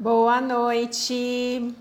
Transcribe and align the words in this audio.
Boa 0.00 0.40
noite. 0.40 1.74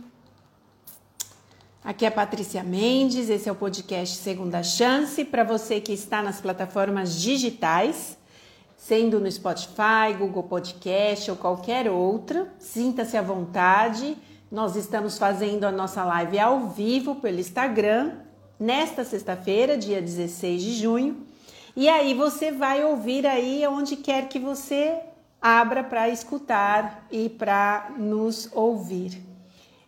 Aqui 1.84 2.04
é 2.04 2.10
Patrícia 2.10 2.64
Mendes, 2.64 3.30
esse 3.30 3.48
é 3.48 3.52
o 3.52 3.56
podcast 3.56 4.18
Segunda 4.18 4.64
Chance 4.64 5.24
para 5.24 5.44
você 5.44 5.80
que 5.80 5.94
está 5.94 6.24
nas 6.24 6.42
plataformas 6.42 7.22
digitais, 7.22 8.18
sendo 8.76 9.20
no 9.20 9.32
Spotify, 9.32 10.16
Google 10.18 10.42
Podcast 10.42 11.30
ou 11.30 11.38
qualquer 11.38 11.92
outra. 11.92 12.52
Sinta-se 12.58 13.16
à 13.16 13.22
vontade. 13.22 14.18
Nós 14.52 14.76
estamos 14.76 15.20
fazendo 15.20 15.66
a 15.66 15.72
nossa 15.72 16.04
live 16.04 16.40
ao 16.40 16.70
vivo 16.70 17.18
pelo 17.18 17.40
Instagram 17.40 18.14
nesta 18.60 19.04
sexta-feira, 19.04 19.78
dia 19.78 20.02
16 20.02 20.64
de 20.64 20.74
junho. 20.74 21.24
E 21.76 21.88
aí 21.88 22.16
você 22.16 22.52
vai 22.52 22.84
ouvir 22.84 23.28
aí 23.28 23.64
onde 23.68 23.96
quer 23.96 24.28
que 24.28 24.40
você 24.40 25.04
abra 25.48 25.82
para 25.82 26.10
escutar 26.10 27.08
e 27.10 27.30
para 27.30 27.92
nos 27.98 28.50
ouvir. 28.52 29.24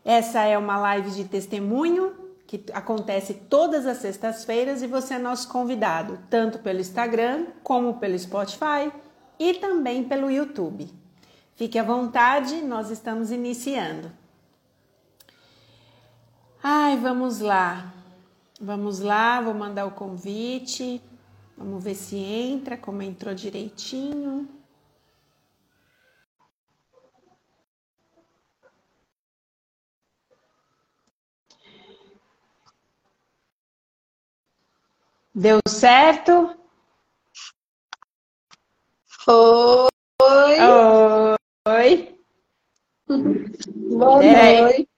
Essa 0.06 0.44
é 0.44 0.58
uma 0.58 0.78
live 0.78 1.12
de 1.12 1.26
testemunho 1.26 2.16
que 2.48 2.64
acontece 2.74 3.34
todas 3.34 3.86
as 3.86 3.98
sextas-feiras 3.98 4.82
e 4.82 4.88
você 4.88 5.16
é 5.16 5.20
nosso 5.20 5.50
convidado, 5.50 6.18
tanto 6.30 6.60
pelo 6.60 6.80
Instagram 6.80 7.48
como 7.62 7.96
pelo 7.96 8.18
Spotify 8.18 8.90
e 9.38 9.56
também 9.56 10.06
pelo 10.06 10.32
YouTube. 10.32 10.90
Fique 11.56 11.78
à 11.78 11.84
vontade, 11.84 12.62
nós 12.62 12.90
estamos 12.90 13.30
iniciando. 13.30 14.10
Ai, 16.64 16.96
vamos 16.98 17.42
lá. 17.42 17.94
Vamos 18.62 19.00
lá, 19.00 19.42
vou 19.42 19.54
mandar 19.54 19.86
o 19.86 19.92
convite. 19.92 21.02
Vamos 21.58 21.84
ver 21.84 21.96
se 21.96 22.16
entra, 22.16 22.78
como 22.78 23.02
entrou 23.02 23.36
direitinho. 23.36 24.59
Deu 35.40 35.62
certo? 35.66 36.54
Oi. 39.26 40.58
Oi. 41.66 42.20
Boa 43.08 44.22
noite. 44.22 44.90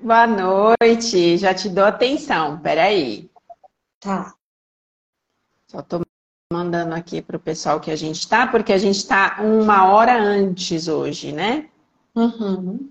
Boa 0.00 0.26
noite. 0.28 1.36
Já 1.38 1.52
te 1.52 1.68
dou 1.68 1.84
atenção. 1.84 2.60
Peraí. 2.60 3.28
Tá. 3.98 4.36
Só 5.66 5.82
tô 5.82 6.02
mandando 6.52 6.94
aqui 6.94 7.20
pro 7.20 7.40
pessoal 7.40 7.80
que 7.80 7.90
a 7.90 7.96
gente 7.96 8.28
tá, 8.28 8.46
porque 8.46 8.72
a 8.72 8.78
gente 8.78 9.04
tá 9.04 9.38
uma 9.40 9.88
hora 9.88 10.16
antes 10.16 10.86
hoje, 10.86 11.32
né? 11.32 11.68
Uhum. 12.14 12.88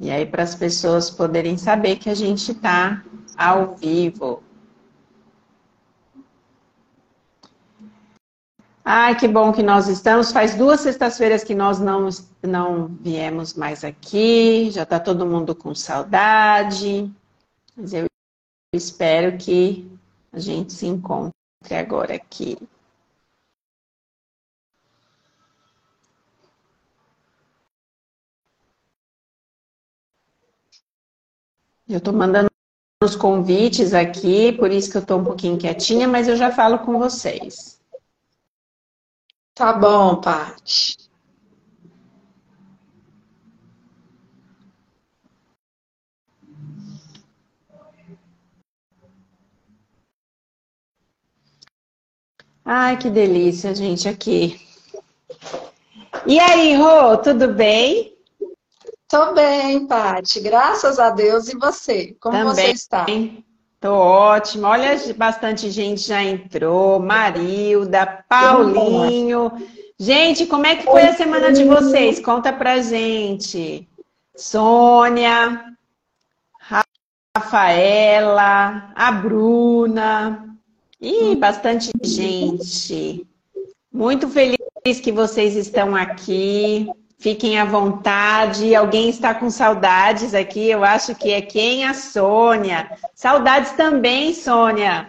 E 0.00 0.10
aí 0.10 0.24
para 0.24 0.42
as 0.42 0.54
pessoas 0.54 1.10
poderem 1.10 1.58
saber 1.58 1.96
que 1.96 2.08
a 2.08 2.14
gente 2.14 2.54
tá 2.54 3.04
ao 3.36 3.74
vivo. 3.76 4.42
Ai, 8.84 9.16
que 9.18 9.28
bom 9.28 9.52
que 9.52 9.62
nós 9.62 9.88
estamos. 9.88 10.32
Faz 10.32 10.54
duas 10.54 10.80
sextas-feiras 10.80 11.44
que 11.44 11.54
nós 11.54 11.78
não, 11.78 12.08
não 12.42 12.88
viemos 12.88 13.54
mais 13.54 13.84
aqui. 13.84 14.70
Já 14.70 14.82
está 14.84 14.98
todo 14.98 15.26
mundo 15.26 15.54
com 15.54 15.74
saudade. 15.74 17.10
Mas 17.76 17.92
eu 17.92 18.06
espero 18.74 19.36
que 19.38 19.90
a 20.32 20.38
gente 20.38 20.72
se 20.72 20.86
encontre 20.86 21.32
agora 21.72 22.14
aqui. 22.14 22.56
Eu 31.88 31.98
estou 31.98 32.14
mandando 32.14 32.48
os 33.02 33.16
convites 33.16 33.92
aqui, 33.92 34.52
por 34.52 34.70
isso 34.70 34.90
que 34.90 34.96
eu 34.96 35.02
estou 35.02 35.18
um 35.18 35.24
pouquinho 35.24 35.58
quietinha, 35.58 36.06
mas 36.06 36.28
eu 36.28 36.36
já 36.36 36.52
falo 36.52 36.78
com 36.78 36.98
vocês. 36.98 37.79
Tá 39.60 39.74
bom, 39.74 40.18
Paty. 40.22 40.96
Ai, 52.64 52.96
que 52.96 53.10
delícia, 53.10 53.74
gente, 53.74 54.08
aqui. 54.08 54.58
E 56.26 56.40
aí, 56.40 56.74
Rô, 56.76 57.18
tudo 57.18 57.52
bem? 57.52 58.16
Tô 59.10 59.34
bem, 59.34 59.86
Paty. 59.86 60.40
Graças 60.40 60.98
a 60.98 61.10
Deus. 61.10 61.48
E 61.50 61.58
você? 61.58 62.16
Como 62.18 62.38
Também. 62.38 62.54
você 62.54 62.70
está? 62.70 63.04
Tô 63.80 63.94
ótima. 63.94 64.68
Olha, 64.68 64.94
bastante 65.16 65.70
gente 65.70 66.02
já 66.02 66.22
entrou. 66.22 67.00
Marilda, 67.00 68.24
Paulinho. 68.28 69.50
Gente, 69.98 70.44
como 70.46 70.66
é 70.66 70.76
que 70.76 70.84
foi 70.84 71.02
a 71.02 71.14
semana 71.14 71.50
de 71.50 71.64
vocês? 71.64 72.20
Conta 72.20 72.52
pra 72.52 72.82
gente. 72.82 73.88
Sônia, 74.36 75.64
Rafaela, 77.36 78.92
a 78.94 79.12
Bruna. 79.12 80.56
Ih, 81.00 81.34
bastante 81.36 81.90
gente. 82.02 83.26
Muito 83.90 84.28
feliz 84.28 85.00
que 85.02 85.10
vocês 85.10 85.56
estão 85.56 85.96
aqui. 85.96 86.86
Fiquem 87.20 87.60
à 87.60 87.66
vontade. 87.66 88.74
Alguém 88.74 89.10
está 89.10 89.34
com 89.34 89.50
saudades 89.50 90.32
aqui? 90.32 90.70
Eu 90.70 90.82
acho 90.82 91.14
que 91.14 91.30
é 91.30 91.42
quem? 91.42 91.84
A 91.84 91.92
Sônia. 91.92 92.90
Saudades 93.14 93.72
também, 93.72 94.32
Sônia. 94.32 95.06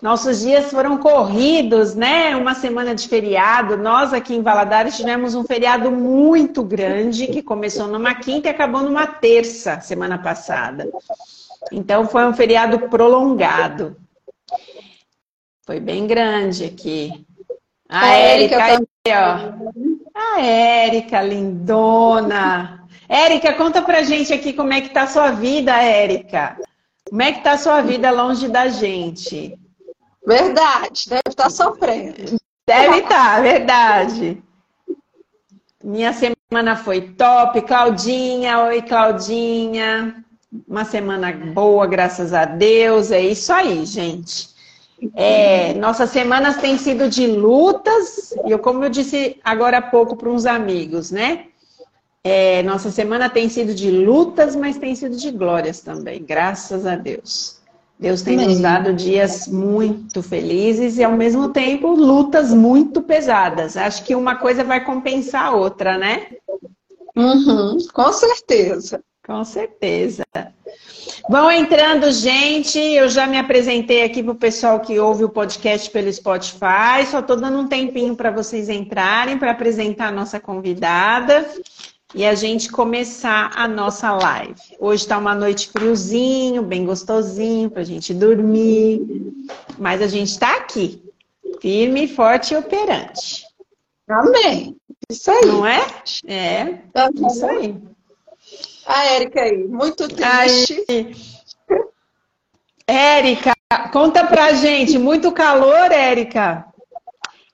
Nossos 0.00 0.40
dias 0.40 0.70
foram 0.70 0.98
corridos, 0.98 1.96
né? 1.96 2.36
Uma 2.36 2.54
semana 2.54 2.94
de 2.94 3.08
feriado. 3.08 3.76
Nós 3.76 4.12
aqui 4.12 4.36
em 4.36 4.42
Valadares 4.42 4.96
tivemos 4.96 5.34
um 5.34 5.42
feriado 5.42 5.90
muito 5.90 6.62
grande 6.62 7.26
que 7.26 7.42
começou 7.42 7.88
numa 7.88 8.14
quinta 8.14 8.46
e 8.46 8.50
acabou 8.52 8.82
numa 8.82 9.08
terça 9.08 9.80
semana 9.80 10.16
passada. 10.16 10.88
Então 11.72 12.06
foi 12.06 12.24
um 12.24 12.34
feriado 12.34 12.88
prolongado. 12.88 13.96
Foi 15.66 15.80
bem 15.80 16.06
grande 16.06 16.64
aqui. 16.64 17.26
A, 17.88 18.04
A 18.04 18.14
Érica 18.14 18.54
Érica 18.54 18.86
aí, 19.04 19.12
ó. 19.12 20.07
A 20.20 20.40
Érica, 20.40 21.22
lindona. 21.22 22.84
Érica, 23.08 23.52
conta 23.52 23.80
pra 23.80 24.02
gente 24.02 24.32
aqui 24.32 24.52
como 24.52 24.72
é 24.72 24.80
que 24.80 24.90
tá 24.90 25.02
a 25.02 25.06
sua 25.06 25.30
vida, 25.30 25.72
Érica. 25.80 26.58
Como 27.08 27.22
é 27.22 27.32
que 27.32 27.40
tá 27.40 27.52
a 27.52 27.58
sua 27.58 27.80
vida 27.82 28.10
longe 28.10 28.48
da 28.48 28.66
gente? 28.66 29.56
Verdade, 30.26 31.08
deve 31.08 31.22
estar 31.28 31.48
sofrendo. 31.50 32.36
Deve 32.66 32.98
estar, 32.98 33.40
verdade. 33.40 34.42
Minha 35.82 36.12
semana 36.12 36.74
foi 36.76 37.00
top. 37.12 37.62
Claudinha, 37.62 38.64
oi, 38.64 38.82
Claudinha. 38.82 40.24
Uma 40.66 40.84
semana 40.84 41.32
boa, 41.32 41.86
graças 41.86 42.34
a 42.34 42.44
Deus. 42.44 43.12
É 43.12 43.20
isso 43.20 43.52
aí, 43.52 43.86
gente. 43.86 44.48
É, 45.14 45.74
nossas 45.74 46.10
semanas 46.10 46.56
têm 46.56 46.76
sido 46.76 47.08
de 47.08 47.26
lutas, 47.26 48.34
e 48.44 48.50
eu, 48.50 48.58
como 48.58 48.84
eu 48.84 48.90
disse 48.90 49.38
agora 49.44 49.78
há 49.78 49.82
pouco 49.82 50.16
para 50.16 50.28
uns 50.28 50.44
amigos, 50.44 51.10
né? 51.10 51.46
É, 52.24 52.62
nossa 52.64 52.90
semana 52.90 53.30
tem 53.30 53.48
sido 53.48 53.72
de 53.72 53.90
lutas, 53.90 54.56
mas 54.56 54.76
tem 54.76 54.94
sido 54.94 55.16
de 55.16 55.30
glórias 55.30 55.80
também, 55.80 56.22
graças 56.24 56.84
a 56.84 56.96
Deus. 56.96 57.58
Deus 57.98 58.22
tem 58.22 58.34
Amém. 58.34 58.48
nos 58.48 58.60
dado 58.60 58.92
dias 58.92 59.48
muito 59.48 60.22
felizes 60.22 60.98
e, 60.98 61.04
ao 61.04 61.12
mesmo 61.12 61.48
tempo, 61.48 61.88
lutas 61.94 62.54
muito 62.54 63.02
pesadas. 63.02 63.76
Acho 63.76 64.04
que 64.04 64.14
uma 64.14 64.36
coisa 64.36 64.62
vai 64.62 64.84
compensar 64.84 65.46
a 65.46 65.54
outra, 65.54 65.98
né? 65.98 66.26
Uhum, 67.16 67.78
com 67.92 68.12
certeza. 68.12 69.02
Com 69.28 69.44
certeza. 69.44 70.24
Vão 71.28 71.50
entrando, 71.50 72.10
gente. 72.10 72.78
Eu 72.78 73.10
já 73.10 73.26
me 73.26 73.36
apresentei 73.36 74.02
aqui 74.02 74.22
para 74.22 74.32
o 74.32 74.36
pessoal 74.36 74.80
que 74.80 74.98
ouve 74.98 75.22
o 75.22 75.28
podcast 75.28 75.90
pelo 75.90 76.10
Spotify. 76.10 77.04
Só 77.06 77.18
estou 77.18 77.36
dando 77.36 77.58
um 77.58 77.68
tempinho 77.68 78.16
para 78.16 78.30
vocês 78.30 78.70
entrarem 78.70 79.36
para 79.36 79.50
apresentar 79.50 80.08
a 80.08 80.12
nossa 80.12 80.40
convidada 80.40 81.46
e 82.14 82.24
a 82.24 82.34
gente 82.34 82.72
começar 82.72 83.50
a 83.54 83.68
nossa 83.68 84.14
live. 84.14 84.54
Hoje 84.80 85.02
está 85.02 85.18
uma 85.18 85.34
noite 85.34 85.68
friozinho, 85.68 86.62
bem 86.62 86.86
gostosinho 86.86 87.68
para 87.68 87.82
a 87.82 87.84
gente 87.84 88.14
dormir, 88.14 89.34
mas 89.78 90.00
a 90.00 90.06
gente 90.06 90.30
está 90.30 90.56
aqui, 90.56 91.02
firme, 91.60 92.08
forte 92.08 92.54
e 92.54 92.56
operante. 92.56 93.44
Amém. 94.08 94.74
Isso 95.10 95.30
aí. 95.30 95.44
Não 95.44 95.66
é? 95.66 95.86
É, 96.26 96.78
isso 97.28 97.44
aí. 97.44 97.76
A 98.88 99.04
Érica 99.04 99.42
aí, 99.42 99.68
muito 99.68 100.08
triste. 100.08 100.82
Érica, 102.86 103.52
conta 103.92 104.24
pra 104.26 104.54
gente, 104.54 104.98
muito 104.98 105.30
calor, 105.30 105.92
Érica. 105.92 106.64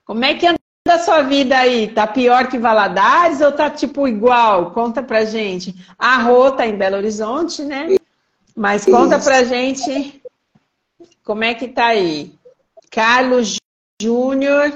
Como 0.05 0.23
é 0.23 0.35
que 0.35 0.47
anda 0.47 0.57
da 0.87 0.97
sua 0.97 1.23
vida 1.23 1.57
aí? 1.57 1.89
Tá 1.89 2.07
pior 2.07 2.47
que 2.47 2.57
Valadares 2.57 3.41
ou 3.41 3.51
tá 3.51 3.69
tipo 3.69 4.07
igual? 4.07 4.71
Conta 4.71 5.03
pra 5.03 5.25
gente. 5.25 5.75
A 5.99 6.19
Rô 6.19 6.51
tá 6.51 6.65
em 6.65 6.77
Belo 6.77 6.95
Horizonte, 6.95 7.63
né? 7.63 7.97
Mas 8.55 8.85
conta 8.85 9.19
pra 9.19 9.43
gente 9.43 10.21
como 11.21 11.43
é 11.43 11.53
que 11.53 11.67
tá 11.67 11.87
aí. 11.87 12.33
Carlos 12.89 13.57
Júnior, 14.01 14.71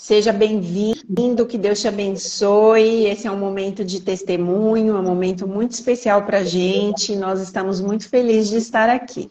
seja 0.00 0.32
bem-vindo, 0.32 1.46
que 1.46 1.58
Deus 1.58 1.78
te 1.82 1.86
abençoe. 1.86 3.04
Esse 3.04 3.26
é 3.26 3.30
um 3.30 3.38
momento 3.38 3.84
de 3.84 4.00
testemunho, 4.00 4.96
é 4.96 4.98
um 4.98 5.04
momento 5.04 5.46
muito 5.46 5.72
especial 5.72 6.24
pra 6.24 6.42
gente. 6.42 7.14
Nós 7.14 7.38
estamos 7.38 7.82
muito 7.82 8.08
felizes 8.08 8.48
de 8.48 8.56
estar 8.56 8.88
aqui. 8.88 9.30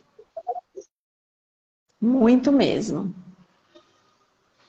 Muito 1.99 2.51
mesmo. 2.51 3.13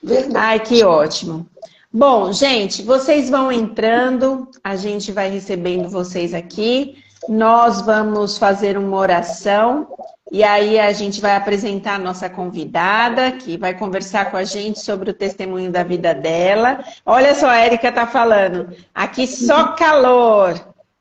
Verdade. 0.01 0.35
Ai, 0.35 0.59
que 0.59 0.83
ótimo. 0.83 1.47
Bom, 1.93 2.33
gente, 2.33 2.81
vocês 2.81 3.29
vão 3.29 3.51
entrando, 3.51 4.49
a 4.63 4.75
gente 4.75 5.11
vai 5.11 5.29
recebendo 5.29 5.87
vocês 5.87 6.33
aqui. 6.33 6.97
Nós 7.29 7.79
vamos 7.81 8.39
fazer 8.39 8.75
uma 8.75 8.97
oração 8.97 9.87
e 10.31 10.45
aí 10.45 10.79
a 10.79 10.93
gente 10.93 11.19
vai 11.19 11.35
apresentar 11.35 11.95
a 11.95 11.99
nossa 11.99 12.29
convidada, 12.29 13.33
que 13.33 13.57
vai 13.57 13.77
conversar 13.77 14.31
com 14.31 14.37
a 14.37 14.45
gente 14.45 14.79
sobre 14.79 15.09
o 15.11 15.13
testemunho 15.13 15.69
da 15.69 15.83
vida 15.83 16.15
dela. 16.15 16.85
Olha 17.05 17.35
só, 17.35 17.49
a 17.49 17.57
Érica 17.57 17.91
tá 17.91 18.07
falando. 18.07 18.73
Aqui 18.95 19.27
só 19.27 19.73
calor. 19.73 20.53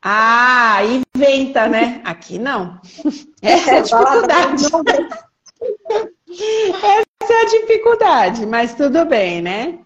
Ah, 0.03 0.81
e 0.85 1.03
venta, 1.17 1.69
né? 1.69 2.01
Aqui 2.05 2.41
não. 2.41 2.81
Essa 3.41 3.71
é 3.71 3.79
a 3.79 3.83
dificuldade. 3.83 4.65
Essa 7.23 7.33
é 7.33 7.41
a 7.43 7.45
dificuldade, 7.45 8.47
mas 8.47 8.75
tudo 8.75 9.05
bem, 9.05 9.41
né? 9.41 9.79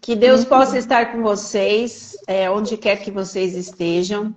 Que 0.00 0.14
Deus 0.14 0.44
possa 0.44 0.78
estar 0.78 1.10
com 1.10 1.24
vocês, 1.24 2.16
é, 2.28 2.48
onde 2.48 2.76
quer 2.76 2.98
que 2.98 3.10
vocês 3.10 3.56
estejam. 3.56 4.32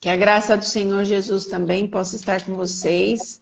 Que 0.00 0.08
a 0.08 0.16
graça 0.16 0.56
do 0.56 0.64
Senhor 0.64 1.04
Jesus 1.04 1.46
também 1.46 1.86
possa 1.86 2.16
estar 2.16 2.44
com 2.44 2.54
vocês. 2.54 3.40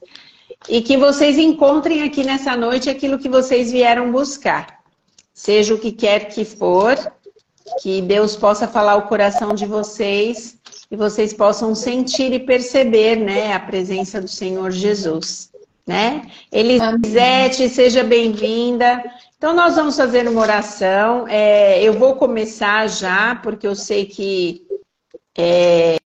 E 0.69 0.81
que 0.81 0.97
vocês 0.97 1.39
encontrem 1.39 2.03
aqui 2.03 2.25
nessa 2.25 2.57
noite 2.57 2.89
aquilo 2.89 3.19
que 3.19 3.29
vocês 3.29 3.71
vieram 3.71 4.11
buscar. 4.11 4.81
Seja 5.35 5.75
o 5.75 5.79
que 5.79 5.93
quer 5.93 6.29
que 6.29 6.45
for, 6.45 6.97
que 7.83 8.01
Deus 8.01 8.37
possa 8.37 8.67
falar 8.67 8.97
o 8.97 9.09
coração 9.09 9.55
de 9.55 9.67
vocês 9.67 10.57
e 10.91 10.97
vocês 10.97 11.35
possam 11.35 11.75
sentir 11.75 12.33
e 12.33 12.39
perceber 12.39 13.17
né, 13.17 13.53
a 13.53 13.61
presença 13.61 14.21
do 14.21 14.29
Senhor 14.29 14.71
Jesus 14.71 15.51
né? 15.87 16.23
Elisete, 16.51 17.69
seja 17.69 18.03
bem-vinda. 18.03 19.05
Então, 19.39 19.55
nós 19.55 19.77
vamos 19.77 19.97
fazer 19.97 20.27
uma 20.27 20.41
oração. 20.41 21.29
É, 21.29 21.81
eu 21.83 21.93
vou 21.93 22.17
começar 22.17 22.89
já, 22.89 23.37
porque 23.37 23.67
eu 23.67 23.77
sei 23.77 24.05
que 24.05 24.67
é, 25.39 25.97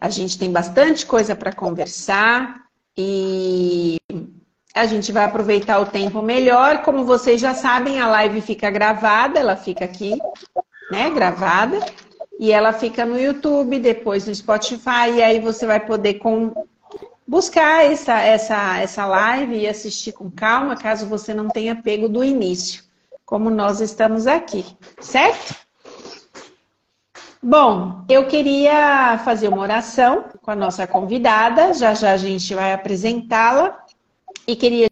a 0.00 0.08
gente 0.08 0.38
tem 0.38 0.52
bastante 0.52 1.04
coisa 1.04 1.34
para 1.34 1.52
conversar 1.52 2.62
e 2.96 3.98
a 4.72 4.86
gente 4.86 5.10
vai 5.10 5.24
aproveitar 5.24 5.80
o 5.80 5.86
tempo 5.86 6.22
melhor. 6.22 6.82
Como 6.82 7.04
vocês 7.04 7.40
já 7.40 7.54
sabem, 7.54 8.00
a 8.00 8.06
live 8.08 8.40
fica 8.40 8.70
gravada, 8.70 9.40
ela 9.40 9.56
fica 9.56 9.84
aqui, 9.84 10.16
né? 10.92 11.10
Gravada. 11.10 11.84
E 12.38 12.52
ela 12.52 12.72
fica 12.72 13.04
no 13.04 13.18
YouTube, 13.18 13.80
depois 13.80 14.28
no 14.28 14.34
Spotify, 14.34 15.10
e 15.16 15.22
aí 15.22 15.40
você 15.40 15.66
vai 15.66 15.84
poder 15.84 16.14
com, 16.14 16.52
buscar 17.26 17.84
essa, 17.84 18.20
essa, 18.20 18.78
essa 18.78 19.04
live 19.06 19.56
e 19.56 19.66
assistir 19.66 20.12
com 20.12 20.30
calma, 20.30 20.76
caso 20.76 21.06
você 21.06 21.34
não 21.34 21.48
tenha 21.48 21.74
pego 21.74 22.08
do 22.08 22.22
início, 22.22 22.84
como 23.26 23.50
nós 23.50 23.80
estamos 23.80 24.28
aqui, 24.28 24.64
certo? 25.00 25.67
Bom, 27.42 28.04
eu 28.08 28.26
queria 28.26 29.18
fazer 29.24 29.48
uma 29.48 29.62
oração 29.62 30.24
com 30.42 30.50
a 30.50 30.56
nossa 30.56 30.86
convidada, 30.86 31.72
já 31.72 31.94
já 31.94 32.12
a 32.12 32.16
gente 32.16 32.52
vai 32.52 32.72
apresentá-la, 32.72 33.78
e 34.46 34.56
queria 34.56 34.88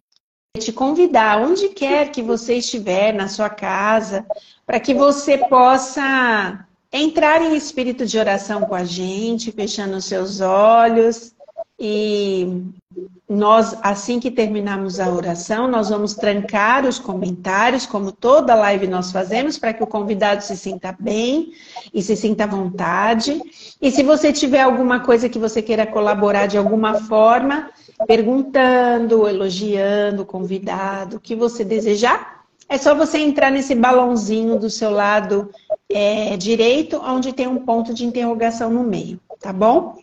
te 0.56 0.72
convidar, 0.72 1.40
onde 1.40 1.68
quer 1.70 2.10
que 2.10 2.22
você 2.22 2.54
estiver, 2.54 3.12
na 3.12 3.28
sua 3.28 3.50
casa, 3.50 4.24
para 4.64 4.78
que 4.78 4.94
você 4.94 5.38
possa 5.38 6.66
entrar 6.92 7.42
em 7.42 7.56
espírito 7.56 8.06
de 8.06 8.18
oração 8.18 8.62
com 8.62 8.74
a 8.74 8.84
gente, 8.84 9.52
fechando 9.52 9.96
os 9.96 10.04
seus 10.04 10.40
olhos 10.40 11.34
e 11.78 12.62
nós, 13.28 13.76
assim 13.82 14.20
que 14.20 14.30
terminarmos 14.30 15.00
a 15.00 15.10
oração, 15.10 15.66
nós 15.68 15.88
vamos 15.88 16.14
trancar 16.14 16.86
os 16.86 16.98
comentários, 16.98 17.84
como 17.84 18.12
toda 18.12 18.54
live 18.54 18.86
nós 18.86 19.10
fazemos, 19.10 19.58
para 19.58 19.72
que 19.72 19.82
o 19.82 19.86
convidado 19.86 20.42
se 20.42 20.56
sinta 20.56 20.96
bem 20.98 21.52
e 21.92 22.02
se 22.02 22.14
sinta 22.16 22.44
à 22.44 22.46
vontade. 22.46 23.40
E 23.82 23.90
se 23.90 24.02
você 24.02 24.32
tiver 24.32 24.60
alguma 24.60 25.00
coisa 25.00 25.28
que 25.28 25.38
você 25.38 25.60
queira 25.60 25.86
colaborar 25.86 26.46
de 26.46 26.56
alguma 26.56 26.94
forma, 26.94 27.70
perguntando, 28.06 29.28
elogiando 29.28 30.22
o 30.22 30.26
convidado, 30.26 31.16
o 31.16 31.20
que 31.20 31.34
você 31.34 31.64
desejar, 31.64 32.44
é 32.68 32.78
só 32.78 32.94
você 32.94 33.18
entrar 33.18 33.50
nesse 33.50 33.74
balãozinho 33.74 34.58
do 34.58 34.70
seu 34.70 34.90
lado 34.90 35.50
é, 35.88 36.36
direito, 36.36 37.00
onde 37.02 37.32
tem 37.32 37.46
um 37.46 37.64
ponto 37.64 37.92
de 37.94 38.04
interrogação 38.04 38.70
no 38.70 38.82
meio, 38.82 39.20
tá 39.40 39.52
bom? 39.52 39.96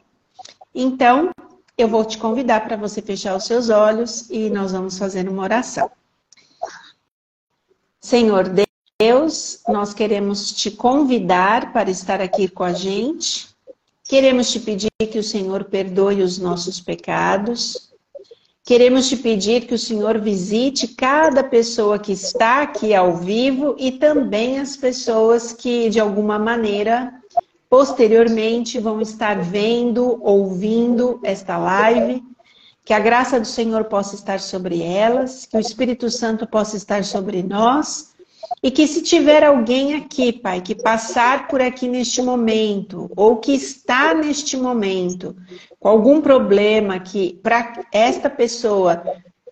Então, 0.74 1.30
eu 1.78 1.88
vou 1.88 2.06
te 2.06 2.18
convidar 2.18 2.64
para 2.64 2.78
você 2.78 3.02
fechar 3.02 3.36
os 3.36 3.46
seus 3.46 3.70
olhos 3.70 4.30
e 4.30 4.50
nós 4.50 4.72
vamos 4.72 4.98
fazer 4.98 5.28
uma 5.28 5.44
oração. 5.44 5.90
Senhor 8.00 8.50
Deus, 9.00 9.62
nós 9.68 9.94
queremos 9.94 10.52
te 10.52 10.70
convidar 10.70 11.74
para 11.74 11.90
estar 11.90 12.22
aqui 12.22 12.48
com 12.48 12.64
a 12.64 12.74
gente. 12.74 13.48
Queremos 14.04 14.52
te 14.52 14.60
pedir 14.60 14.92
que 15.00 15.18
o 15.18 15.24
Senhor 15.24 15.64
perdoe 15.64 16.22
os 16.22 16.38
nossos 16.38 16.80
pecados. 16.80 17.92
Queremos 18.66 19.10
te 19.10 19.18
pedir 19.18 19.66
que 19.66 19.74
o 19.74 19.80
Senhor 19.80 20.20
visite 20.20 20.88
cada 20.90 21.44
pessoa 21.44 21.98
que 21.98 22.12
está 22.12 22.62
aqui 22.62 22.94
ao 22.94 23.18
vivo 23.18 23.76
e 23.78 23.92
também 23.92 24.60
as 24.60 24.78
pessoas 24.78 25.52
que, 25.52 25.90
de 25.90 26.00
alguma 26.00 26.38
maneira, 26.38 27.14
posteriormente 27.74 28.78
vão 28.78 29.02
estar 29.02 29.42
vendo, 29.42 30.20
ouvindo 30.22 31.20
esta 31.24 31.58
live. 31.58 32.22
Que 32.86 32.94
a 32.94 33.00
graça 33.00 33.40
do 33.40 33.48
Senhor 33.48 33.86
possa 33.86 34.14
estar 34.14 34.40
sobre 34.40 34.84
elas, 34.84 35.48
que 35.48 35.58
o 35.58 35.60
Espírito 35.60 36.08
Santo 36.12 36.46
possa 36.46 36.78
estar 36.78 37.04
sobre 37.04 37.42
nós. 37.42 38.14
E 38.62 38.70
que 38.70 38.86
se 38.86 39.02
tiver 39.02 39.44
alguém 39.44 39.96
aqui, 39.96 40.32
Pai, 40.32 40.62
que 40.62 40.76
passar 40.76 41.48
por 41.48 41.64
aqui 41.64 41.88
neste 41.88 42.22
momento, 42.22 43.10
ou 43.16 43.38
que 43.38 43.56
está 43.56 44.14
neste 44.14 44.56
momento 44.56 45.36
com 45.80 45.90
algum 45.90 46.22
problema 46.22 47.00
que 47.00 47.40
para 47.42 47.88
esta 47.92 48.30
pessoa 48.30 49.04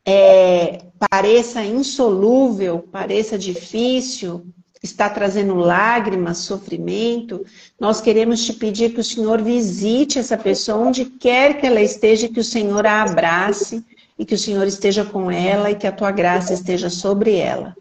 é, 0.05 0.77
pareça 1.09 1.63
insolúvel, 1.63 2.87
pareça 2.91 3.35
difícil, 3.35 4.45
está 4.81 5.09
trazendo 5.09 5.55
lágrimas, 5.55 6.39
sofrimento, 6.39 7.45
nós 7.79 8.01
queremos 8.01 8.43
te 8.43 8.53
pedir 8.53 8.93
que 8.93 8.99
o 8.99 9.03
Senhor 9.03 9.41
visite 9.41 10.17
essa 10.17 10.37
pessoa 10.37 10.87
onde 10.87 11.05
quer 11.05 11.59
que 11.59 11.67
ela 11.67 11.81
esteja, 11.81 12.27
que 12.27 12.39
o 12.39 12.43
Senhor 12.43 12.85
a 12.85 13.03
abrace 13.03 13.85
e 14.17 14.25
que 14.25 14.33
o 14.33 14.37
Senhor 14.37 14.65
esteja 14.65 15.05
com 15.05 15.29
ela 15.29 15.69
e 15.69 15.75
que 15.75 15.85
a 15.85 15.91
tua 15.91 16.11
graça 16.11 16.53
esteja 16.53 16.89
sobre 16.89 17.35
ela. 17.35 17.75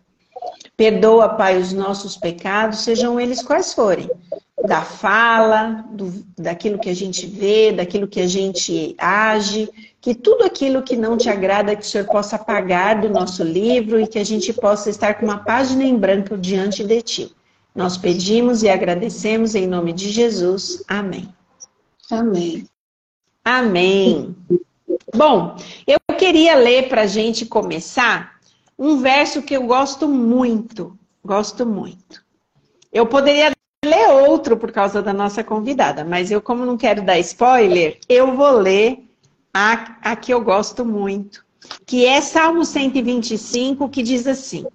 Perdoa, 0.76 1.28
Pai, 1.28 1.58
os 1.58 1.72
nossos 1.72 2.16
pecados, 2.16 2.80
sejam 2.80 3.20
eles 3.20 3.42
quais 3.42 3.74
forem. 3.74 4.08
Da 4.66 4.82
fala, 4.82 5.84
do, 5.90 6.24
daquilo 6.38 6.78
que 6.78 6.88
a 6.88 6.94
gente 6.94 7.26
vê, 7.26 7.72
daquilo 7.72 8.08
que 8.08 8.20
a 8.20 8.26
gente 8.26 8.94
age, 8.98 9.68
que 10.00 10.14
tudo 10.14 10.44
aquilo 10.44 10.82
que 10.82 10.96
não 10.96 11.16
te 11.16 11.28
agrada, 11.28 11.76
que 11.76 11.82
o 11.82 11.86
Senhor 11.86 12.06
possa 12.06 12.36
apagar 12.36 13.00
do 13.00 13.08
nosso 13.08 13.42
livro 13.44 14.00
e 14.00 14.06
que 14.06 14.18
a 14.18 14.24
gente 14.24 14.52
possa 14.52 14.88
estar 14.88 15.14
com 15.14 15.26
uma 15.26 15.38
página 15.38 15.84
em 15.84 15.96
branco 15.96 16.38
diante 16.38 16.82
de 16.82 17.02
Ti. 17.02 17.36
Nós 17.74 17.96
pedimos 17.96 18.62
e 18.62 18.68
agradecemos 18.68 19.54
em 19.54 19.66
nome 19.66 19.92
de 19.92 20.08
Jesus. 20.08 20.82
Amém. 20.88 21.28
Amém. 22.10 22.66
Amém. 23.44 24.34
Bom, 25.14 25.56
eu 25.86 25.98
queria 26.16 26.54
ler 26.56 26.88
para 26.88 27.02
a 27.02 27.06
gente 27.06 27.44
começar 27.44 28.40
um 28.78 28.98
verso 28.98 29.42
que 29.42 29.54
eu 29.54 29.66
gosto 29.66 30.08
muito. 30.08 30.98
Gosto 31.22 31.66
muito. 31.66 32.24
Eu 32.92 33.06
poderia 33.06 33.52
ler 33.84 34.08
outro 34.08 34.56
por 34.56 34.72
causa 34.72 35.02
da 35.02 35.12
nossa 35.12 35.44
convidada, 35.44 36.04
mas 36.04 36.30
eu, 36.30 36.40
como 36.40 36.64
não 36.64 36.76
quero 36.76 37.02
dar 37.02 37.18
spoiler, 37.18 37.98
eu 38.08 38.34
vou 38.34 38.52
ler 38.52 39.09
a, 39.52 39.96
a 40.02 40.16
que 40.16 40.32
eu 40.32 40.40
gosto 40.40 40.84
muito, 40.84 41.44
que 41.86 42.06
é 42.06 42.20
Salmo 42.20 42.64
125, 42.64 43.88
que 43.88 44.02
diz 44.02 44.26
assim: 44.26 44.66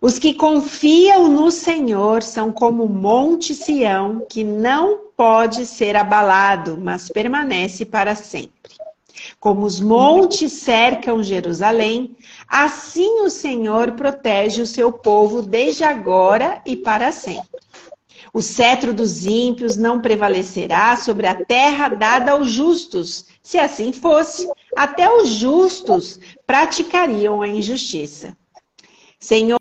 Os 0.00 0.18
que 0.18 0.34
confiam 0.34 1.28
no 1.28 1.50
Senhor 1.50 2.22
são 2.22 2.52
como 2.52 2.84
o 2.84 2.88
monte 2.88 3.54
Sião, 3.54 4.26
que 4.28 4.44
não 4.44 4.98
pode 5.16 5.66
ser 5.66 5.96
abalado, 5.96 6.78
mas 6.80 7.08
permanece 7.08 7.84
para 7.84 8.14
sempre. 8.14 8.58
Como 9.38 9.66
os 9.66 9.80
montes 9.80 10.52
cercam 10.52 11.22
Jerusalém, 11.22 12.16
assim 12.48 13.20
o 13.20 13.30
Senhor 13.30 13.92
protege 13.92 14.62
o 14.62 14.66
seu 14.66 14.92
povo 14.92 15.42
desde 15.42 15.84
agora 15.84 16.60
e 16.64 16.76
para 16.76 17.12
sempre. 17.12 17.60
O 18.32 18.40
cetro 18.40 18.94
dos 18.94 19.26
ímpios 19.26 19.76
não 19.76 20.00
prevalecerá 20.00 20.96
sobre 20.96 21.26
a 21.26 21.44
terra 21.44 21.88
dada 21.88 22.32
aos 22.32 22.50
justos. 22.50 23.26
Se 23.42 23.58
assim 23.58 23.92
fosse, 23.92 24.48
até 24.76 25.12
os 25.12 25.30
justos 25.30 26.20
praticariam 26.46 27.42
a 27.42 27.48
injustiça. 27.48 28.36
Senhor, 29.18 29.58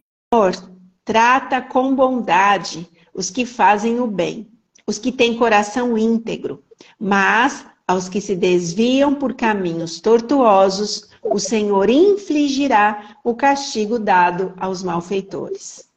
trata 1.04 1.62
com 1.62 1.96
bondade 1.96 2.88
os 3.14 3.30
que 3.32 3.46
fazem 3.46 4.00
o 4.00 4.06
bem, 4.06 4.48
os 4.86 5.00
que 5.00 5.12
têm 5.12 5.36
coração 5.36 5.98
íntegro, 5.98 6.64
mas 7.00 7.66
aos 7.88 8.08
que 8.08 8.22
se 8.22 8.36
desviam 8.36 9.16
por 9.16 9.34
caminhos 9.34 10.00
tortuosos, 10.00 11.10
o 11.24 11.40
Senhor 11.40 11.90
infligirá 11.90 13.18
o 13.24 13.34
castigo 13.34 13.98
dado 13.98 14.54
aos 14.58 14.84
malfeitores. 14.84 15.88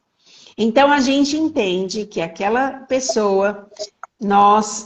Então 0.57 0.91
a 0.91 0.99
gente 0.99 1.35
entende 1.35 2.05
que 2.05 2.21
aquela 2.21 2.71
pessoa, 2.87 3.67
nós, 4.19 4.83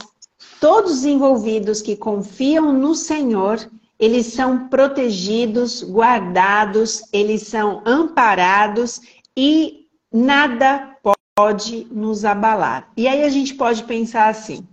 todos 0.60 0.98
os 0.98 1.04
envolvidos 1.04 1.82
que 1.82 1.96
confiam 1.96 2.72
no 2.72 2.94
Senhor, 2.94 3.70
eles 3.98 4.26
são 4.26 4.68
protegidos, 4.68 5.82
guardados, 5.82 7.02
eles 7.12 7.42
são 7.42 7.82
amparados 7.84 9.00
e 9.36 9.86
nada 10.12 10.96
pode 11.34 11.86
nos 11.90 12.24
abalar. 12.24 12.90
E 12.96 13.06
aí 13.06 13.22
a 13.22 13.28
gente 13.28 13.54
pode 13.54 13.84
pensar 13.84 14.28
assim: 14.28 14.66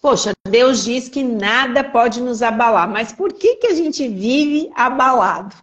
Poxa, 0.00 0.32
Deus 0.48 0.84
diz 0.84 1.08
que 1.08 1.22
nada 1.22 1.82
pode 1.82 2.20
nos 2.20 2.42
abalar, 2.42 2.88
mas 2.88 3.12
por 3.12 3.32
que, 3.32 3.56
que 3.56 3.66
a 3.66 3.74
gente 3.74 4.06
vive 4.06 4.70
abalado? 4.74 5.56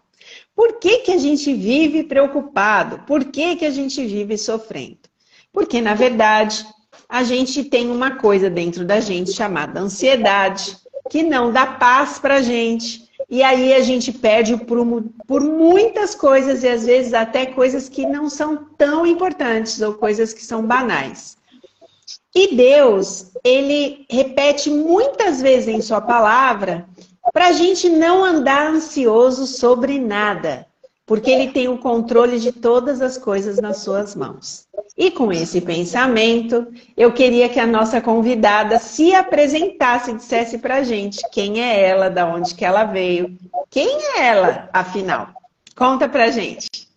Por 0.54 0.74
que, 0.78 0.98
que 0.98 1.10
a 1.10 1.18
gente 1.18 1.52
vive 1.52 2.04
preocupado? 2.04 3.00
Por 3.06 3.24
que, 3.24 3.56
que 3.56 3.66
a 3.66 3.70
gente 3.70 4.04
vive 4.06 4.38
sofrendo? 4.38 4.98
Porque, 5.52 5.80
na 5.80 5.94
verdade, 5.94 6.64
a 7.08 7.22
gente 7.24 7.64
tem 7.64 7.90
uma 7.90 8.12
coisa 8.12 8.48
dentro 8.48 8.84
da 8.84 9.00
gente 9.00 9.32
chamada 9.32 9.80
ansiedade, 9.80 10.76
que 11.10 11.22
não 11.22 11.52
dá 11.52 11.66
paz 11.66 12.18
pra 12.18 12.40
gente. 12.40 13.04
E 13.28 13.42
aí 13.42 13.72
a 13.72 13.80
gente 13.80 14.12
perde 14.12 14.56
por 14.56 15.40
muitas 15.40 16.14
coisas 16.14 16.62
e 16.62 16.68
às 16.68 16.84
vezes 16.84 17.14
até 17.14 17.46
coisas 17.46 17.88
que 17.88 18.06
não 18.06 18.28
são 18.28 18.66
tão 18.76 19.06
importantes 19.06 19.80
ou 19.80 19.94
coisas 19.94 20.32
que 20.32 20.44
são 20.44 20.62
banais. 20.66 21.36
E 22.34 22.54
Deus, 22.54 23.30
ele 23.44 24.04
repete 24.10 24.68
muitas 24.68 25.40
vezes 25.40 25.68
em 25.68 25.80
sua 25.80 26.00
palavra 26.00 26.86
para 27.32 27.48
a 27.48 27.52
gente 27.52 27.88
não 27.88 28.24
andar 28.24 28.68
ansioso 28.68 29.46
sobre 29.46 29.98
nada, 29.98 30.66
porque 31.06 31.30
ele 31.30 31.52
tem 31.52 31.68
o 31.68 31.78
controle 31.78 32.38
de 32.38 32.52
todas 32.52 33.00
as 33.00 33.18
coisas 33.18 33.58
nas 33.58 33.78
suas 33.78 34.14
mãos. 34.14 34.66
E 34.96 35.10
com 35.10 35.32
esse 35.32 35.60
pensamento, 35.60 36.66
eu 36.96 37.12
queria 37.12 37.48
que 37.48 37.58
a 37.58 37.66
nossa 37.66 38.00
convidada 38.00 38.78
se 38.78 39.14
apresentasse 39.14 40.10
e 40.10 40.16
dissesse 40.16 40.58
para 40.58 40.76
a 40.76 40.82
gente 40.82 41.20
quem 41.30 41.60
é 41.60 41.80
ela, 41.88 42.08
da 42.08 42.26
onde 42.26 42.54
que 42.54 42.64
ela 42.64 42.84
veio, 42.84 43.36
quem 43.70 43.88
é 44.16 44.26
ela, 44.26 44.68
afinal. 44.72 45.28
Conta 45.76 46.08
para 46.08 46.26
a 46.26 46.30
gente. 46.30 46.88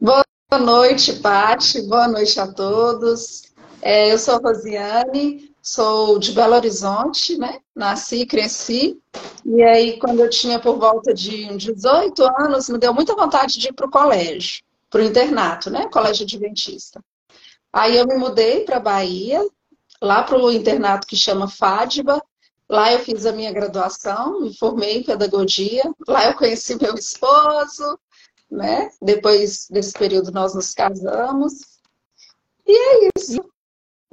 Boa 0.00 0.24
noite, 0.58 1.12
Pati. 1.20 1.82
Boa 1.82 2.08
noite 2.08 2.40
a 2.40 2.46
todos. 2.48 3.42
É, 3.80 4.12
eu 4.12 4.18
sou 4.18 4.34
a 4.34 4.38
Rosiane, 4.38 5.49
Sou 5.62 6.18
de 6.18 6.32
Belo 6.32 6.54
Horizonte, 6.54 7.36
né? 7.36 7.60
Nasci 7.74 8.24
cresci. 8.24 8.98
E 9.44 9.62
aí, 9.62 9.98
quando 9.98 10.20
eu 10.20 10.30
tinha 10.30 10.58
por 10.58 10.78
volta 10.78 11.12
de 11.12 11.54
18 11.56 12.22
anos, 12.40 12.68
me 12.68 12.78
deu 12.78 12.94
muita 12.94 13.14
vontade 13.14 13.58
de 13.58 13.68
ir 13.68 13.72
para 13.72 13.86
o 13.86 13.90
colégio, 13.90 14.62
para 14.88 15.02
o 15.02 15.04
internato, 15.04 15.70
né? 15.70 15.86
Colégio 15.88 16.24
Adventista. 16.24 17.04
Aí 17.72 17.96
eu 17.96 18.06
me 18.06 18.16
mudei 18.16 18.64
para 18.64 18.80
Bahia, 18.80 19.46
lá 20.00 20.22
para 20.22 20.38
o 20.38 20.50
internato 20.50 21.06
que 21.06 21.16
chama 21.16 21.46
Fádiba. 21.46 22.22
Lá 22.68 22.92
eu 22.92 23.00
fiz 23.00 23.26
a 23.26 23.32
minha 23.32 23.52
graduação, 23.52 24.40
me 24.40 24.56
formei 24.56 24.98
em 24.98 25.02
pedagogia. 25.02 25.84
Lá 26.08 26.26
eu 26.26 26.34
conheci 26.34 26.76
meu 26.80 26.94
esposo, 26.94 27.98
né? 28.50 28.90
Depois 29.02 29.66
desse 29.68 29.92
período 29.92 30.32
nós 30.32 30.54
nos 30.54 30.72
casamos. 30.72 31.52
E 32.66 32.72
é 32.72 33.10
isso. 33.16 33.44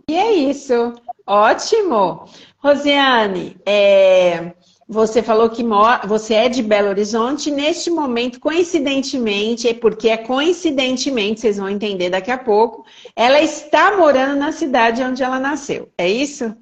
E 0.09 0.15
é 0.15 0.33
isso. 0.33 0.93
Ótimo! 1.25 2.25
Rosiane, 2.59 3.57
é, 3.65 4.53
você 4.87 5.21
falou 5.21 5.49
que 5.49 5.63
mora, 5.63 6.07
você 6.07 6.33
é 6.33 6.49
de 6.49 6.63
Belo 6.63 6.87
Horizonte. 6.87 7.51
Neste 7.51 7.89
momento, 7.89 8.39
coincidentemente, 8.39 9.67
é 9.67 9.73
porque 9.73 10.07
é 10.07 10.15
coincidentemente, 10.15 11.41
vocês 11.41 11.57
vão 11.57 11.67
entender 11.67 12.09
daqui 12.09 12.31
a 12.31 12.37
pouco, 12.37 12.85
ela 13.13 13.41
está 13.41 13.97
morando 13.97 14.39
na 14.39 14.53
cidade 14.53 15.03
onde 15.03 15.21
ela 15.21 15.41
nasceu. 15.41 15.91
É 15.97 16.09
isso? 16.09 16.55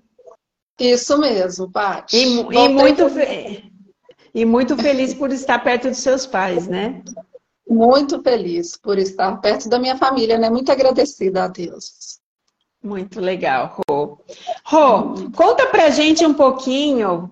Isso 0.80 1.18
mesmo, 1.20 1.72
Paty. 1.72 2.18
E, 2.18 2.24
e 2.24 2.70
muito, 2.70 3.10
fe... 3.10 3.72
e 4.34 4.44
muito 4.44 4.76
feliz 4.76 5.14
por 5.14 5.32
estar 5.32 5.60
perto 5.60 5.90
dos 5.90 6.00
seus 6.00 6.26
pais, 6.26 6.68
né? 6.68 7.04
Muito 7.70 8.22
feliz 8.24 8.76
por 8.76 8.98
estar 8.98 9.38
perto 9.38 9.70
da 9.70 9.78
minha 9.78 9.98
família, 9.98 10.38
né? 10.40 10.50
Muito 10.50 10.72
agradecida 10.72 11.44
a 11.44 11.48
Deus. 11.48 12.20
Muito 12.86 13.20
legal, 13.20 13.82
Rô. 13.90 14.20
Rô, 14.64 15.32
conta 15.36 15.66
pra 15.66 15.90
gente 15.90 16.24
um 16.24 16.36
pouquinho 16.36 17.32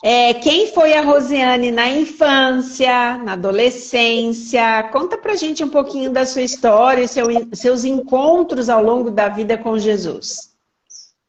é, 0.00 0.32
quem 0.34 0.68
foi 0.72 0.94
a 0.94 1.02
Rosiane 1.02 1.72
na 1.72 1.88
infância, 1.88 3.18
na 3.18 3.32
adolescência. 3.32 4.88
Conta 4.92 5.18
pra 5.18 5.34
gente 5.34 5.64
um 5.64 5.68
pouquinho 5.68 6.12
da 6.12 6.24
sua 6.24 6.42
história 6.42 7.08
seu, 7.08 7.26
seus 7.52 7.84
encontros 7.84 8.68
ao 8.68 8.80
longo 8.80 9.10
da 9.10 9.28
vida 9.28 9.58
com 9.58 9.76
Jesus. 9.76 10.54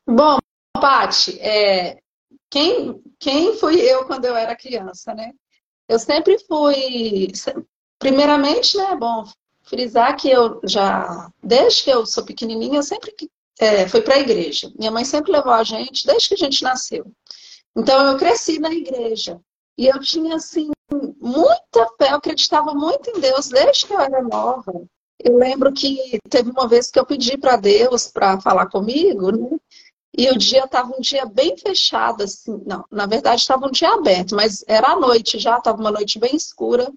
Bom, 0.08 0.38
Paty, 0.80 1.40
é, 1.40 1.98
quem, 2.52 3.02
quem 3.18 3.58
fui 3.58 3.82
eu 3.82 4.06
quando 4.06 4.26
eu 4.26 4.36
era 4.36 4.56
criança, 4.56 5.16
né? 5.16 5.32
Eu 5.90 5.98
sempre 5.98 6.38
fui, 6.48 7.32
primeiramente, 7.98 8.78
né, 8.78 8.96
bom, 8.96 9.24
frisar 9.64 10.16
que 10.16 10.30
eu 10.30 10.62
já, 10.64 11.32
desde 11.42 11.84
que 11.84 11.90
eu 11.90 12.06
sou 12.06 12.24
pequenininha, 12.24 12.78
eu 12.78 12.84
sempre 12.84 13.16
é, 13.60 13.88
foi 13.88 14.02
para 14.02 14.16
a 14.16 14.20
igreja. 14.20 14.72
Minha 14.78 14.92
mãe 14.92 15.06
sempre 15.06 15.32
levou 15.32 15.54
a 15.54 15.64
gente 15.64 16.06
desde 16.06 16.30
que 16.30 16.34
a 16.36 16.38
gente 16.38 16.64
nasceu. 16.64 17.06
Então 17.76 18.12
eu 18.12 18.18
cresci 18.18 18.60
na 18.60 18.74
igreja. 18.74 19.40
E 19.78 19.88
eu 19.88 20.00
tinha, 20.00 20.36
assim, 20.36 20.70
muita 21.20 21.88
fé, 21.98 22.12
eu 22.12 22.18
acreditava 22.18 22.74
muito 22.74 23.10
em 23.10 23.20
Deus 23.20 23.50
desde 23.50 23.88
que 23.88 23.94
eu 23.94 24.00
era 24.00 24.22
nova. 24.22 24.74
Eu 25.20 25.38
lembro 25.38 25.72
que 25.72 26.20
teve 26.30 26.52
uma 26.52 26.68
vez 26.68 26.92
que 26.92 27.00
eu 27.00 27.06
pedi 27.06 27.38
para 27.38 27.56
Deus 27.56 28.08
para 28.08 28.40
falar 28.40 28.68
comigo, 28.68 29.32
né? 29.32 29.58
E 30.16 30.30
o 30.30 30.38
dia 30.38 30.66
estava 30.66 30.96
um 30.96 31.02
dia 31.02 31.26
bem 31.26 31.58
fechado, 31.58 32.24
assim. 32.24 32.62
Não, 32.66 32.86
na 32.92 33.08
verdade 33.08 33.42
estava 33.42 33.66
um 33.66 33.72
dia 33.72 33.90
aberto, 33.94 34.36
mas 34.36 34.64
era 34.68 34.92
a 34.92 35.00
noite 35.00 35.40
já, 35.40 35.58
estava 35.58 35.80
uma 35.80 35.92
noite 35.92 36.20
bem 36.20 36.36
escura. 36.36 36.92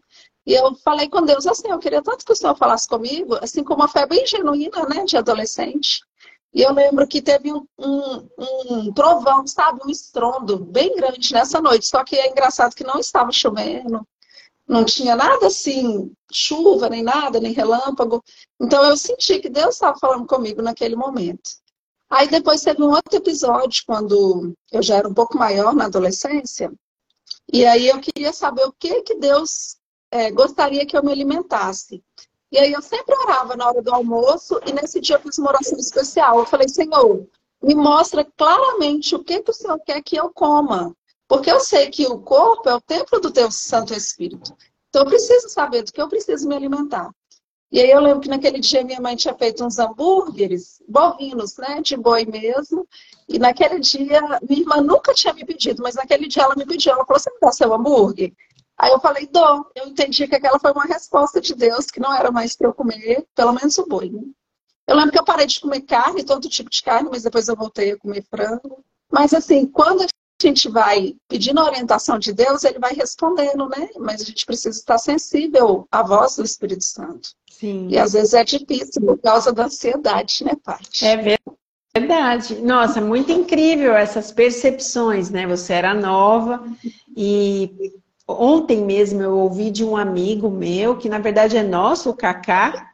E 0.44 0.52
eu 0.52 0.74
falei 0.76 1.08
com 1.08 1.22
Deus 1.22 1.46
assim, 1.46 1.68
eu 1.68 1.78
queria 1.78 2.02
tanto 2.02 2.24
que 2.24 2.32
o 2.32 2.36
Senhor 2.36 2.56
falasse 2.56 2.86
comigo, 2.86 3.36
assim, 3.42 3.64
com 3.64 3.74
uma 3.74 3.88
fé 3.88 4.06
bem 4.06 4.26
genuína, 4.26 4.86
né, 4.86 5.04
de 5.04 5.16
adolescente. 5.16 6.00
E 6.56 6.62
eu 6.62 6.72
lembro 6.72 7.06
que 7.06 7.20
teve 7.20 7.52
um, 7.52 7.66
um, 7.78 8.28
um, 8.38 8.92
trovão, 8.94 9.46
sabe? 9.46 9.80
Um 9.84 9.90
estrondo 9.90 10.58
bem 10.58 10.96
grande 10.96 11.30
nessa 11.34 11.60
noite. 11.60 11.86
Só 11.86 12.02
que 12.02 12.16
é 12.16 12.30
engraçado 12.30 12.74
que 12.74 12.82
não 12.82 12.98
estava 12.98 13.30
chovendo, 13.30 14.08
não 14.66 14.82
tinha 14.82 15.14
nada 15.14 15.48
assim, 15.48 16.10
chuva, 16.32 16.88
nem 16.88 17.02
nada, 17.02 17.38
nem 17.38 17.52
relâmpago. 17.52 18.24
Então 18.58 18.82
eu 18.86 18.96
senti 18.96 19.38
que 19.38 19.50
Deus 19.50 19.74
estava 19.74 19.98
falando 19.98 20.26
comigo 20.26 20.62
naquele 20.62 20.96
momento. 20.96 21.50
Aí 22.08 22.26
depois 22.26 22.62
teve 22.62 22.82
um 22.82 22.88
outro 22.88 23.16
episódio, 23.16 23.82
quando 23.86 24.54
eu 24.72 24.82
já 24.82 24.96
era 24.96 25.08
um 25.08 25.12
pouco 25.12 25.36
maior 25.36 25.74
na 25.74 25.84
adolescência. 25.84 26.72
E 27.52 27.66
aí 27.66 27.86
eu 27.86 28.00
queria 28.00 28.32
saber 28.32 28.64
o 28.64 28.72
que, 28.72 29.02
que 29.02 29.16
Deus 29.16 29.76
é, 30.10 30.30
gostaria 30.30 30.86
que 30.86 30.96
eu 30.96 31.04
me 31.04 31.12
alimentasse. 31.12 32.02
E 32.52 32.58
aí 32.58 32.72
eu 32.72 32.80
sempre 32.80 33.14
orava 33.14 33.56
na 33.56 33.66
hora 33.66 33.82
do 33.82 33.92
almoço 33.92 34.60
e 34.66 34.72
nesse 34.72 35.00
dia 35.00 35.16
eu 35.16 35.20
fiz 35.20 35.38
uma 35.38 35.50
oração 35.50 35.78
especial. 35.78 36.38
Eu 36.38 36.46
falei, 36.46 36.68
Senhor, 36.68 37.26
me 37.62 37.74
mostra 37.74 38.24
claramente 38.24 39.14
o 39.14 39.22
que, 39.22 39.42
que 39.42 39.50
o 39.50 39.54
Senhor 39.54 39.78
quer 39.80 40.02
que 40.02 40.16
eu 40.16 40.30
coma. 40.30 40.94
Porque 41.28 41.50
eu 41.50 41.58
sei 41.58 41.90
que 41.90 42.06
o 42.06 42.20
corpo 42.20 42.68
é 42.68 42.74
o 42.74 42.80
templo 42.80 43.20
do 43.20 43.32
teu 43.32 43.50
Santo 43.50 43.92
Espírito. 43.92 44.56
Então 44.88 45.02
eu 45.02 45.08
preciso 45.08 45.48
saber 45.48 45.82
do 45.82 45.92
que 45.92 46.00
eu 46.00 46.08
preciso 46.08 46.48
me 46.48 46.54
alimentar. 46.54 47.10
E 47.70 47.80
aí 47.80 47.90
eu 47.90 48.00
lembro 48.00 48.20
que 48.20 48.28
naquele 48.28 48.60
dia 48.60 48.84
minha 48.84 49.00
mãe 49.00 49.16
tinha 49.16 49.34
feito 49.34 49.64
uns 49.64 49.78
hambúrgueres 49.78 50.80
bovinos, 50.88 51.56
né, 51.56 51.80
de 51.82 51.96
boi 51.96 52.24
mesmo. 52.24 52.86
E 53.28 53.38
naquele 53.40 53.80
dia, 53.80 54.22
minha 54.48 54.60
irmã 54.60 54.80
nunca 54.80 55.12
tinha 55.12 55.34
me 55.34 55.44
pedido, 55.44 55.82
mas 55.82 55.96
naquele 55.96 56.28
dia 56.28 56.44
ela 56.44 56.54
me 56.54 56.64
pediu, 56.64 56.92
ela 56.92 57.04
falou, 57.04 57.18
você 57.18 57.30
me 57.30 57.40
dá 57.40 57.50
seu 57.50 57.74
hambúrguer? 57.74 58.32
Aí 58.78 58.92
eu 58.92 59.00
falei, 59.00 59.26
dou. 59.26 59.66
Eu 59.74 59.86
entendi 59.86 60.26
que 60.28 60.34
aquela 60.34 60.58
foi 60.58 60.72
uma 60.72 60.84
resposta 60.84 61.40
de 61.40 61.54
Deus, 61.54 61.86
que 61.86 62.00
não 62.00 62.12
era 62.12 62.30
mais 62.30 62.54
para 62.56 62.68
eu 62.68 62.74
comer, 62.74 63.26
pelo 63.34 63.52
menos 63.52 63.76
o 63.78 63.86
boi. 63.86 64.10
Né? 64.10 64.22
Eu 64.86 64.96
lembro 64.96 65.12
que 65.12 65.18
eu 65.18 65.24
parei 65.24 65.46
de 65.46 65.60
comer 65.60 65.80
carne, 65.82 66.24
todo 66.24 66.48
tipo 66.48 66.70
de 66.70 66.82
carne, 66.82 67.08
mas 67.10 67.22
depois 67.22 67.48
eu 67.48 67.56
voltei 67.56 67.92
a 67.92 67.98
comer 67.98 68.24
frango. 68.30 68.84
Mas 69.10 69.32
assim, 69.32 69.66
quando 69.66 70.02
eu 70.02 70.08
gente 70.42 70.68
vai 70.68 71.16
pedindo 71.28 71.60
a 71.60 71.64
orientação 71.64 72.18
de 72.18 72.32
Deus, 72.32 72.64
ele 72.64 72.78
vai 72.78 72.92
respondendo, 72.92 73.68
né? 73.68 73.88
Mas 73.98 74.20
a 74.20 74.24
gente 74.24 74.44
precisa 74.44 74.78
estar 74.78 74.98
sensível 74.98 75.86
à 75.90 76.02
voz 76.02 76.36
do 76.36 76.44
Espírito 76.44 76.84
Santo. 76.84 77.30
Sim. 77.50 77.88
E 77.88 77.98
às 77.98 78.12
vezes 78.12 78.34
é 78.34 78.44
difícil 78.44 79.02
por 79.02 79.18
causa 79.18 79.52
da 79.52 79.64
ansiedade, 79.64 80.44
né, 80.44 80.52
Paty? 80.62 81.06
É 81.06 81.38
verdade. 81.98 82.56
Nossa, 82.56 83.00
muito 83.00 83.32
incrível 83.32 83.94
essas 83.94 84.30
percepções, 84.30 85.30
né? 85.30 85.46
Você 85.46 85.72
era 85.72 85.94
nova 85.94 86.62
e 87.16 87.94
ontem 88.26 88.84
mesmo 88.84 89.22
eu 89.22 89.38
ouvi 89.38 89.70
de 89.70 89.84
um 89.84 89.96
amigo 89.96 90.50
meu, 90.50 90.96
que 90.96 91.08
na 91.08 91.18
verdade 91.18 91.56
é 91.56 91.62
nosso, 91.62 92.10
o 92.10 92.14
Kaká, 92.14 92.92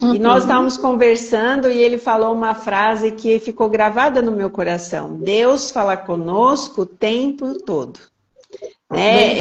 Uhum. 0.00 0.14
E 0.14 0.18
nós 0.18 0.44
estávamos 0.44 0.78
conversando 0.78 1.70
e 1.70 1.76
ele 1.76 1.98
falou 1.98 2.32
uma 2.32 2.54
frase 2.54 3.12
que 3.12 3.38
ficou 3.38 3.68
gravada 3.68 4.22
no 4.22 4.32
meu 4.32 4.48
coração. 4.48 5.14
Deus 5.14 5.70
fala 5.70 5.94
conosco 5.94 6.82
o 6.82 6.86
tempo 6.86 7.62
todo. 7.62 8.00
Né? 8.90 9.38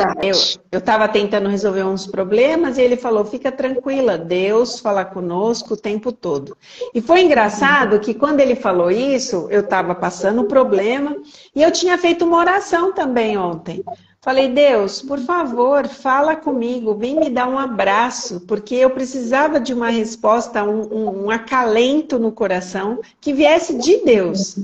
Eu 0.72 0.78
estava 0.78 1.08
tentando 1.08 1.50
resolver 1.50 1.84
uns 1.84 2.06
problemas 2.06 2.78
e 2.78 2.82
ele 2.82 2.96
falou: 2.96 3.26
fica 3.26 3.52
tranquila, 3.52 4.16
Deus 4.16 4.80
fala 4.80 5.04
conosco 5.04 5.74
o 5.74 5.78
tempo 5.78 6.12
todo. 6.12 6.56
E 6.94 7.02
foi 7.02 7.22
engraçado 7.22 8.00
que 8.00 8.14
quando 8.14 8.42
ele 8.42 8.56
falou 8.56 8.92
isso, 8.92 9.48
eu 9.50 9.62
estava 9.62 9.96
passando 9.96 10.44
um 10.44 10.48
problema 10.48 11.18
e 11.56 11.64
eu 11.64 11.72
tinha 11.72 11.98
feito 11.98 12.26
uma 12.26 12.38
oração 12.38 12.94
também 12.94 13.38
ontem. 13.38 13.84
Falei, 14.22 14.50
Deus, 14.50 15.02
por 15.02 15.18
favor, 15.18 15.88
fala 15.88 16.36
comigo, 16.36 16.94
vem 16.94 17.16
me 17.16 17.30
dar 17.30 17.48
um 17.48 17.58
abraço, 17.58 18.42
porque 18.42 18.76
eu 18.76 18.90
precisava 18.90 19.62
de 19.62 19.74
uma 19.74 19.90
resposta, 19.90 20.62
um, 20.62 20.82
um, 20.94 21.26
um 21.26 21.32
acalento 21.32 22.20
no 22.20 22.30
coração 22.32 23.00
que 23.22 23.32
viesse 23.32 23.78
de 23.78 24.04
Deus. 24.04 24.60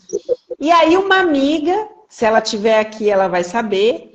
E 0.59 0.69
aí, 0.69 0.97
uma 0.97 1.19
amiga, 1.19 1.87
se 2.09 2.25
ela 2.25 2.41
tiver 2.41 2.79
aqui, 2.79 3.09
ela 3.09 3.29
vai 3.29 3.45
saber, 3.45 4.14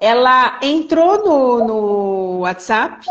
ela 0.00 0.58
entrou 0.62 1.24
no, 1.24 1.66
no 1.66 2.38
WhatsApp 2.40 3.06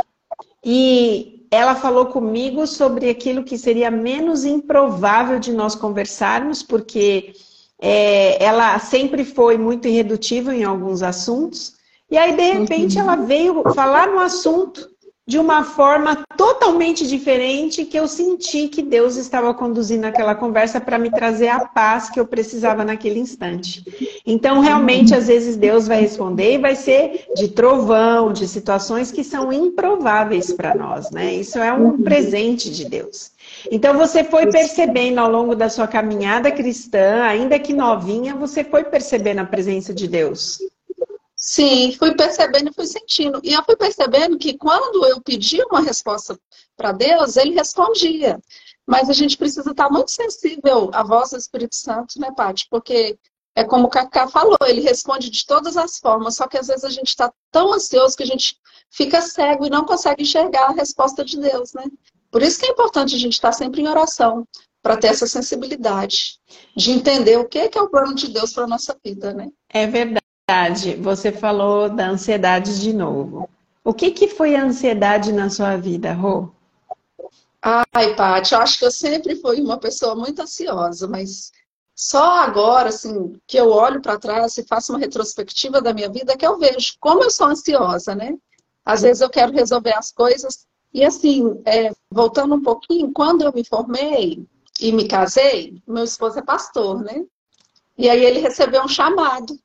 e 0.65 1.45
ela 1.51 1.75
falou 1.75 2.07
comigo 2.07 2.65
sobre 2.65 3.09
aquilo 3.09 3.43
que 3.43 3.57
seria 3.57 3.91
menos 3.91 4.43
improvável 4.43 5.39
de 5.39 5.53
nós 5.53 5.75
conversarmos, 5.75 6.63
porque 6.63 7.33
é, 7.79 8.43
ela 8.43 8.77
sempre 8.79 9.23
foi 9.23 9.57
muito 9.57 9.87
irredutível 9.87 10.51
em 10.51 10.63
alguns 10.63 11.01
assuntos. 11.01 11.73
E 12.09 12.17
aí, 12.17 12.35
de 12.35 12.51
repente, 12.53 12.97
uhum. 12.97 13.03
ela 13.03 13.15
veio 13.15 13.63
falar 13.73 14.07
no 14.07 14.19
assunto 14.19 14.89
de 15.29 15.37
uma 15.37 15.63
forma 15.63 16.25
totalmente 16.35 17.05
diferente 17.05 17.85
que 17.85 17.99
eu 17.99 18.07
senti 18.07 18.67
que 18.67 18.81
Deus 18.81 19.15
estava 19.15 19.53
conduzindo 19.53 20.05
aquela 20.05 20.33
conversa 20.33 20.81
para 20.81 20.97
me 20.97 21.11
trazer 21.11 21.49
a 21.49 21.59
paz 21.67 22.09
que 22.09 22.19
eu 22.19 22.25
precisava 22.25 22.83
naquele 22.83 23.19
instante. 23.19 23.83
Então, 24.25 24.59
realmente, 24.59 25.13
às 25.13 25.27
vezes 25.27 25.55
Deus 25.55 25.87
vai 25.87 26.01
responder 26.01 26.55
e 26.55 26.57
vai 26.57 26.75
ser 26.75 27.25
de 27.35 27.47
trovão, 27.47 28.33
de 28.33 28.47
situações 28.47 29.11
que 29.11 29.23
são 29.23 29.53
improváveis 29.53 30.51
para 30.51 30.73
nós, 30.73 31.11
né? 31.11 31.31
Isso 31.31 31.59
é 31.59 31.71
um 31.71 32.01
presente 32.01 32.71
de 32.71 32.85
Deus. 32.89 33.31
Então 33.71 33.95
você 33.95 34.23
foi 34.23 34.47
percebendo 34.47 35.19
ao 35.19 35.29
longo 35.29 35.55
da 35.55 35.69
sua 35.69 35.87
caminhada 35.87 36.51
cristã, 36.51 37.21
ainda 37.21 37.59
que 37.59 37.71
novinha, 37.71 38.33
você 38.33 38.63
foi 38.63 38.83
percebendo 38.83 39.41
a 39.41 39.45
presença 39.45 39.93
de 39.93 40.07
Deus. 40.07 40.57
Sim, 41.39 41.93
fui 41.93 42.13
percebendo 42.15 42.69
e 42.69 42.73
fui 42.73 42.85
sentindo. 42.85 43.39
E 43.43 43.53
eu 43.53 43.63
fui 43.63 43.77
percebendo 43.77 44.37
que 44.37 44.57
quando 44.57 45.05
eu 45.07 45.21
pedia 45.21 45.65
uma 45.67 45.79
resposta 45.79 46.37
para 46.75 46.91
Deus, 46.91 47.37
ele 47.37 47.55
respondia. 47.55 48.37
Mas 48.85 49.09
a 49.09 49.13
gente 49.13 49.37
precisa 49.37 49.71
estar 49.71 49.89
muito 49.89 50.11
sensível 50.11 50.89
à 50.93 51.01
voz 51.01 51.29
do 51.29 51.37
Espírito 51.37 51.75
Santo, 51.75 52.19
né, 52.19 52.29
Paty? 52.35 52.67
Porque 52.69 53.17
é 53.55 53.63
como 53.63 53.87
o 53.87 53.89
Cacá 53.89 54.27
falou, 54.27 54.57
ele 54.67 54.81
responde 54.81 55.29
de 55.29 55.45
todas 55.45 55.77
as 55.77 55.97
formas, 55.97 56.35
só 56.35 56.47
que 56.47 56.57
às 56.57 56.67
vezes 56.67 56.83
a 56.83 56.89
gente 56.89 57.07
está 57.07 57.31
tão 57.51 57.73
ansioso 57.73 58.17
que 58.17 58.23
a 58.23 58.27
gente 58.27 58.57
fica 58.91 59.21
cego 59.21 59.65
e 59.65 59.69
não 59.69 59.85
consegue 59.85 60.23
enxergar 60.23 60.69
a 60.69 60.73
resposta 60.73 61.23
de 61.23 61.39
Deus, 61.39 61.73
né? 61.73 61.85
Por 62.31 62.41
isso 62.41 62.59
que 62.59 62.65
é 62.65 62.69
importante 62.69 63.15
a 63.15 63.19
gente 63.19 63.33
estar 63.33 63.51
sempre 63.51 63.81
em 63.81 63.87
oração, 63.87 64.45
para 64.81 64.97
ter 64.97 65.07
essa 65.07 65.27
sensibilidade 65.27 66.39
de 66.75 66.91
entender 66.91 67.37
o 67.37 67.47
que 67.47 67.59
é 67.59 67.81
o 67.81 67.89
plano 67.89 68.15
de 68.15 68.29
Deus 68.29 68.53
para 68.53 68.63
a 68.63 68.67
nossa 68.67 68.97
vida, 69.03 69.33
né? 69.33 69.49
É 69.69 69.85
verdade. 69.85 70.25
Você 71.01 71.31
falou 71.31 71.89
da 71.89 72.09
ansiedade 72.09 72.81
de 72.81 72.93
novo. 72.93 73.49
O 73.83 73.93
que, 73.93 74.11
que 74.11 74.27
foi 74.27 74.55
a 74.55 74.63
ansiedade 74.63 75.31
na 75.31 75.49
sua 75.49 75.77
vida, 75.77 76.13
Rô? 76.13 76.49
Ai, 77.61 78.15
Paty, 78.15 78.53
eu 78.53 78.59
acho 78.59 78.79
que 78.79 78.85
eu 78.85 78.91
sempre 78.91 79.35
fui 79.35 79.61
uma 79.61 79.77
pessoa 79.77 80.15
muito 80.15 80.41
ansiosa, 80.41 81.07
mas 81.07 81.51
só 81.93 82.39
agora, 82.39 82.89
assim, 82.89 83.33
que 83.45 83.57
eu 83.57 83.69
olho 83.69 84.01
para 84.01 84.17
trás 84.17 84.57
e 84.57 84.65
faço 84.65 84.93
uma 84.93 84.99
retrospectiva 84.99 85.81
da 85.81 85.93
minha 85.93 86.09
vida, 86.09 86.37
que 86.37 86.45
eu 86.45 86.57
vejo 86.57 86.93
como 86.99 87.23
eu 87.23 87.29
sou 87.29 87.47
ansiosa, 87.47 88.15
né? 88.15 88.37
Às 88.85 89.01
vezes 89.01 89.21
eu 89.21 89.29
quero 89.29 89.51
resolver 89.51 89.93
as 89.93 90.11
coisas 90.11 90.65
e 90.93 91.03
assim, 91.03 91.61
é, 91.65 91.91
voltando 92.09 92.55
um 92.55 92.63
pouquinho, 92.63 93.11
quando 93.11 93.43
eu 93.43 93.53
me 93.53 93.63
formei 93.63 94.47
e 94.79 94.91
me 94.91 95.07
casei, 95.07 95.81
meu 95.87 96.03
esposo 96.03 96.39
é 96.39 96.41
pastor, 96.41 97.03
né? 97.03 97.23
E 97.97 98.09
aí 98.09 98.23
ele 98.23 98.39
recebeu 98.39 98.81
um 98.81 98.87
chamado 98.87 99.59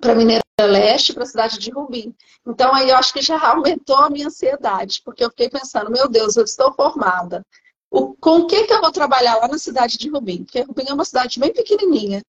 para 0.00 0.14
Mineira 0.14 0.42
Leste, 0.60 1.12
para 1.12 1.22
a 1.22 1.26
cidade 1.26 1.58
de 1.58 1.70
Rubim. 1.70 2.14
Então 2.46 2.74
aí 2.74 2.90
eu 2.90 2.96
acho 2.96 3.12
que 3.12 3.22
já 3.22 3.38
aumentou 3.48 3.96
a 3.96 4.10
minha 4.10 4.26
ansiedade, 4.26 5.02
porque 5.04 5.24
eu 5.24 5.30
fiquei 5.30 5.48
pensando, 5.48 5.90
meu 5.90 6.08
Deus, 6.08 6.36
eu 6.36 6.44
estou 6.44 6.72
formada. 6.72 7.44
O, 7.90 8.14
com 8.14 8.40
o 8.40 8.46
que, 8.46 8.64
que 8.64 8.72
eu 8.72 8.80
vou 8.80 8.92
trabalhar 8.92 9.36
lá 9.36 9.48
na 9.48 9.58
cidade 9.58 9.96
de 9.96 10.10
Rubim? 10.10 10.44
Porque 10.44 10.60
Rubim 10.60 10.84
é 10.88 10.92
uma 10.92 11.04
cidade 11.04 11.40
bem 11.40 11.52
pequenininha. 11.52 12.22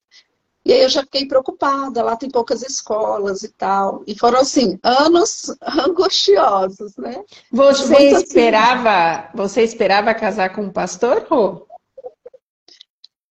E 0.65 0.73
aí 0.73 0.81
eu 0.81 0.89
já 0.89 1.01
fiquei 1.01 1.25
preocupada, 1.25 2.03
lá 2.03 2.15
tem 2.15 2.29
poucas 2.29 2.61
escolas 2.61 3.43
e 3.43 3.49
tal. 3.49 4.03
E 4.05 4.17
foram 4.17 4.39
assim, 4.39 4.77
anos 4.83 5.53
angustiosos, 5.85 6.95
né? 6.97 7.23
Você 7.51 8.09
esperava, 8.11 9.29
você 9.33 9.63
esperava 9.63 10.13
casar 10.13 10.53
com 10.53 10.61
um 10.61 10.71
pastor, 10.71 11.25
Rô? 11.29 11.65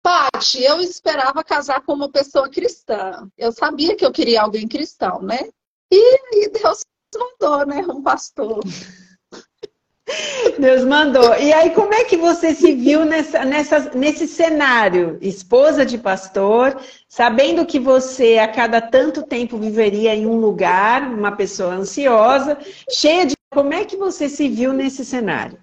Paty, 0.02 0.62
eu 0.62 0.80
esperava 0.80 1.44
casar 1.44 1.82
com 1.82 1.92
uma 1.92 2.10
pessoa 2.10 2.48
cristã. 2.48 3.28
Eu 3.36 3.52
sabia 3.52 3.94
que 3.94 4.04
eu 4.04 4.12
queria 4.12 4.42
alguém 4.42 4.66
cristão, 4.66 5.20
né? 5.20 5.48
E 5.92 6.18
aí 6.32 6.50
Deus 6.50 6.84
mandou, 7.14 7.66
né? 7.66 7.84
Um 7.88 8.02
pastor. 8.02 8.60
Deus 10.58 10.84
mandou. 10.84 11.34
E 11.36 11.52
aí, 11.52 11.70
como 11.70 11.94
é 11.94 12.04
que 12.04 12.16
você 12.16 12.54
se 12.54 12.72
viu 12.74 13.04
nessa, 13.04 13.44
nessa, 13.44 13.90
nesse 13.94 14.26
cenário? 14.26 15.18
Esposa 15.20 15.84
de 15.84 15.98
pastor, 15.98 16.76
sabendo 17.08 17.64
que 17.66 17.78
você 17.78 18.38
a 18.38 18.48
cada 18.48 18.80
tanto 18.80 19.22
tempo 19.22 19.56
viveria 19.56 20.14
em 20.14 20.26
um 20.26 20.36
lugar, 20.36 21.02
uma 21.12 21.32
pessoa 21.32 21.74
ansiosa, 21.74 22.58
cheia 22.90 23.26
de. 23.26 23.34
Como 23.52 23.74
é 23.74 23.84
que 23.84 23.96
você 23.96 24.28
se 24.28 24.48
viu 24.48 24.72
nesse 24.72 25.04
cenário? 25.04 25.58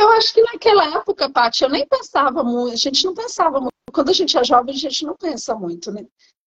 Eu 0.00 0.08
acho 0.12 0.32
que 0.32 0.42
naquela 0.42 0.96
época, 0.96 1.28
Paty, 1.28 1.62
eu 1.62 1.68
nem 1.68 1.86
pensava 1.86 2.42
muito, 2.42 2.72
a 2.72 2.76
gente 2.76 3.04
não 3.04 3.12
pensava 3.12 3.60
muito. 3.60 3.74
Quando 3.92 4.08
a 4.08 4.14
gente 4.14 4.38
é 4.38 4.42
jovem, 4.42 4.74
a 4.74 4.78
gente 4.78 5.04
não 5.04 5.14
pensa 5.14 5.54
muito, 5.54 5.92
né? 5.92 6.06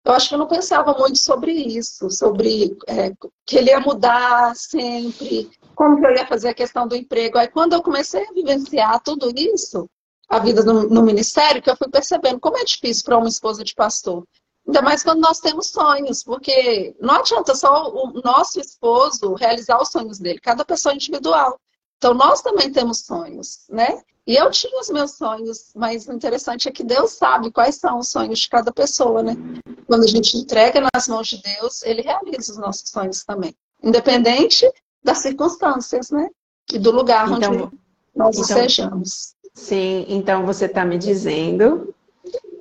Eu 0.04 0.12
acho 0.12 0.28
que 0.28 0.36
eu 0.36 0.40
não 0.40 0.48
pensava 0.48 0.94
muito 0.94 1.18
sobre 1.18 1.54
isso, 1.54 2.10
sobre 2.10 2.78
é, 2.88 3.14
que 3.46 3.58
ele 3.58 3.70
ia 3.70 3.80
mudar 3.80 4.54
sempre, 4.54 5.50
como 5.76 5.98
que 5.98 6.06
eu 6.06 6.12
ia 6.12 6.28
fazer 6.28 6.50
a 6.50 6.54
questão 6.54 6.90
do 6.90 6.96
emprego. 6.96 7.38
Aí 7.38 7.48
quando 7.48 7.72
eu 7.72 7.82
comecei 7.82 8.22
a 8.22 8.34
vivenciar 8.34 9.02
tudo 9.02 9.32
isso, 9.34 9.90
a 10.28 10.40
vida 10.40 10.62
no, 10.64 10.90
no 10.90 11.02
ministério, 11.02 11.62
que 11.62 11.70
eu 11.70 11.78
fui 11.78 11.90
percebendo 11.90 12.42
como 12.42 12.58
é 12.58 12.66
difícil 12.66 13.06
para 13.06 13.18
uma 13.18 13.30
esposa 13.30 13.64
de 13.64 13.74
pastor. 13.74 14.26
Ainda 14.66 14.82
mais 14.82 15.04
quando 15.04 15.22
nós 15.22 15.40
temos 15.40 15.68
sonhos, 15.68 16.22
porque 16.22 16.94
não 17.00 17.16
adianta 17.16 17.56
só 17.56 17.90
o 17.90 18.22
nosso 18.22 18.60
esposo 18.60 19.36
realizar 19.36 19.82
os 19.82 19.90
sonhos 19.90 20.20
dele, 20.20 20.40
cada 20.42 20.66
pessoa 20.66 20.92
é 20.92 20.96
individual. 20.96 21.58
Então 21.98 22.14
nós 22.14 22.42
também 22.42 22.72
temos 22.72 23.00
sonhos, 23.00 23.66
né? 23.70 24.02
E 24.26 24.36
eu 24.36 24.52
tinha 24.52 24.80
os 24.80 24.90
meus 24.90 25.12
sonhos, 25.12 25.72
mas 25.74 26.08
o 26.08 26.12
interessante 26.14 26.68
é 26.68 26.72
que 26.72 26.84
Deus 26.84 27.12
sabe 27.12 27.50
quais 27.50 27.76
são 27.76 28.00
os 28.00 28.10
sonhos 28.10 28.40
de 28.40 28.50
cada 28.50 28.74
pessoa, 28.74 29.24
né? 29.24 29.38
Quando 29.88 30.04
a 30.04 30.08
gente 30.08 30.36
entrega 30.36 30.86
nas 30.94 31.08
mãos 31.08 31.28
de 31.28 31.42
Deus, 31.42 31.82
Ele 31.84 32.02
realiza 32.02 32.52
os 32.52 32.58
nossos 32.58 32.90
sonhos 32.90 33.24
também. 33.24 33.56
Independente 33.82 34.70
das 35.02 35.20
circunstâncias, 35.20 36.12
né? 36.12 36.28
E 36.74 36.78
do 36.78 36.92
lugar 36.92 37.32
então, 37.32 37.54
onde 37.54 37.78
nós 38.14 38.36
então, 38.36 38.42
estejamos. 38.42 39.34
Sim, 39.54 40.06
então 40.10 40.46
você 40.46 40.66
está 40.66 40.84
me 40.84 40.98
dizendo 40.98 41.96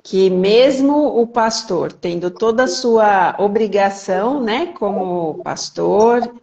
que 0.03 0.29
mesmo 0.29 1.19
o 1.19 1.27
pastor 1.27 1.91
tendo 1.91 2.31
toda 2.31 2.63
a 2.63 2.67
sua 2.67 3.35
obrigação, 3.37 4.41
né, 4.41 4.67
como 4.67 5.41
pastor, 5.43 6.33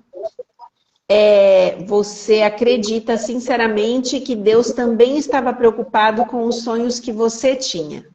é, 1.09 1.85
você 1.85 2.43
acredita 2.43 3.17
sinceramente 3.17 4.21
que 4.21 4.35
Deus 4.35 4.73
também 4.73 5.17
estava 5.17 5.53
preocupado 5.53 6.25
com 6.27 6.47
os 6.47 6.63
sonhos 6.63 6.99
que 6.99 7.13
você 7.13 7.55
tinha? 7.57 8.07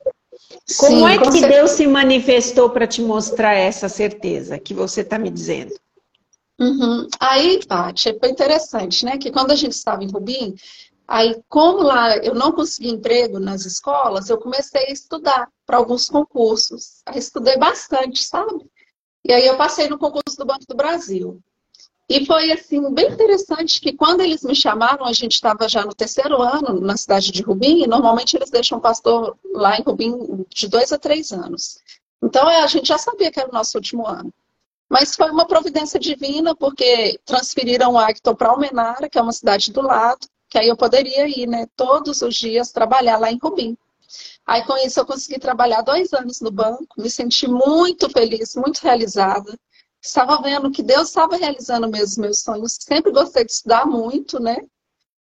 Como 0.77 0.97
Sim, 0.97 1.05
é 1.05 1.17
que 1.17 1.31
certeza. 1.31 1.47
Deus 1.47 1.71
se 1.71 1.87
manifestou 1.87 2.69
para 2.69 2.87
te 2.87 3.01
mostrar 3.01 3.53
essa 3.53 3.89
certeza 3.89 4.59
que 4.59 4.73
você 4.73 5.01
está 5.01 5.17
me 5.17 5.29
dizendo? 5.29 5.73
Uhum. 6.59 7.07
Aí, 7.19 7.65
Paty, 7.65 8.17
foi 8.19 8.29
interessante, 8.29 9.05
né? 9.05 9.17
Que 9.17 9.31
quando 9.31 9.51
a 9.51 9.55
gente 9.55 9.71
estava 9.71 10.03
em 10.03 10.11
Rubim, 10.11 10.55
Aí, 11.09 11.41
como 11.49 11.81
lá 11.81 12.17
eu 12.17 12.35
não 12.35 12.51
consegui 12.51 12.89
emprego 12.89 13.39
nas 13.39 13.65
escolas, 13.65 14.29
eu 14.29 14.37
comecei 14.37 14.85
a 14.85 14.91
estudar 14.91 15.49
para 15.65 15.77
alguns 15.77 16.07
concursos. 16.07 17.01
Aí 17.03 17.17
estudei 17.17 17.57
bastante, 17.57 18.23
sabe? 18.23 18.63
E 19.25 19.33
aí 19.33 19.47
eu 19.47 19.57
passei 19.57 19.89
no 19.89 19.97
concurso 19.97 20.37
do 20.37 20.45
Banco 20.45 20.65
do 20.67 20.75
Brasil. 20.75 21.41
E 22.09 22.25
foi 22.25 22.51
assim 22.51 22.91
bem 22.91 23.11
interessante 23.11 23.79
que 23.79 23.93
quando 23.93 24.21
eles 24.21 24.41
me 24.43 24.55
chamaram, 24.55 25.05
a 25.05 25.13
gente 25.13 25.33
estava 25.33 25.69
já 25.69 25.85
no 25.85 25.93
terceiro 25.93 26.41
ano 26.41 26.81
na 26.81 26.97
cidade 26.97 27.31
de 27.31 27.43
Rubim, 27.43 27.83
e 27.83 27.87
normalmente 27.87 28.35
eles 28.35 28.49
deixam 28.49 28.79
pastor 28.79 29.37
lá 29.53 29.77
em 29.77 29.83
Rubim 29.83 30.43
de 30.49 30.67
dois 30.67 30.91
a 30.91 30.97
três 30.97 31.31
anos. 31.31 31.77
Então 32.21 32.47
a 32.47 32.65
gente 32.65 32.87
já 32.87 32.97
sabia 32.97 33.31
que 33.31 33.39
era 33.39 33.49
o 33.49 33.53
nosso 33.53 33.77
último 33.77 34.07
ano. 34.07 34.33
Mas 34.89 35.15
foi 35.15 35.29
uma 35.29 35.45
providência 35.45 35.99
divina, 35.99 36.55
porque 36.55 37.19
transferiram 37.23 37.93
o 37.93 37.97
Acton 37.99 38.33
para 38.33 38.49
Almenara, 38.49 39.07
que 39.07 39.19
é 39.19 39.21
uma 39.21 39.31
cidade 39.31 39.71
do 39.71 39.81
lado, 39.81 40.27
que 40.49 40.57
aí 40.57 40.67
eu 40.67 40.75
poderia 40.75 41.27
ir, 41.27 41.45
né, 41.47 41.67
todos 41.75 42.23
os 42.23 42.33
dias 42.33 42.71
trabalhar 42.71 43.19
lá 43.19 43.31
em 43.31 43.37
Rubim. 43.37 43.77
Aí 44.47 44.65
com 44.65 44.75
isso 44.77 44.99
eu 44.99 45.05
consegui 45.05 45.37
trabalhar 45.37 45.83
dois 45.83 46.11
anos 46.11 46.41
no 46.41 46.49
banco, 46.49 46.99
me 46.99 47.07
senti 47.07 47.47
muito 47.47 48.09
feliz, 48.09 48.55
muito 48.55 48.79
realizada. 48.79 49.55
Estava 50.01 50.41
vendo 50.41 50.71
que 50.71 50.81
Deus 50.81 51.09
estava 51.09 51.35
realizando 51.35 51.87
mesmo 51.89 52.23
meus 52.23 52.39
sonhos. 52.39 52.77
Sempre 52.79 53.11
gostei 53.11 53.45
de 53.45 53.51
estudar 53.51 53.85
muito, 53.85 54.39
né? 54.39 54.57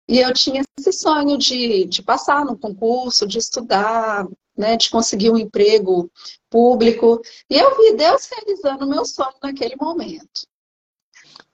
E 0.08 0.20
eu 0.20 0.34
tinha 0.34 0.64
esse 0.78 0.92
sonho 0.92 1.38
de, 1.38 1.86
de 1.86 2.02
passar 2.02 2.44
no 2.44 2.58
concurso, 2.58 3.28
de 3.28 3.38
estudar, 3.38 4.28
né, 4.58 4.76
de 4.76 4.90
conseguir 4.90 5.32
um 5.32 5.38
emprego 5.38 6.12
público. 6.50 7.22
E 7.50 7.58
eu 7.58 7.78
vi 7.78 7.96
Deus 7.96 8.28
realizando 8.32 8.86
o 8.86 8.90
meu 8.90 9.06
sonho 9.06 9.34
naquele 9.42 9.76
momento. 9.76 10.46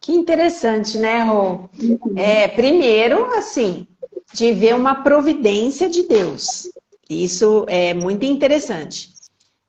Que 0.01 0.13
interessante, 0.13 0.97
né, 0.97 1.23
Rô? 1.23 1.69
É, 2.15 2.47
primeiro, 2.47 3.25
assim, 3.35 3.87
de 4.33 4.51
ver 4.53 4.75
uma 4.75 5.03
providência 5.03 5.89
de 5.89 6.03
Deus. 6.03 6.69
Isso 7.09 7.65
é 7.67 7.93
muito 7.93 8.25
interessante. 8.25 9.08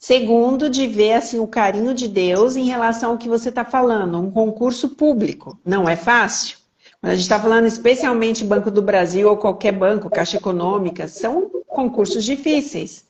Segundo, 0.00 0.70
de 0.70 0.86
ver 0.86 1.12
assim 1.12 1.38
o 1.40 1.46
carinho 1.46 1.92
de 1.92 2.08
Deus 2.08 2.56
em 2.56 2.64
relação 2.64 3.10
ao 3.10 3.18
que 3.18 3.28
você 3.28 3.50
está 3.50 3.66
falando, 3.66 4.18
um 4.18 4.30
concurso 4.30 4.88
público. 4.88 5.60
Não 5.62 5.86
é 5.86 5.94
fácil. 5.94 6.56
Quando 6.98 7.12
a 7.12 7.14
gente 7.14 7.24
está 7.24 7.38
falando 7.38 7.66
especialmente 7.66 8.42
Banco 8.42 8.70
do 8.70 8.80
Brasil 8.80 9.28
ou 9.28 9.36
qualquer 9.36 9.72
banco, 9.72 10.08
Caixa 10.08 10.38
Econômica, 10.38 11.06
são 11.06 11.50
concursos 11.68 12.24
difíceis. 12.24 13.04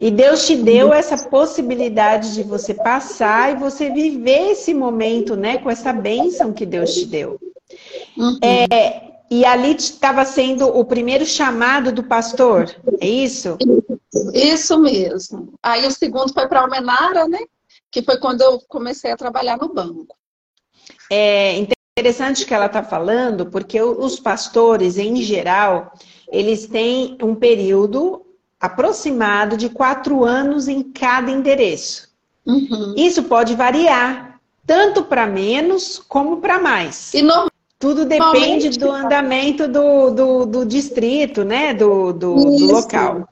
E 0.00 0.10
Deus 0.10 0.44
te 0.44 0.56
deu 0.56 0.92
essa 0.92 1.28
possibilidade 1.28 2.34
de 2.34 2.42
você 2.42 2.74
passar 2.74 3.52
e 3.52 3.56
você 3.56 3.88
viver 3.88 4.50
esse 4.50 4.74
momento, 4.74 5.36
né, 5.36 5.58
com 5.58 5.70
essa 5.70 5.92
bênção 5.92 6.52
que 6.52 6.66
Deus 6.66 6.94
te 6.94 7.06
deu. 7.06 7.38
Uhum. 8.16 8.38
É, 8.42 9.07
e 9.30 9.44
ali 9.44 9.74
estava 9.74 10.24
sendo 10.24 10.66
o 10.66 10.84
primeiro 10.84 11.26
chamado 11.26 11.92
do 11.92 12.02
pastor, 12.02 12.74
é 13.00 13.06
isso? 13.06 13.58
Isso 14.32 14.78
mesmo. 14.78 15.52
Aí 15.62 15.86
o 15.86 15.90
segundo 15.90 16.32
foi 16.32 16.48
para 16.48 16.60
Almenara, 16.60 17.28
né? 17.28 17.40
Que 17.90 18.02
foi 18.02 18.18
quando 18.18 18.42
eu 18.42 18.60
comecei 18.68 19.10
a 19.12 19.16
trabalhar 19.16 19.58
no 19.58 19.72
banco. 19.72 20.16
É 21.10 21.64
interessante 21.98 22.46
que 22.46 22.54
ela 22.54 22.66
está 22.66 22.82
falando, 22.82 23.46
porque 23.46 23.80
os 23.80 24.18
pastores, 24.18 24.98
em 24.98 25.16
geral, 25.16 25.92
eles 26.30 26.66
têm 26.66 27.18
um 27.22 27.34
período 27.34 28.24
aproximado 28.60 29.56
de 29.56 29.68
quatro 29.68 30.24
anos 30.24 30.68
em 30.68 30.82
cada 30.82 31.30
endereço. 31.30 32.08
Uhum. 32.46 32.94
Isso 32.96 33.24
pode 33.24 33.54
variar, 33.54 34.40
tanto 34.66 35.04
para 35.04 35.26
menos 35.26 35.98
como 35.98 36.38
para 36.38 36.58
mais. 36.58 37.12
E 37.14 37.22
no... 37.22 37.48
Tudo 37.78 38.04
depende 38.04 38.70
do 38.70 38.90
andamento 38.90 39.68
do, 39.68 40.10
do, 40.10 40.46
do 40.46 40.66
distrito, 40.66 41.44
né? 41.44 41.72
Do, 41.72 42.12
do, 42.12 42.34
do, 42.34 42.66
local. 42.72 43.28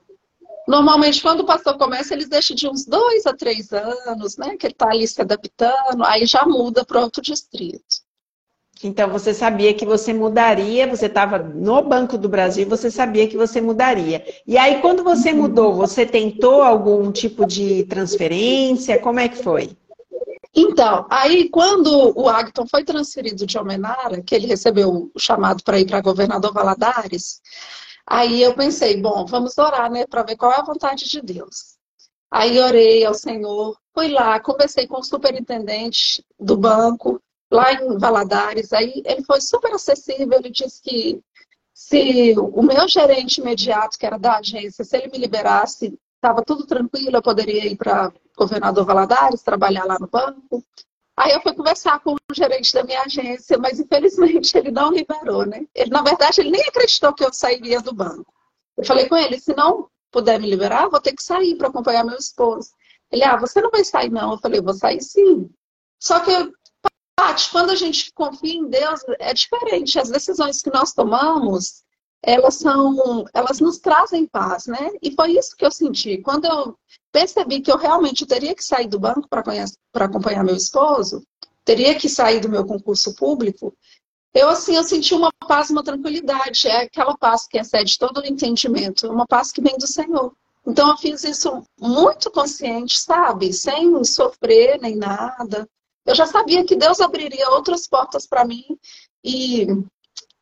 Normalmente, 0.69 1.21
quando 1.21 1.41
o 1.41 1.47
pastor 1.47 1.77
começa, 1.77 2.15
eles 2.15 2.29
deixam 2.29 2.55
de 2.55 2.69
uns 2.69 2.85
dois 2.85 3.27
a 3.27 3.35
três 3.35 3.73
anos, 3.73 4.37
né? 4.37 4.57
Que 4.57 4.67
ele 4.67 4.73
está 4.73 4.89
ali 4.89 5.07
se 5.07 5.21
adaptando, 5.21 6.05
aí 6.05 6.27
já 6.27 6.45
muda 6.45 6.85
para 6.85 7.01
outro 7.01 7.21
distrito. 7.21 8.07
Então 8.85 9.09
você 9.09 9.33
sabia 9.33 9.73
que 9.73 9.87
você 9.87 10.13
mudaria, 10.13 10.87
você 10.87 11.07
estava 11.07 11.39
no 11.39 11.83
Banco 11.83 12.19
do 12.19 12.29
Brasil, 12.29 12.69
você 12.69 12.91
sabia 12.91 13.27
que 13.27 13.37
você 13.37 13.61
mudaria. 13.61 14.25
E 14.47 14.59
aí, 14.59 14.81
quando 14.81 15.03
você 15.03 15.33
mudou, 15.33 15.75
você 15.75 16.05
tentou 16.05 16.63
algum 16.63 17.11
tipo 17.11 17.47
de 17.47 17.85
transferência? 17.85 18.99
Como 18.99 19.19
é 19.19 19.29
que 19.29 19.43
foi? 19.43 19.71
Então, 20.55 21.07
aí 21.11 21.49
quando 21.51 22.13
o 22.19 22.29
Agton 22.29 22.67
foi 22.67 22.85
transferido 22.85 23.47
de 23.47 23.59
Almenara, 23.59 24.23
que 24.23 24.35
ele 24.35 24.47
recebeu 24.47 25.11
o 25.15 25.19
chamado 25.19 25.63
para 25.63 25.79
ir 25.79 25.87
para 25.87 26.01
governador 26.01 26.53
Valadares, 26.53 27.41
aí 28.07 28.43
eu 28.43 28.55
pensei, 28.55 29.01
bom, 29.01 29.27
vamos 29.27 29.59
orar, 29.59 29.91
né, 29.91 30.07
para 30.07 30.23
ver 30.23 30.37
qual 30.37 30.53
é 30.53 30.57
a 30.57 30.65
vontade 30.65 31.09
de 31.09 31.21
Deus. 31.21 31.77
Aí 32.31 32.59
orei 32.59 33.05
ao 33.05 33.15
Senhor, 33.15 33.77
fui 33.95 34.09
lá, 34.09 34.41
conversei 34.41 34.87
com 34.87 34.99
o 34.99 35.05
superintendente 35.05 36.25
do 36.39 36.57
banco, 36.57 37.21
lá 37.51 37.73
em 37.73 37.99
Valadares. 37.99 38.73
Aí 38.73 39.03
ele 39.05 39.23
foi 39.25 39.41
super 39.41 39.73
acessível, 39.73 40.39
ele 40.39 40.51
disse 40.51 40.83
que 40.83 41.21
se 41.73 42.35
o 42.39 42.63
meu 42.63 42.89
gerente 42.89 43.41
imediato, 43.41 43.99
que 43.99 44.07
era 44.07 44.19
da 44.19 44.39
agência, 44.39 44.85
se 44.85 44.97
ele 44.97 45.09
me 45.09 45.19
liberasse, 45.19 45.99
estava 46.17 46.43
tudo 46.43 46.67
tranquilo, 46.67 47.17
eu 47.17 47.23
poderia 47.23 47.67
ir 47.67 47.77
para 47.77 48.13
governador 48.37 48.85
Valadares, 48.85 49.43
trabalhar 49.43 49.85
lá 49.85 49.99
no 49.99 50.09
banco. 50.09 50.63
Aí 51.17 51.33
eu 51.33 51.41
fui 51.41 51.55
conversar 51.55 52.01
com 52.01 52.15
o 52.15 52.35
gerente 52.35 52.75
da 52.75 52.85
minha 52.85 53.03
agência, 53.03 53.57
mas 53.57 53.81
infelizmente 53.81 54.57
ele 54.57 54.71
não 54.71 54.91
liberou, 54.91 55.47
né? 55.47 55.65
Ele, 55.75 55.91
na 55.91 56.03
verdade, 56.03 56.41
ele 56.41 56.51
nem 56.51 56.63
acreditou 56.63 57.15
que 57.15 57.25
eu 57.25 57.33
sairia 57.33 57.81
do 57.81 57.95
banco. 57.95 58.33
Eu 58.77 58.85
falei 58.85 59.09
com 59.09 59.17
ele, 59.17 59.41
se 59.41 59.57
não 59.57 59.89
puder 60.11 60.39
me 60.39 60.49
liberar, 60.49 60.89
vou 60.89 61.01
ter 61.01 61.15
que 61.15 61.23
sair 61.23 61.57
para 61.57 61.69
acompanhar 61.69 62.05
meu 62.05 62.17
esposo. 62.17 62.71
Ele, 63.11 63.23
ah, 63.25 63.37
você 63.37 63.61
não 63.61 63.71
vai 63.71 63.85
sair 63.85 64.11
não. 64.11 64.33
Eu 64.33 64.39
falei, 64.39 64.61
vou 64.61 64.75
sair 64.75 65.01
sim. 65.01 65.49
Só 65.99 66.21
que 66.21 66.33
Paty, 67.17 67.51
quando 67.51 67.71
a 67.71 67.75
gente 67.75 68.13
confia 68.13 68.55
em 68.55 68.69
Deus, 68.69 69.01
é 69.19 69.33
diferente. 69.33 69.99
As 69.99 70.11
decisões 70.11 70.61
que 70.61 70.71
nós 70.71 70.93
tomamos, 70.93 71.83
elas 72.27 72.57
são, 72.57 73.25
elas 73.33 73.61
nos 73.61 73.79
trazem 73.79 74.27
paz, 74.27 74.67
né? 74.67 74.91
E 75.01 75.13
foi 75.13 75.39
isso 75.39 75.57
que 75.57 75.65
eu 75.65 75.71
senti. 75.71 76.19
Quando 76.19 76.45
eu 76.45 76.77
percebi 77.13 77.61
que 77.61 77.71
eu 77.71 77.79
realmente 77.79 78.27
teria 78.27 78.53
que 78.53 78.65
sair 78.65 78.89
do 78.89 78.99
banco 78.99 79.29
para 79.29 80.05
acompanhar 80.05 80.43
meu 80.43 80.57
esposo, 80.57 81.23
teria 81.65 81.95
que 81.95 82.09
sair 82.09 82.41
do 82.41 82.49
meu 82.49 82.67
concurso 82.67 83.15
público, 83.15 83.73
eu 84.35 84.49
assim, 84.49 84.75
eu 84.75 84.83
senti 84.83 85.15
uma 85.15 85.31
paz, 85.47 85.71
uma 85.71 85.85
tranquilidade. 85.85 86.67
É 86.67 86.83
aquela 86.83 87.17
paz 87.17 87.47
que 87.47 87.59
excede 87.59 87.97
todo 87.97 88.21
o 88.21 88.27
entendimento, 88.27 89.09
uma 89.09 89.27
paz 89.27 89.53
que 89.53 89.63
vem 89.63 89.79
do 89.79 89.87
Senhor. 89.87 90.35
Então 90.67 90.91
eu 90.91 90.97
fiz 90.97 91.23
isso 91.23 91.63
muito 91.81 92.29
consciente, 92.31 92.99
sabe? 92.99 93.53
Sem 93.53 94.03
sofrer 94.05 94.81
nem 94.81 94.97
nada 94.97 95.67
eu 96.07 96.15
já 96.15 96.25
sabia 96.25 96.65
que 96.65 96.77
Deus 96.77 97.01
abriria 97.01 97.51
outras 97.51 97.87
portas 97.89 98.27
para 98.27 98.45
mim 98.45 98.65
e 99.25 99.67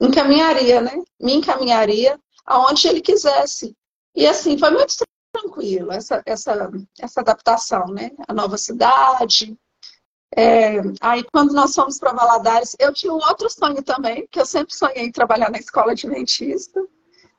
encaminharia, 0.06 0.80
né? 0.80 1.02
Me 1.20 1.34
encaminharia 1.34 2.18
aonde 2.44 2.88
Ele 2.88 3.00
quisesse. 3.00 3.76
E 4.14 4.26
assim, 4.26 4.58
foi 4.58 4.70
muito 4.70 4.94
tranquilo 5.32 5.92
essa, 5.92 6.22
essa, 6.24 6.70
essa 6.98 7.20
adaptação, 7.20 7.86
né? 7.86 8.10
A 8.28 8.32
nova 8.32 8.56
cidade. 8.56 9.56
É, 10.36 10.80
aí, 11.00 11.24
quando 11.32 11.52
nós 11.52 11.74
fomos 11.74 11.98
para 11.98 12.12
Valadares, 12.12 12.76
eu 12.78 12.92
tinha 12.92 13.12
um 13.12 13.16
outro 13.16 13.48
sonho 13.48 13.82
também, 13.82 14.26
que 14.30 14.40
eu 14.40 14.46
sempre 14.46 14.74
sonhei 14.74 15.04
em 15.04 15.12
trabalhar 15.12 15.50
na 15.50 15.58
escola 15.58 15.92
adventista. 15.92 16.80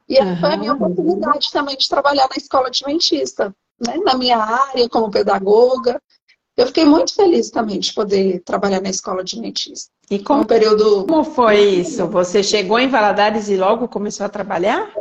E 0.07 0.19
uhum. 0.19 0.39
foi 0.39 0.53
a 0.53 0.57
minha 0.57 0.73
oportunidade 0.73 1.51
também 1.51 1.75
de 1.75 1.89
trabalhar 1.89 2.27
na 2.29 2.37
escola 2.37 2.67
adventista, 2.67 3.53
né? 3.85 3.97
na 3.97 4.15
minha 4.15 4.37
área, 4.37 4.87
como 4.87 5.11
pedagoga. 5.11 6.01
Eu 6.57 6.67
fiquei 6.67 6.85
muito 6.85 7.13
feliz 7.13 7.49
também 7.49 7.79
de 7.79 7.93
poder 7.93 8.41
trabalhar 8.41 8.81
na 8.81 8.89
escola 8.89 9.23
de 9.23 9.39
dentista. 9.41 9.91
E 10.09 10.19
como, 10.19 10.41
um 10.41 10.45
período... 10.45 11.05
como 11.05 11.23
foi 11.23 11.59
isso? 11.59 12.07
Você 12.07 12.41
chegou 12.41 12.79
em 12.79 12.87
Valadares 12.87 13.49
e 13.49 13.57
logo 13.57 13.87
começou 13.87 14.25
a 14.25 14.29
trabalhar? 14.29 14.93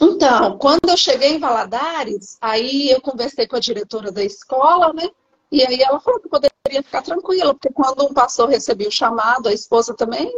Então, 0.00 0.58
quando 0.58 0.88
eu 0.88 0.96
cheguei 0.96 1.34
em 1.34 1.38
Valadares, 1.38 2.36
aí 2.40 2.90
eu 2.90 3.00
conversei 3.00 3.46
com 3.46 3.56
a 3.56 3.60
diretora 3.60 4.10
da 4.10 4.24
escola, 4.24 4.92
né? 4.92 5.08
E 5.52 5.64
aí 5.64 5.80
ela 5.80 6.00
falou 6.00 6.18
que 6.18 6.28
poderia 6.28 6.82
ficar 6.82 7.02
tranquila, 7.02 7.54
porque 7.54 7.72
quando 7.72 8.04
um 8.04 8.12
pastor 8.12 8.48
recebia 8.48 8.88
o 8.88 8.92
chamado, 8.92 9.48
a 9.48 9.52
esposa 9.52 9.94
também, 9.94 10.32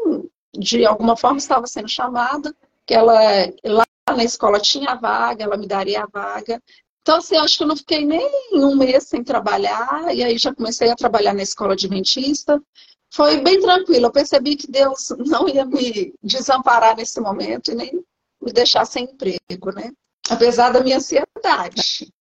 de 0.52 0.84
alguma 0.84 1.16
forma, 1.16 1.38
estava 1.38 1.66
sendo 1.66 1.88
chamada, 1.88 2.54
que 2.84 2.92
ela 2.92 3.18
lá 3.64 3.84
na 4.14 4.24
escola 4.24 4.60
tinha 4.60 4.94
vaga, 4.94 5.42
ela 5.42 5.56
me 5.56 5.66
daria 5.66 6.02
a 6.02 6.06
vaga. 6.06 6.62
Então, 7.06 7.18
assim, 7.18 7.36
acho 7.36 7.56
que 7.56 7.62
eu 7.62 7.68
não 7.68 7.76
fiquei 7.76 8.04
nem 8.04 8.28
um 8.52 8.74
mês 8.74 9.04
sem 9.04 9.22
trabalhar, 9.22 10.12
e 10.12 10.24
aí 10.24 10.36
já 10.36 10.52
comecei 10.52 10.90
a 10.90 10.96
trabalhar 10.96 11.34
na 11.34 11.42
escola 11.44 11.74
adventista. 11.74 12.60
Foi 13.14 13.40
bem 13.42 13.60
tranquilo, 13.60 14.06
eu 14.06 14.10
percebi 14.10 14.56
que 14.56 14.68
Deus 14.68 15.14
não 15.24 15.48
ia 15.48 15.64
me 15.64 16.12
desamparar 16.20 16.96
nesse 16.96 17.20
momento 17.20 17.70
e 17.70 17.76
nem 17.76 17.92
me 18.42 18.52
deixar 18.52 18.84
sem 18.84 19.04
emprego, 19.04 19.72
né? 19.72 19.92
Apesar 20.28 20.70
da 20.70 20.82
minha 20.82 20.96
ansiedade. 20.96 22.12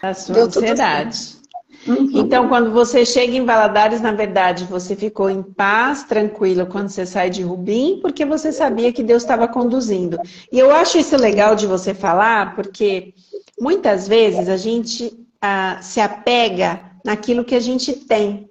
A 0.00 0.14
sua 0.14 0.42
ansiedade. 0.44 1.36
Uhum. 1.84 2.08
Então, 2.14 2.48
quando 2.48 2.70
você 2.70 3.04
chega 3.04 3.36
em 3.36 3.44
Valadares, 3.44 4.00
na 4.00 4.12
verdade, 4.12 4.64
você 4.64 4.94
ficou 4.94 5.28
em 5.28 5.42
paz, 5.42 6.04
tranquilo, 6.04 6.66
quando 6.66 6.90
você 6.90 7.04
sai 7.04 7.28
de 7.28 7.42
Rubim, 7.42 7.98
porque 8.00 8.24
você 8.24 8.52
sabia 8.52 8.92
que 8.92 9.02
Deus 9.02 9.22
estava 9.22 9.48
conduzindo. 9.48 10.16
E 10.52 10.58
eu 10.60 10.70
acho 10.70 10.96
isso 10.96 11.16
legal 11.16 11.56
de 11.56 11.66
você 11.66 11.92
falar, 11.92 12.54
porque 12.54 13.14
muitas 13.60 14.06
vezes 14.08 14.48
a 14.48 14.56
gente 14.56 15.26
ah, 15.40 15.78
se 15.82 16.00
apega 16.00 16.80
naquilo 17.04 17.44
que 17.44 17.54
a 17.54 17.60
gente 17.60 17.92
tem. 17.92 18.48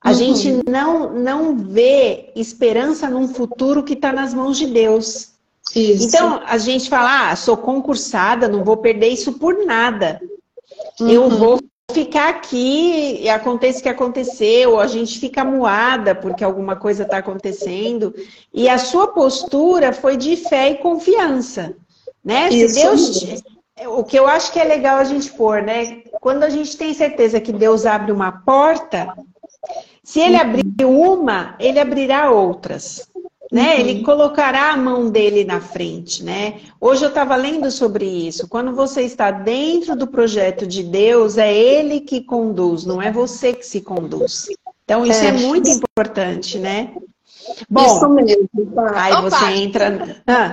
A 0.00 0.10
uhum. 0.10 0.14
gente 0.14 0.70
não, 0.70 1.12
não 1.12 1.56
vê 1.56 2.32
esperança 2.36 3.08
num 3.08 3.28
futuro 3.28 3.82
que 3.82 3.94
está 3.94 4.12
nas 4.12 4.32
mãos 4.32 4.56
de 4.56 4.66
Deus. 4.66 5.32
Isso. 5.74 6.06
Então, 6.06 6.40
a 6.46 6.58
gente 6.58 6.88
fala, 6.88 7.30
ah, 7.30 7.36
sou 7.36 7.56
concursada, 7.56 8.48
não 8.48 8.62
vou 8.62 8.76
perder 8.76 9.08
isso 9.08 9.32
por 9.32 9.64
nada. 9.64 10.20
Uhum. 11.00 11.08
Eu 11.08 11.30
vou 11.30 11.60
ficar 11.92 12.28
aqui 12.28 13.20
e 13.22 13.28
acontece 13.28 13.80
o 13.80 13.82
que 13.82 13.88
aconteceu, 13.88 14.78
a 14.78 14.86
gente 14.86 15.18
fica 15.18 15.44
moada 15.44 16.14
porque 16.14 16.44
alguma 16.44 16.76
coisa 16.76 17.04
está 17.04 17.18
acontecendo. 17.18 18.14
E 18.52 18.68
a 18.68 18.78
sua 18.78 19.08
postura 19.08 19.92
foi 19.92 20.16
de 20.16 20.36
fé 20.36 20.70
e 20.70 20.78
confiança. 20.78 21.74
Né? 22.24 22.50
Se 22.50 22.80
Deus. 22.80 23.42
O 23.88 24.04
que 24.04 24.18
eu 24.18 24.26
acho 24.26 24.52
que 24.52 24.58
é 24.58 24.64
legal 24.64 24.98
a 24.98 25.04
gente 25.04 25.30
pôr, 25.32 25.62
né? 25.62 26.02
Quando 26.20 26.44
a 26.44 26.48
gente 26.48 26.76
tem 26.76 26.94
certeza 26.94 27.40
que 27.40 27.52
Deus 27.52 27.84
abre 27.84 28.10
uma 28.10 28.32
porta, 28.32 29.14
se 30.02 30.20
ele 30.20 30.36
abrir 30.36 30.84
uma, 30.84 31.56
ele 31.58 31.78
abrirá 31.78 32.30
outras 32.30 33.08
né? 33.50 33.74
Uhum. 33.74 33.80
Ele 33.80 34.02
colocará 34.02 34.72
a 34.72 34.76
mão 34.76 35.10
dele 35.10 35.44
na 35.44 35.60
frente, 35.60 36.24
né? 36.24 36.60
Hoje 36.80 37.04
eu 37.04 37.08
estava 37.08 37.36
lendo 37.36 37.70
sobre 37.70 38.04
isso. 38.04 38.48
Quando 38.48 38.74
você 38.74 39.02
está 39.02 39.30
dentro 39.30 39.96
do 39.96 40.06
projeto 40.06 40.66
de 40.66 40.82
Deus, 40.82 41.38
é 41.38 41.52
Ele 41.54 42.00
que 42.00 42.20
conduz, 42.20 42.84
não 42.84 43.00
é 43.00 43.10
você 43.10 43.52
que 43.52 43.66
se 43.66 43.80
conduz. 43.80 44.48
Então 44.84 45.04
isso 45.04 45.24
é, 45.24 45.28
é 45.28 45.32
muito 45.32 45.68
importante, 45.68 46.58
né? 46.58 46.94
Bom, 47.68 47.84
isso 47.84 48.08
mesmo. 48.08 48.48
Tá. 48.74 49.02
Aí 49.02 49.12
Opa, 49.12 49.30
você 49.30 49.44
entra. 49.52 50.22
Ah, 50.26 50.50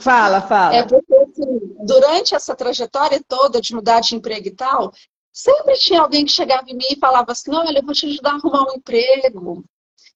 fala, 0.00 0.40
fala. 0.40 0.74
É 0.74 0.82
porque 0.84 1.14
assim, 1.14 1.76
durante 1.86 2.34
essa 2.34 2.54
trajetória 2.54 3.22
toda 3.26 3.60
de 3.60 3.74
mudar 3.74 4.00
de 4.00 4.14
emprego 4.14 4.48
e 4.48 4.54
tal, 4.54 4.92
sempre 5.32 5.74
tinha 5.74 6.00
alguém 6.00 6.24
que 6.24 6.32
chegava 6.32 6.64
em 6.68 6.76
mim 6.76 6.86
e 6.90 6.98
falava 6.98 7.32
assim: 7.32 7.54
olha, 7.54 7.78
eu 7.78 7.84
vou 7.84 7.94
te 7.94 8.06
ajudar 8.06 8.32
a 8.32 8.34
arrumar 8.34 8.70
um 8.70 8.76
emprego 8.76 9.64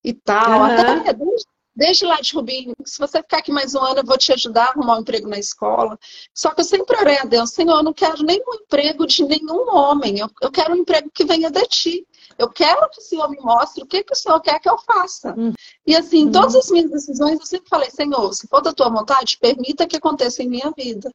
e 0.02 0.12
tal. 0.12 0.60
Uhum. 0.60 0.64
Até 0.64 1.12
desde 1.12 1.54
Desde 1.76 2.06
lá 2.06 2.20
de 2.20 2.32
Rubinho, 2.32 2.72
se 2.84 2.98
você 3.00 3.20
ficar 3.20 3.38
aqui 3.38 3.50
mais 3.50 3.74
um 3.74 3.80
ano, 3.80 3.98
eu 3.98 4.04
vou 4.04 4.16
te 4.16 4.32
ajudar 4.32 4.66
a 4.66 4.70
arrumar 4.70 4.96
um 4.96 5.00
emprego 5.00 5.28
na 5.28 5.38
escola. 5.38 5.98
Só 6.32 6.50
que 6.50 6.60
eu 6.60 6.64
sempre 6.64 6.96
orei 6.96 7.18
a 7.18 7.24
Deus, 7.24 7.50
Senhor, 7.50 7.78
eu 7.78 7.82
não 7.82 7.92
quero 7.92 8.22
nenhum 8.22 8.54
emprego 8.54 9.04
de 9.06 9.24
nenhum 9.24 9.74
homem. 9.74 10.20
Eu, 10.20 10.30
eu 10.40 10.52
quero 10.52 10.72
um 10.72 10.76
emprego 10.76 11.10
que 11.12 11.24
venha 11.24 11.50
de 11.50 11.62
ti. 11.62 12.06
Eu 12.38 12.48
quero 12.48 12.88
que 12.90 12.98
o 12.98 13.02
Senhor 13.02 13.28
me 13.28 13.38
mostre 13.40 13.82
o 13.82 13.86
que, 13.86 14.02
que 14.02 14.12
o 14.12 14.16
Senhor 14.16 14.40
quer 14.40 14.58
que 14.58 14.68
eu 14.68 14.78
faça. 14.78 15.34
Hum. 15.36 15.52
E 15.86 15.94
assim, 15.94 16.20
em 16.22 16.32
todas 16.32 16.54
as 16.54 16.70
minhas 16.70 16.90
decisões, 16.90 17.38
eu 17.38 17.46
sempre 17.46 17.68
falei, 17.68 17.90
Senhor, 17.90 18.32
se 18.32 18.46
for 18.48 18.60
da 18.60 18.72
tua 18.72 18.88
vontade, 18.88 19.38
permita 19.38 19.86
que 19.86 19.96
aconteça 19.96 20.42
em 20.42 20.48
minha 20.48 20.72
vida. 20.76 21.10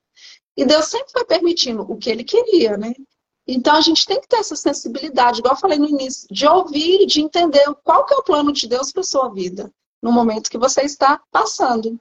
E 0.55 0.65
Deus 0.65 0.86
sempre 0.86 1.12
foi 1.12 1.25
permitindo 1.25 1.82
o 1.82 1.97
que 1.97 2.10
ele 2.10 2.23
queria, 2.23 2.77
né? 2.77 2.93
Então 3.47 3.75
a 3.75 3.82
gente 3.82 4.05
tem 4.05 4.21
que 4.21 4.27
ter 4.27 4.38
essa 4.38 4.55
sensibilidade, 4.55 5.39
igual 5.39 5.55
eu 5.55 5.60
falei 5.60 5.79
no 5.79 5.88
início, 5.88 6.27
de 6.29 6.47
ouvir 6.47 7.01
e 7.01 7.05
de 7.05 7.21
entender 7.21 7.65
qual 7.84 8.05
que 8.05 8.13
é 8.13 8.17
o 8.17 8.23
plano 8.23 8.51
de 8.51 8.67
Deus 8.67 8.91
para 8.91 9.01
sua 9.03 9.29
vida 9.29 9.71
no 10.01 10.12
momento 10.12 10.49
que 10.49 10.58
você 10.58 10.82
está 10.82 11.19
passando. 11.32 11.99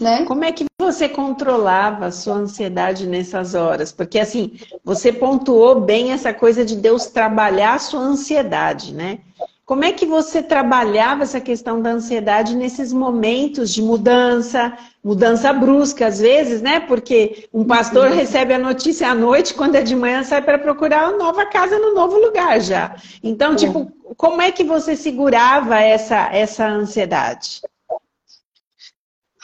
Né? 0.00 0.24
Como 0.24 0.44
é 0.44 0.50
que 0.50 0.64
você 0.80 1.08
controlava 1.08 2.06
a 2.06 2.10
sua 2.10 2.34
ansiedade 2.34 3.06
nessas 3.06 3.54
horas? 3.54 3.92
Porque 3.92 4.18
assim, 4.18 4.52
você 4.84 5.12
pontuou 5.12 5.80
bem 5.80 6.12
essa 6.12 6.34
coisa 6.34 6.64
de 6.64 6.76
Deus 6.76 7.06
trabalhar 7.06 7.74
a 7.74 7.78
sua 7.78 8.00
ansiedade, 8.00 8.92
né? 8.92 9.20
Como 9.64 9.84
é 9.84 9.92
que 9.92 10.04
você 10.04 10.42
trabalhava 10.42 11.22
essa 11.22 11.40
questão 11.40 11.80
da 11.80 11.90
ansiedade 11.90 12.56
nesses 12.56 12.92
momentos 12.92 13.72
de 13.72 13.80
mudança, 13.80 14.76
mudança 15.02 15.52
brusca 15.52 16.08
às 16.08 16.20
vezes, 16.20 16.60
né? 16.60 16.80
Porque 16.80 17.48
um 17.54 17.64
pastor 17.64 18.10
uhum. 18.10 18.14
recebe 18.14 18.52
a 18.52 18.58
notícia 18.58 19.08
à 19.08 19.14
noite, 19.14 19.54
quando 19.54 19.76
é 19.76 19.82
de 19.82 19.94
manhã 19.94 20.24
sai 20.24 20.42
para 20.42 20.58
procurar 20.58 21.08
uma 21.08 21.16
nova 21.16 21.46
casa 21.46 21.78
no 21.78 21.94
novo 21.94 22.18
lugar 22.18 22.60
já. 22.60 22.96
Então, 23.22 23.54
tipo, 23.54 23.90
como 24.16 24.42
é 24.42 24.50
que 24.50 24.64
você 24.64 24.96
segurava 24.96 25.78
essa 25.78 26.28
essa 26.32 26.66
ansiedade? 26.66 27.62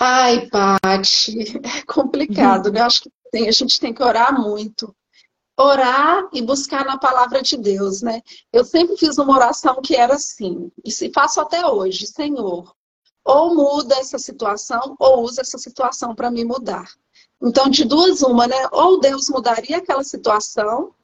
Ai, 0.01 0.49
Paty, 0.49 1.61
é 1.65 1.83
complicado, 1.83 2.71
né? 2.71 2.81
Acho 2.81 3.03
que 3.03 3.11
tem, 3.31 3.49
a 3.49 3.53
gente 3.53 3.81
tem 3.81 3.93
que 3.93 4.03
orar 4.03 4.41
muito 4.41 4.95
orar 5.59 6.29
e 6.33 6.41
buscar 6.41 6.85
na 6.85 6.97
palavra 6.97 7.43
de 7.43 7.57
Deus, 7.57 8.01
né? 8.01 8.23
Eu 8.53 8.65
sempre 8.65 8.97
fiz 8.97 9.19
uma 9.19 9.35
oração 9.35 9.83
que 9.83 9.97
era 9.97 10.15
assim, 10.15 10.71
e 10.85 10.91
se 10.91 11.11
faço 11.13 11.41
até 11.41 11.67
hoje, 11.67 12.07
Senhor, 12.07 12.73
ou 13.25 13.55
muda 13.55 13.97
essa 13.97 14.19
situação, 14.19 14.95
ou 15.01 15.25
usa 15.25 15.41
essa 15.41 15.59
situação 15.59 16.15
para 16.15 16.31
me 16.31 16.45
mudar. 16.45 16.89
Então, 17.43 17.69
de 17.69 17.85
duas 17.85 18.23
uma, 18.23 18.47
né? 18.47 18.69
Ou 18.71 19.01
Deus 19.01 19.29
mudaria 19.29 19.79
aquela 19.79 20.05
situação 20.05 20.95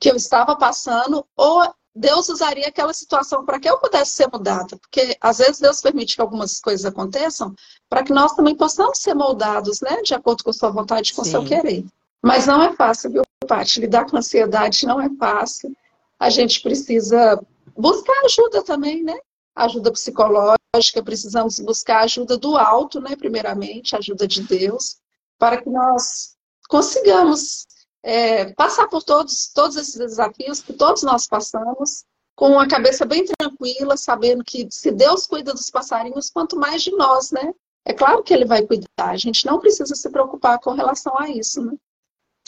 que 0.00 0.10
eu 0.10 0.16
estava 0.16 0.56
passando, 0.56 1.24
ou 1.36 1.72
Deus 1.94 2.28
usaria 2.28 2.68
aquela 2.68 2.94
situação 2.94 3.44
para 3.44 3.60
que 3.60 3.68
eu 3.68 3.78
pudesse 3.78 4.12
ser 4.12 4.28
mudada. 4.32 4.76
Porque 4.78 5.16
às 5.20 5.38
vezes 5.38 5.60
Deus 5.60 5.80
permite 5.80 6.14
que 6.16 6.22
algumas 6.22 6.58
coisas 6.60 6.86
aconteçam 6.86 7.54
para 7.88 8.02
que 8.02 8.12
nós 8.12 8.32
também 8.32 8.56
possamos 8.56 8.98
ser 8.98 9.14
moldados, 9.14 9.80
né? 9.80 10.00
De 10.02 10.14
acordo 10.14 10.42
com 10.42 10.50
a 10.50 10.54
sua 10.54 10.70
vontade, 10.70 11.12
com 11.12 11.22
o 11.22 11.24
seu 11.24 11.44
querer. 11.44 11.84
Mas 12.22 12.46
não 12.46 12.62
é 12.62 12.72
fácil, 12.74 13.10
viu, 13.10 13.22
Paty? 13.46 13.80
Lidar 13.80 14.06
com 14.08 14.16
ansiedade 14.16 14.86
não 14.86 15.00
é 15.00 15.08
fácil. 15.18 15.76
A 16.18 16.30
gente 16.30 16.62
precisa 16.62 17.40
buscar 17.76 18.24
ajuda 18.24 18.62
também, 18.62 19.02
né? 19.02 19.18
Ajuda 19.54 19.92
psicológica, 19.92 21.02
precisamos 21.04 21.58
buscar 21.58 22.04
ajuda 22.04 22.38
do 22.38 22.56
alto, 22.56 23.00
né? 23.00 23.16
Primeiramente, 23.16 23.94
ajuda 23.96 24.26
de 24.26 24.42
Deus, 24.42 24.96
para 25.38 25.60
que 25.60 25.68
nós 25.68 26.36
consigamos 26.68 27.66
é, 28.02 28.52
passar 28.54 28.88
por 28.88 29.02
todos, 29.02 29.48
todos 29.54 29.76
esses 29.76 29.96
desafios 29.96 30.60
que 30.60 30.72
todos 30.72 31.02
nós 31.02 31.26
passamos, 31.26 32.04
com 32.34 32.58
a 32.58 32.66
cabeça 32.66 33.04
bem 33.04 33.24
tranquila, 33.24 33.96
sabendo 33.96 34.42
que 34.42 34.66
se 34.70 34.90
Deus 34.90 35.26
cuida 35.26 35.52
dos 35.52 35.70
passarinhos, 35.70 36.30
quanto 36.30 36.56
mais 36.56 36.82
de 36.82 36.90
nós, 36.92 37.30
né? 37.30 37.52
É 37.84 37.92
claro 37.92 38.22
que 38.22 38.32
ele 38.32 38.44
vai 38.44 38.62
cuidar, 38.62 38.88
a 38.98 39.16
gente 39.16 39.44
não 39.44 39.58
precisa 39.60 39.94
se 39.94 40.10
preocupar 40.10 40.58
com 40.58 40.72
relação 40.72 41.18
a 41.18 41.28
isso, 41.28 41.64
né? 41.64 41.76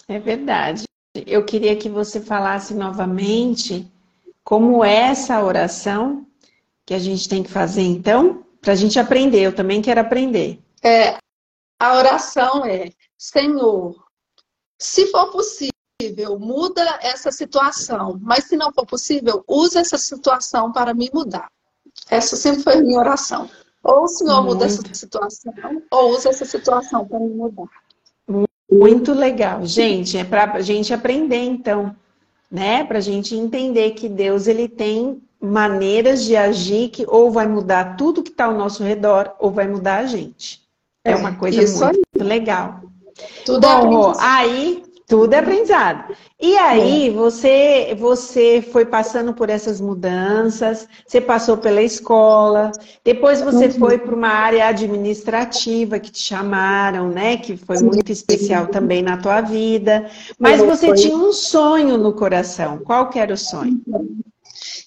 É 0.08 0.18
verdade. 0.18 0.84
Eu 1.26 1.44
queria 1.44 1.76
que 1.76 1.88
você 1.88 2.20
falasse 2.20 2.74
novamente 2.74 3.90
como 4.42 4.84
é 4.84 5.10
essa 5.10 5.42
oração 5.42 6.26
que 6.84 6.94
a 6.94 6.98
gente 6.98 7.28
tem 7.28 7.42
que 7.42 7.50
fazer, 7.50 7.82
então, 7.82 8.44
para 8.60 8.72
a 8.72 8.76
gente 8.76 8.98
aprender. 8.98 9.40
Eu 9.40 9.54
também 9.54 9.80
quero 9.80 10.00
aprender. 10.00 10.60
É, 10.82 11.16
a 11.78 11.96
oração 11.96 12.64
é: 12.64 12.90
Senhor, 13.16 14.03
se 14.78 15.06
for 15.06 15.30
possível, 15.30 16.38
muda 16.38 16.98
essa 17.00 17.30
situação. 17.30 18.18
Mas 18.22 18.44
se 18.44 18.56
não 18.56 18.72
for 18.72 18.86
possível, 18.86 19.44
usa 19.48 19.80
essa 19.80 19.98
situação 19.98 20.72
para 20.72 20.92
me 20.92 21.10
mudar. 21.12 21.48
Essa 22.10 22.36
sempre 22.36 22.62
foi 22.62 22.74
a 22.74 22.80
minha 22.80 22.98
oração. 22.98 23.48
Ou 23.82 24.04
o 24.04 24.08
Senhor 24.08 24.42
Muito. 24.42 24.54
muda 24.54 24.66
essa 24.66 24.82
situação, 24.92 25.52
ou 25.90 26.10
usa 26.10 26.30
essa 26.30 26.44
situação 26.44 27.06
para 27.06 27.20
me 27.20 27.34
mudar. 27.34 27.68
Muito 28.70 29.12
legal. 29.12 29.64
Gente, 29.66 30.16
é 30.16 30.24
para 30.24 30.54
a 30.54 30.60
gente 30.60 30.92
aprender, 30.92 31.36
então, 31.36 31.94
né? 32.50 32.82
Para 32.82 32.98
a 32.98 33.02
gente 33.02 33.36
entender 33.36 33.90
que 33.90 34.08
Deus 34.08 34.46
ele 34.46 34.68
tem 34.68 35.22
maneiras 35.38 36.24
de 36.24 36.34
agir 36.34 36.88
que 36.88 37.04
ou 37.06 37.30
vai 37.30 37.46
mudar 37.46 37.96
tudo 37.96 38.22
que 38.22 38.30
está 38.30 38.46
ao 38.46 38.54
nosso 38.54 38.82
redor, 38.82 39.34
ou 39.38 39.50
vai 39.50 39.68
mudar 39.68 39.98
a 39.98 40.06
gente. 40.06 40.62
É, 41.04 41.12
é 41.12 41.16
uma 41.16 41.36
coisa 41.36 41.60
muito 41.60 42.02
aí. 42.16 42.22
legal. 42.22 42.83
Tudo 43.44 43.66
é 43.66 43.80
Bom, 43.80 44.12
é 44.12 44.16
aí 44.18 44.82
tudo 45.06 45.34
é 45.34 45.38
aprendizado. 45.38 46.14
E 46.40 46.56
aí, 46.56 47.10
você, 47.10 47.94
você 47.98 48.66
foi 48.72 48.86
passando 48.86 49.34
por 49.34 49.50
essas 49.50 49.80
mudanças, 49.80 50.88
você 51.06 51.20
passou 51.20 51.58
pela 51.58 51.82
escola, 51.82 52.72
depois 53.04 53.40
você 53.42 53.66
uhum. 53.66 53.72
foi 53.72 53.98
para 53.98 54.14
uma 54.14 54.28
área 54.28 54.66
administrativa 54.66 55.98
que 55.98 56.10
te 56.10 56.20
chamaram, 56.20 57.08
né? 57.08 57.36
Que 57.36 57.56
foi 57.56 57.80
muito 57.80 58.10
especial 58.10 58.68
também 58.68 59.02
na 59.02 59.18
tua 59.18 59.42
vida. 59.42 60.10
Mas 60.38 60.60
você 60.60 60.88
foi. 60.88 60.96
tinha 60.96 61.16
um 61.16 61.32
sonho 61.32 61.98
no 61.98 62.14
coração. 62.14 62.78
Qual 62.78 63.10
que 63.10 63.18
era 63.18 63.34
o 63.34 63.38
sonho? 63.38 63.80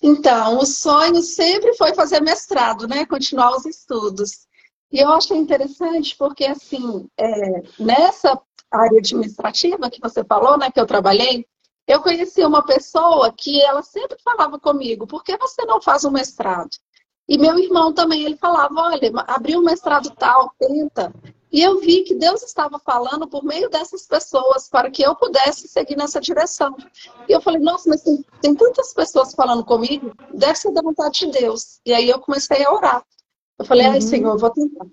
Então, 0.01 0.57
o 0.57 0.65
sonho 0.65 1.21
sempre 1.21 1.75
foi 1.75 1.93
fazer 1.93 2.21
mestrado, 2.21 2.87
né? 2.87 3.05
Continuar 3.05 3.55
os 3.55 3.65
estudos. 3.65 4.47
E 4.91 4.99
eu 4.99 5.09
achei 5.09 5.37
interessante 5.37 6.15
porque, 6.17 6.45
assim, 6.45 7.07
é, 7.17 7.63
nessa 7.79 8.39
área 8.71 8.99
administrativa 8.99 9.89
que 9.89 9.99
você 10.01 10.23
falou, 10.23 10.57
né, 10.57 10.71
que 10.71 10.79
eu 10.79 10.85
trabalhei, 10.85 11.45
eu 11.87 12.01
conheci 12.01 12.43
uma 12.43 12.65
pessoa 12.65 13.31
que 13.31 13.61
ela 13.61 13.81
sempre 13.81 14.17
falava 14.21 14.59
comigo, 14.59 15.07
por 15.07 15.23
que 15.23 15.37
você 15.37 15.63
não 15.65 15.81
faz 15.81 16.03
um 16.03 16.11
mestrado? 16.11 16.69
E 17.27 17.37
meu 17.37 17.57
irmão 17.59 17.93
também, 17.93 18.23
ele 18.23 18.37
falava, 18.37 18.73
olha, 18.73 19.11
abriu 19.27 19.59
um 19.59 19.63
mestrado 19.63 20.09
tal, 20.11 20.53
tenta. 20.57 21.13
E 21.51 21.61
eu 21.61 21.79
vi 21.79 22.03
que 22.03 22.13
Deus 22.13 22.43
estava 22.43 22.77
falando 22.79 23.27
por 23.27 23.43
meio 23.43 23.69
dessas 23.69 24.05
pessoas 24.05 24.69
para 24.69 24.91
que 24.91 25.01
eu 25.01 25.15
pudesse 25.15 25.67
seguir 25.67 25.97
nessa 25.97 26.19
direção. 26.19 26.75
E 27.27 27.31
eu 27.31 27.41
falei, 27.41 27.59
nossa, 27.61 27.89
mas 27.89 28.01
tem, 28.01 28.23
tem 28.41 28.55
tantas 28.55 28.93
pessoas 28.93 29.33
falando 29.33 29.63
comigo, 29.63 30.11
deve 30.33 30.55
ser 30.55 30.71
da 30.71 30.81
vontade 30.81 31.19
de 31.19 31.31
Deus. 31.31 31.79
E 31.85 31.93
aí 31.93 32.09
eu 32.09 32.19
comecei 32.19 32.65
a 32.65 32.71
orar. 32.71 33.03
Eu 33.59 33.65
falei, 33.65 33.87
uhum. 33.87 33.93
ai, 33.93 34.01
Senhor, 34.01 34.33
eu 34.33 34.37
vou 34.37 34.49
tentar. 34.51 34.85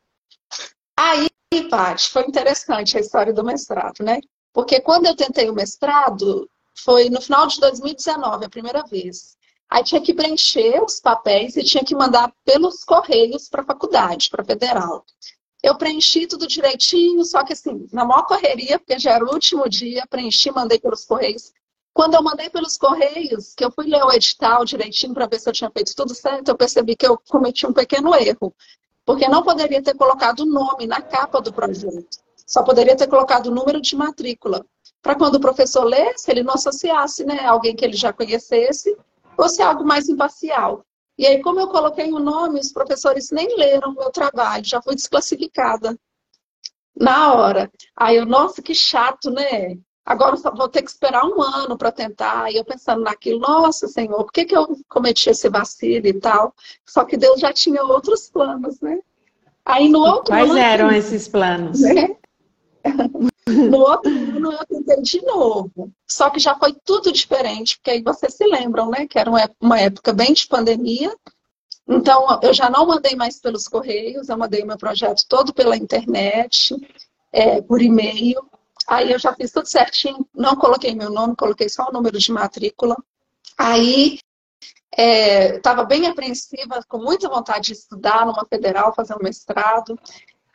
Aí, 0.96 1.29
Paty, 1.70 2.09
foi 2.09 2.22
interessante 2.22 2.96
a 2.96 3.00
história 3.00 3.33
do 3.33 3.44
mestrado, 3.44 4.03
né? 4.03 4.20
Porque 4.53 4.81
quando 4.81 5.07
eu 5.07 5.16
tentei 5.16 5.50
o 5.50 5.55
mestrado, 5.55 6.48
foi 6.77 7.11
no 7.11 7.20
final 7.20 7.46
de 7.46 7.61
2019, 7.61 8.44
a 8.44 8.50
primeira 8.50 8.83
vez. 8.85 9.37
Aí 9.68 9.83
tinha 9.83 10.00
que 10.00 10.14
preencher 10.14 10.83
os 10.83 11.00
papéis 11.00 11.57
e 11.57 11.64
tinha 11.64 11.85
que 11.85 11.94
mandar 11.94 12.33
pelos 12.44 12.85
correios 12.85 13.48
para 13.48 13.62
a 13.62 13.66
faculdade, 13.66 14.31
para 14.31 14.42
a 14.42 14.44
federal. 14.44 15.05
Eu 15.62 15.77
preenchi 15.77 16.27
tudo 16.27 16.46
direitinho, 16.46 17.24
só 17.24 17.42
que 17.42 17.55
assim, 17.55 17.88
na 17.92 18.05
maior 18.05 18.27
correria, 18.27 18.79
porque 18.79 18.98
já 18.98 19.12
era 19.12 19.24
o 19.24 19.33
último 19.33 19.68
dia, 19.68 20.07
preenchi, 20.09 20.50
mandei 20.50 20.79
pelos 20.79 21.05
correios. 21.05 21.53
Quando 21.94 22.14
eu 22.14 22.22
mandei 22.24 22.50
pelos 22.50 22.76
correios, 22.76 23.54
que 23.54 23.64
eu 23.64 23.70
fui 23.70 23.87
ler 23.87 24.02
o 24.02 24.12
edital 24.12 24.64
direitinho 24.64 25.14
para 25.14 25.28
ver 25.28 25.38
se 25.38 25.48
eu 25.48 25.52
tinha 25.52 25.70
feito 25.70 25.94
tudo 25.94 26.12
certo, 26.12 26.48
eu 26.48 26.57
percebi 26.57 26.96
que 26.96 27.07
eu 27.07 27.16
cometi 27.30 27.64
um 27.64 27.72
pequeno 27.72 28.12
erro. 28.16 28.52
Porque 29.07 29.28
não 29.28 29.44
poderia 29.44 29.80
ter 29.80 29.94
colocado 29.94 30.40
o 30.40 30.46
nome 30.46 30.88
na 30.88 31.00
capa 31.00 31.40
do 31.40 31.52
projeto. 31.52 32.18
Só 32.44 32.64
poderia 32.64 32.96
ter 32.96 33.07
colocado 33.07 33.46
o 33.46 33.54
número 33.54 33.80
de 33.80 33.94
matrícula. 33.94 34.66
Para 35.00 35.14
quando 35.14 35.37
o 35.37 35.40
professor 35.40 35.85
lesse, 35.85 36.28
ele 36.33 36.42
não 36.42 36.54
associasse 36.54 37.24
né, 37.24 37.46
alguém 37.46 37.76
que 37.76 37.85
ele 37.85 37.96
já 37.96 38.12
conhecesse, 38.12 38.96
fosse 39.37 39.62
algo 39.62 39.85
mais 39.85 40.09
imparcial. 40.09 40.85
E 41.16 41.24
aí, 41.28 41.40
como 41.42 41.61
eu 41.61 41.68
coloquei 41.68 42.12
o 42.12 42.18
nome, 42.18 42.59
os 42.59 42.72
professores 42.72 43.30
nem 43.30 43.57
leram 43.57 43.90
o 43.90 43.94
meu 43.94 44.11
trabalho, 44.11 44.64
já 44.64 44.83
fui 44.83 44.96
desclassificada 44.96 45.96
na 46.98 47.35
hora. 47.35 47.70
Aí 47.96 48.16
eu, 48.16 48.26
nossa, 48.26 48.61
que 48.61 48.74
chato, 48.74 49.30
né? 49.30 49.78
Agora 50.05 50.37
eu 50.37 50.55
vou 50.55 50.69
ter 50.69 50.83
que 50.83 50.90
esperar 50.90 51.25
um 51.25 51.40
ano 51.40 51.79
para 51.79 51.90
tentar. 51.90 52.51
E 52.51 52.57
eu 52.57 52.64
pensando 52.64 53.03
naquilo, 53.03 53.40
nossa, 53.40 53.88
Senhor, 53.88 54.25
por 54.25 54.33
que, 54.33 54.45
que 54.45 54.57
eu 54.57 54.79
cometi 54.88 55.31
esse 55.31 55.49
vacilo 55.49 56.07
e 56.07 56.12
tal? 56.21 56.55
Só 56.87 57.05
que 57.05 57.17
Deus 57.17 57.40
já 57.40 57.53
tinha 57.53 57.83
outros 57.83 58.29
planos, 58.29 58.81
né? 58.81 58.99
Aí 59.64 59.88
no 59.88 60.01
outro 60.01 60.27
Quais 60.27 60.51
ano, 60.51 60.59
eram 60.59 60.93
esses 60.93 61.27
planos? 61.27 61.81
Né? 61.81 62.17
No 63.47 63.79
outro 63.81 64.11
ano 64.11 64.53
eu 64.53 64.67
tentei 64.67 65.03
de 65.03 65.23
novo. 65.23 65.93
Só 66.09 66.31
que 66.31 66.40
já 66.40 66.55
foi 66.55 66.75
tudo 66.83 67.12
diferente, 67.12 67.77
porque 67.77 67.90
aí 67.90 68.03
vocês 68.03 68.35
se 68.35 68.47
lembram, 68.47 68.88
né? 68.88 69.07
Que 69.07 69.19
era 69.19 69.31
uma 69.61 69.79
época 69.79 70.14
bem 70.14 70.33
de 70.33 70.47
pandemia. 70.47 71.14
Então, 71.87 72.27
eu 72.43 72.55
já 72.55 72.71
não 72.71 72.87
mandei 72.87 73.14
mais 73.14 73.38
pelos 73.38 73.69
correios, 73.69 74.29
eu 74.29 74.38
mandei 74.38 74.64
meu 74.64 74.79
projeto 74.79 75.25
todo 75.29 75.53
pela 75.53 75.77
internet, 75.77 76.75
é, 77.31 77.61
por 77.61 77.83
e-mail. 77.83 78.40
Aí 78.88 79.12
eu 79.12 79.18
já 79.18 79.33
fiz 79.35 79.51
tudo 79.51 79.66
certinho, 79.66 80.27
não 80.35 80.57
coloquei 80.57 80.94
meu 80.94 81.11
nome, 81.11 81.37
coloquei 81.37 81.68
só 81.68 81.88
o 81.88 81.92
número 81.92 82.18
de 82.18 82.33
matrícula. 82.33 82.97
Aí 83.57 84.18
estava 84.97 85.83
é, 85.83 85.87
bem 85.87 86.07
apreensiva, 86.07 86.81
com 86.88 86.99
muita 86.99 87.29
vontade 87.29 87.66
de 87.66 87.73
estudar 87.73 88.27
numa 88.27 88.44
federal, 88.44 88.94
fazer 88.94 89.14
um 89.14 89.23
mestrado. 89.23 89.99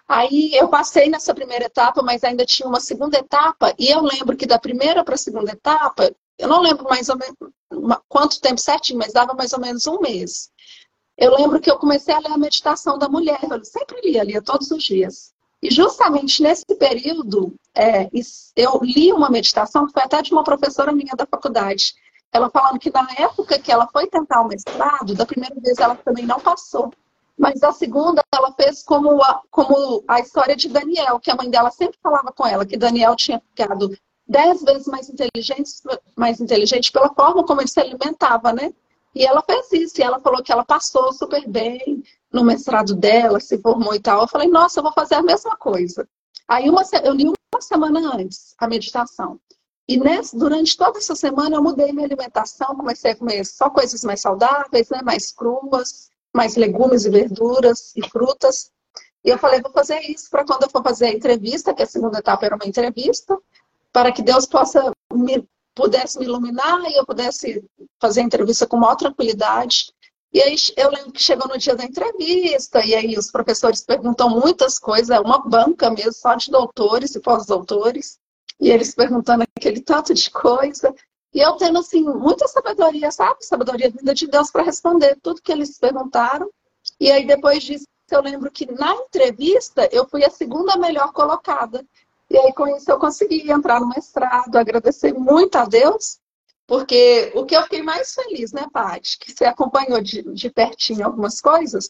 Aí 0.08 0.52
eu 0.54 0.68
passei 0.70 1.10
nessa 1.10 1.34
primeira 1.34 1.66
etapa, 1.66 2.02
mas 2.02 2.24
ainda 2.24 2.46
tinha 2.46 2.68
uma 2.68 2.80
segunda 2.80 3.18
etapa, 3.20 3.74
e 3.78 3.90
eu 3.90 4.02
lembro 4.02 4.36
que 4.36 4.48
da 4.48 4.58
primeira 4.58 5.04
para 5.04 5.16
a 5.16 5.18
segunda 5.18 5.52
etapa, 5.52 6.12
eu 6.38 6.48
não 6.48 6.62
lembro 6.62 6.86
mais 6.86 7.10
ou 7.10 7.18
menos 7.18 8.04
quanto 8.08 8.42
tempo 8.42 8.60
certinho, 8.60 8.98
mas 8.98 9.14
dava 9.14 9.34
mais 9.34 9.54
ou 9.54 9.60
menos 9.60 9.86
um 9.86 10.00
mês. 10.00 10.50
Eu 11.18 11.36
lembro 11.36 11.60
que 11.60 11.70
eu 11.70 11.78
comecei 11.78 12.14
a 12.14 12.20
ler 12.20 12.32
a 12.32 12.38
meditação 12.38 12.98
da 12.98 13.10
mulher, 13.10 13.40
eu 13.44 13.64
sempre 13.64 14.02
lia, 14.02 14.24
lia 14.24 14.42
todos 14.42 14.72
os 14.72 14.84
dias. 14.84 15.34
E 15.62 15.70
justamente 15.70 16.42
nesse 16.42 16.66
período, 16.78 17.54
é, 17.76 18.10
eu 18.56 18.80
li 18.82 19.12
uma 19.12 19.30
meditação 19.30 19.86
que 19.86 19.94
foi 19.94 20.04
até 20.04 20.22
de 20.22 20.32
uma 20.32 20.44
professora 20.44 20.92
minha 20.92 21.16
da 21.16 21.26
faculdade. 21.26 21.94
Ela 22.32 22.50
falando 22.50 22.80
que 22.80 22.92
na 22.92 23.08
época 23.18 23.60
que 23.60 23.72
ela 23.72 23.88
foi 23.88 24.08
tentar 24.08 24.42
o 24.42 24.48
mestrado, 24.48 25.16
da 25.16 25.26
primeira 25.26 25.56
vez 25.60 25.78
ela 25.78 25.96
também 25.96 26.26
não 26.26 26.40
passou. 26.40 26.94
Mas 27.38 27.64
a 27.64 27.72
segunda, 27.72 28.22
ela 28.34 28.52
fez 28.54 28.84
como 28.84 29.22
a, 29.24 29.42
como 29.50 30.04
a 30.08 30.20
história 30.20 30.56
de 30.56 30.70
Daniel, 30.70 31.20
que 31.20 31.32
a 31.32 31.36
mãe 31.36 31.50
dela 31.50 31.72
sempre 31.72 31.98
falava 32.02 32.32
com 32.32 32.46
ela, 32.46 32.66
que 32.66 32.78
Daniel 32.78 33.16
tinha 33.16 33.40
ficado 33.40 33.98
dez 34.28 34.62
vezes 34.62 34.88
mais 34.88 35.10
inteligente, 35.10 35.72
mais 36.16 36.40
inteligente 36.40 36.92
pela 36.92 37.14
forma 37.14 37.44
como 37.44 37.62
ele 37.62 37.68
se 37.68 37.80
alimentava, 37.80 38.54
né? 38.54 38.74
E 39.16 39.26
ela 39.26 39.42
fez 39.42 39.72
isso, 39.72 40.00
e 40.00 40.04
ela 40.04 40.20
falou 40.20 40.44
que 40.44 40.52
ela 40.52 40.64
passou 40.64 41.12
super 41.12 41.48
bem 41.48 42.04
no 42.32 42.44
mestrado 42.44 42.96
dela, 42.96 43.40
se 43.40 43.58
formou 43.60 43.94
e 43.94 44.00
tal. 44.00 44.22
Eu 44.22 44.28
falei, 44.28 44.48
nossa, 44.48 44.80
eu 44.80 44.84
vou 44.84 44.94
fazer 44.94 45.16
a 45.16 45.24
mesma 45.24 45.56
coisa. 45.58 46.08
Aí 46.48 46.70
uma, 46.70 46.84
eu 47.04 47.14
li 47.14 47.26
uma 47.26 47.62
semana 47.62 48.16
antes 48.16 48.54
a 48.58 48.68
meditação. 48.68 49.40
E 49.88 49.98
nesse, 49.98 50.38
durante 50.38 50.78
toda 50.78 51.00
essa 51.00 51.16
semana 51.16 51.56
eu 51.56 51.64
mudei 51.64 51.92
minha 51.92 52.06
alimentação, 52.06 52.76
comecei 52.76 53.12
a 53.12 53.16
comer 53.16 53.44
só 53.44 53.72
coisas 53.72 54.04
mais 54.04 54.22
saudáveis, 54.22 54.88
né, 54.90 55.02
mais 55.04 55.32
cruas, 55.32 56.12
mais 56.32 56.56
legumes 56.56 57.06
e 57.06 57.10
verduras 57.10 57.92
e 57.96 58.08
frutas. 58.08 58.72
E 59.24 59.30
eu 59.30 59.38
falei, 59.40 59.62
vou 59.62 59.72
fazer 59.72 60.00
isso 60.02 60.30
para 60.30 60.46
quando 60.46 60.64
eu 60.64 60.70
for 60.70 60.84
fazer 60.84 61.08
a 61.08 61.14
entrevista, 61.14 61.74
que 61.74 61.82
a 61.82 61.88
segunda 61.88 62.20
etapa 62.20 62.46
era 62.46 62.56
uma 62.56 62.68
entrevista, 62.68 63.36
para 63.92 64.12
que 64.12 64.22
Deus 64.22 64.46
possa 64.46 64.92
me, 65.12 65.44
pudesse 65.74 66.20
me 66.20 66.26
iluminar 66.26 66.82
e 66.90 66.96
eu 66.96 67.06
pudesse 67.06 67.64
fazer 68.00 68.22
a 68.22 68.24
entrevista 68.24 68.68
com 68.68 68.78
maior 68.78 68.96
tranquilidade. 68.96 69.92
E 70.32 70.42
aí 70.42 70.56
eu 70.78 70.92
lembro 70.92 71.12
que 71.12 71.24
chegou 71.24 71.48
no 71.48 71.58
dia 71.58 71.76
da 71.76 71.84
entrevista, 71.84 72.86
e 72.86 72.94
aí 72.94 73.18
os 73.18 73.32
professores 73.32 73.84
perguntam 73.84 74.30
muitas 74.30 74.78
coisas, 74.78 75.10
é 75.10 75.20
uma 75.20 75.40
banca 75.40 75.90
mesmo, 75.90 76.14
só 76.14 76.36
de 76.36 76.52
doutores 76.52 77.16
e 77.16 77.20
pós-doutores, 77.20 78.20
e 78.60 78.70
eles 78.70 78.94
perguntando 78.94 79.44
aquele 79.58 79.82
tanto 79.82 80.14
de 80.14 80.30
coisa. 80.30 80.94
E 81.34 81.40
eu 81.40 81.54
tendo, 81.54 81.80
assim, 81.80 82.04
muita 82.04 82.48
sabedoria, 82.48 83.12
sabe? 83.12 83.46
Sabedoria 83.46 83.90
vinda 83.90 84.14
de 84.14 84.28
Deus 84.28 84.52
para 84.52 84.64
responder 84.64 85.18
tudo 85.22 85.42
que 85.42 85.52
eles 85.52 85.78
perguntaram. 85.78 86.50
E 87.00 87.12
aí, 87.12 87.26
depois 87.26 87.64
disso, 87.64 87.86
eu 88.12 88.22
lembro 88.22 88.52
que 88.52 88.72
na 88.72 88.94
entrevista 88.96 89.88
eu 89.92 90.08
fui 90.08 90.24
a 90.24 90.30
segunda 90.30 90.76
melhor 90.76 91.12
colocada. 91.12 91.86
E 92.30 92.38
aí, 92.38 92.54
com 92.54 92.68
isso, 92.68 92.90
eu 92.90 93.00
consegui 93.00 93.52
entrar 93.52 93.80
no 93.80 93.90
mestrado, 93.90 94.56
agradecer 94.56 95.14
muito 95.14 95.56
a 95.56 95.66
Deus, 95.66 96.20
porque 96.70 97.32
o 97.34 97.46
que 97.48 97.58
eu 97.58 97.64
fiquei 97.64 97.82
mais 97.82 98.14
feliz, 98.14 98.54
né, 98.54 98.68
Paty? 98.72 99.18
Que 99.18 99.32
você 99.32 99.44
acompanhou 99.44 100.00
de, 100.00 100.22
de 100.22 100.52
pertinho 100.52 101.04
algumas 101.04 101.42
coisas, 101.42 101.90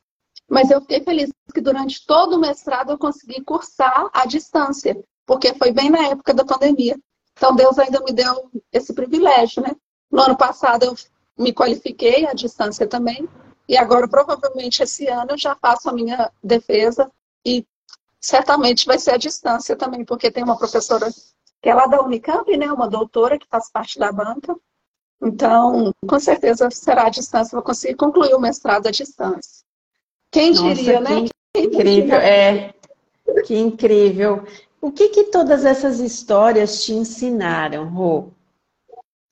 mas 0.50 0.72
eu 0.72 0.80
fiquei 0.80 1.02
feliz 1.02 1.30
que 1.54 1.60
durante 1.60 2.06
todo 2.06 2.38
o 2.38 2.39
mestrado 2.39 2.94
eu 2.94 2.98
consegui 2.98 3.44
cursar 3.44 4.10
à 4.13 4.26
distância, 4.26 4.98
porque 5.26 5.54
foi 5.54 5.74
bem 5.74 5.89
na 5.89 6.08
época 6.08 6.34
da 6.34 6.46
pandemia. 6.46 6.98
Então, 7.34 7.54
Deus 7.54 7.78
ainda 7.78 8.00
me 8.06 8.13
deu 8.13 8.50
esse 8.72 8.94
privilégio, 8.94 9.62
né? 9.62 9.76
No 10.10 10.22
ano 10.22 10.38
passado, 10.38 10.86
eu 10.86 10.96
me 11.38 11.52
qualifiquei 11.52 12.26
à 12.26 12.34
distância 12.34 12.88
também. 12.88 13.28
E 13.68 13.76
agora, 13.76 14.08
provavelmente, 14.08 14.82
esse 14.82 15.08
ano, 15.08 15.32
eu 15.32 15.38
já 15.38 15.58
faço 15.58 15.89
a 15.89 15.94
minha 15.94 16.32
defesa. 16.42 17.12
E 17.46 17.68
certamente 18.22 18.86
vai 18.86 18.98
ser 18.98 19.12
à 19.12 19.18
distância 19.18 19.76
também, 19.76 20.06
porque 20.06 20.32
tem 20.32 20.44
uma 20.44 20.58
professora 20.58 21.10
que 21.62 21.68
é 21.68 21.74
lá 21.74 21.86
da 21.86 22.02
Unicamp, 22.02 22.56
né? 22.56 22.72
Uma 22.72 22.88
doutora 22.88 23.38
que 23.38 23.48
faz 23.48 23.70
parte 23.70 24.00
da 24.00 24.10
banca. 24.12 24.56
Então, 25.21 25.93
com 26.08 26.19
certeza 26.19 26.69
será 26.71 27.08
à 27.08 27.10
distância, 27.10 27.55
vou 27.55 27.63
conseguir 27.63 27.95
concluir 27.95 28.34
o 28.34 28.39
mestrado 28.39 28.88
à 28.88 28.91
distância. 28.91 29.63
Quem 30.32 30.51
Nossa, 30.51 30.75
diria, 30.75 31.01
né? 31.01 31.27
Que 31.53 31.62
incrível, 31.62 32.19
é. 32.19 32.73
Que 33.45 33.58
incrível. 33.58 34.45
O 34.82 34.91
que, 34.91 35.10
que 35.10 35.25
todas 35.25 35.65
essas 35.65 35.99
histórias 35.99 36.84
te 36.84 36.93
ensinaram, 36.93 37.89
Rô? 37.89 38.32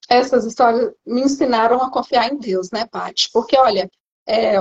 Essas 0.10 0.45
histórias 0.45 0.93
me 1.06 1.21
ensinaram 1.21 1.82
a 1.82 1.89
confiar 1.89 2.32
em 2.32 2.38
Deus, 2.38 2.69
né, 2.71 2.86
Paty? 2.86 3.30
Porque, 3.32 3.58
olha, 3.58 3.89
é, 4.28 4.56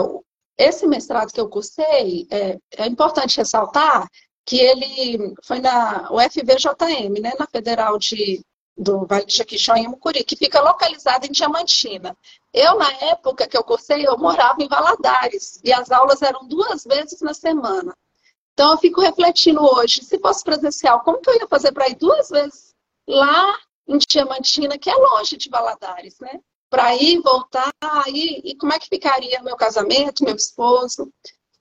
esse 0.57 0.87
mestrado 0.87 1.33
que 1.33 1.41
eu 1.41 1.49
cursei, 1.49 2.27
é, 2.31 2.59
é, 2.77 2.87
importante 2.87 3.37
ressaltar 3.37 4.09
que 4.45 4.59
ele 4.59 5.35
foi 5.43 5.61
na 5.61 6.09
UFVJM, 6.13 7.21
né, 7.21 7.33
na 7.39 7.47
Federal 7.47 7.99
de, 7.99 8.45
do 8.77 9.07
Vale 9.07 9.25
de 9.25 9.35
Jaquixão, 9.37 9.77
em 9.77 9.89
Mucuri, 9.89 10.23
que 10.23 10.37
fica 10.37 10.61
localizada 10.61 11.27
em 11.27 11.31
Diamantina. 11.31 12.17
Eu, 12.53 12.77
na 12.77 12.93
época 12.93 13.47
que 13.47 13.57
eu 13.57 13.65
cursei, 13.65 14.07
eu 14.07 14.19
morava 14.19 14.63
em 14.63 14.69
Valadares, 14.69 15.61
e 15.65 15.73
as 15.73 15.91
aulas 15.91 16.21
eram 16.21 16.47
duas 16.47 16.85
vezes 16.85 17.21
na 17.21 17.33
semana. 17.33 17.97
Então, 18.53 18.73
eu 18.73 18.79
fico 18.79 19.01
refletindo 19.01 19.63
hoje, 19.63 20.03
se 20.05 20.19
fosse 20.19 20.45
presencial, 20.45 21.01
como 21.01 21.21
que 21.21 21.31
eu 21.31 21.37
ia 21.37 21.49
fazer 21.49 21.73
para 21.73 21.89
ir 21.89 21.95
duas 21.95 22.29
vezes 22.29 22.75
lá 23.07 23.59
em 23.87 23.99
Diamantina, 23.99 24.79
que 24.79 24.91
é 24.91 24.95
longe 24.95 25.37
de 25.37 25.49
Valadares, 25.49 26.19
né? 26.21 26.41
Para 26.69 26.95
ir, 26.97 27.21
voltar, 27.21 27.73
aí, 27.81 28.41
e 28.45 28.57
como 28.57 28.73
é 28.73 28.79
que 28.79 28.89
ficaria 28.89 29.43
meu 29.43 29.57
casamento, 29.57 30.25
meu 30.25 30.35
esposo? 30.35 31.13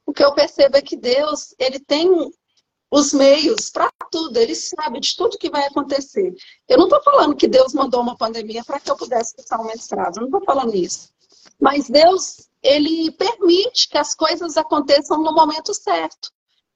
O 0.06 0.14
que 0.14 0.24
eu 0.24 0.34
percebo 0.34 0.78
é 0.78 0.82
que 0.82 0.96
Deus, 0.96 1.54
ele 1.60 1.80
tem 1.80 2.10
os 2.92 3.14
meios 3.14 3.70
para 3.70 3.92
tudo, 4.12 4.38
ele 4.38 4.56
sabe 4.56 5.00
de 5.00 5.16
tudo 5.16 5.38
que 5.38 5.50
vai 5.50 5.66
acontecer. 5.66 6.34
Eu 6.68 6.78
não 6.78 6.86
estou 6.86 7.02
falando 7.04 7.36
que 7.36 7.48
Deus 7.48 7.74
mandou 7.74 8.02
uma 8.02 8.16
pandemia 8.18 8.64
para 8.64 8.80
que 8.80 8.90
eu 8.90 8.96
pudesse 8.96 9.36
passar 9.36 9.60
um 9.60 9.66
mestrado, 9.66 10.18
não 10.18 10.26
estou 10.26 10.44
falando 10.46 10.76
isso. 10.76 11.10
Mas 11.60 11.90
Deus, 11.90 12.50
ele 12.62 13.12
permite 13.12 13.90
que 13.90 13.98
as 13.98 14.14
coisas 14.16 14.58
aconteçam 14.58 15.22
no 15.22 15.34
momento 15.34 15.74
certo. 15.74 16.30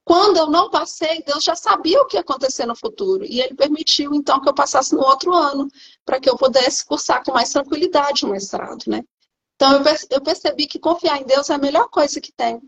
quando 0.09 0.37
eu 0.37 0.47
não 0.47 0.71
passei, 0.71 1.21
Deus 1.21 1.43
já 1.43 1.55
sabia 1.55 2.01
o 2.01 2.05
que 2.07 2.17
ia 2.17 2.21
acontecer 2.21 2.65
no 2.65 2.75
futuro. 2.75 3.23
E 3.23 3.39
Ele 3.39 3.53
permitiu, 3.53 4.11
então, 4.15 4.41
que 4.41 4.49
eu 4.49 4.55
passasse 4.55 4.95
no 4.95 5.01
outro 5.01 5.31
ano, 5.31 5.67
para 6.03 6.19
que 6.19 6.27
eu 6.27 6.35
pudesse 6.35 6.83
cursar 6.83 7.23
com 7.23 7.31
mais 7.31 7.51
tranquilidade 7.51 8.25
o 8.25 8.29
mestrado, 8.29 8.85
né? 8.87 9.03
Então, 9.55 9.83
eu 10.09 10.19
percebi 10.19 10.65
que 10.65 10.79
confiar 10.79 11.21
em 11.21 11.25
Deus 11.25 11.51
é 11.51 11.53
a 11.53 11.59
melhor 11.59 11.89
coisa 11.89 12.19
que 12.19 12.31
tem. 12.31 12.59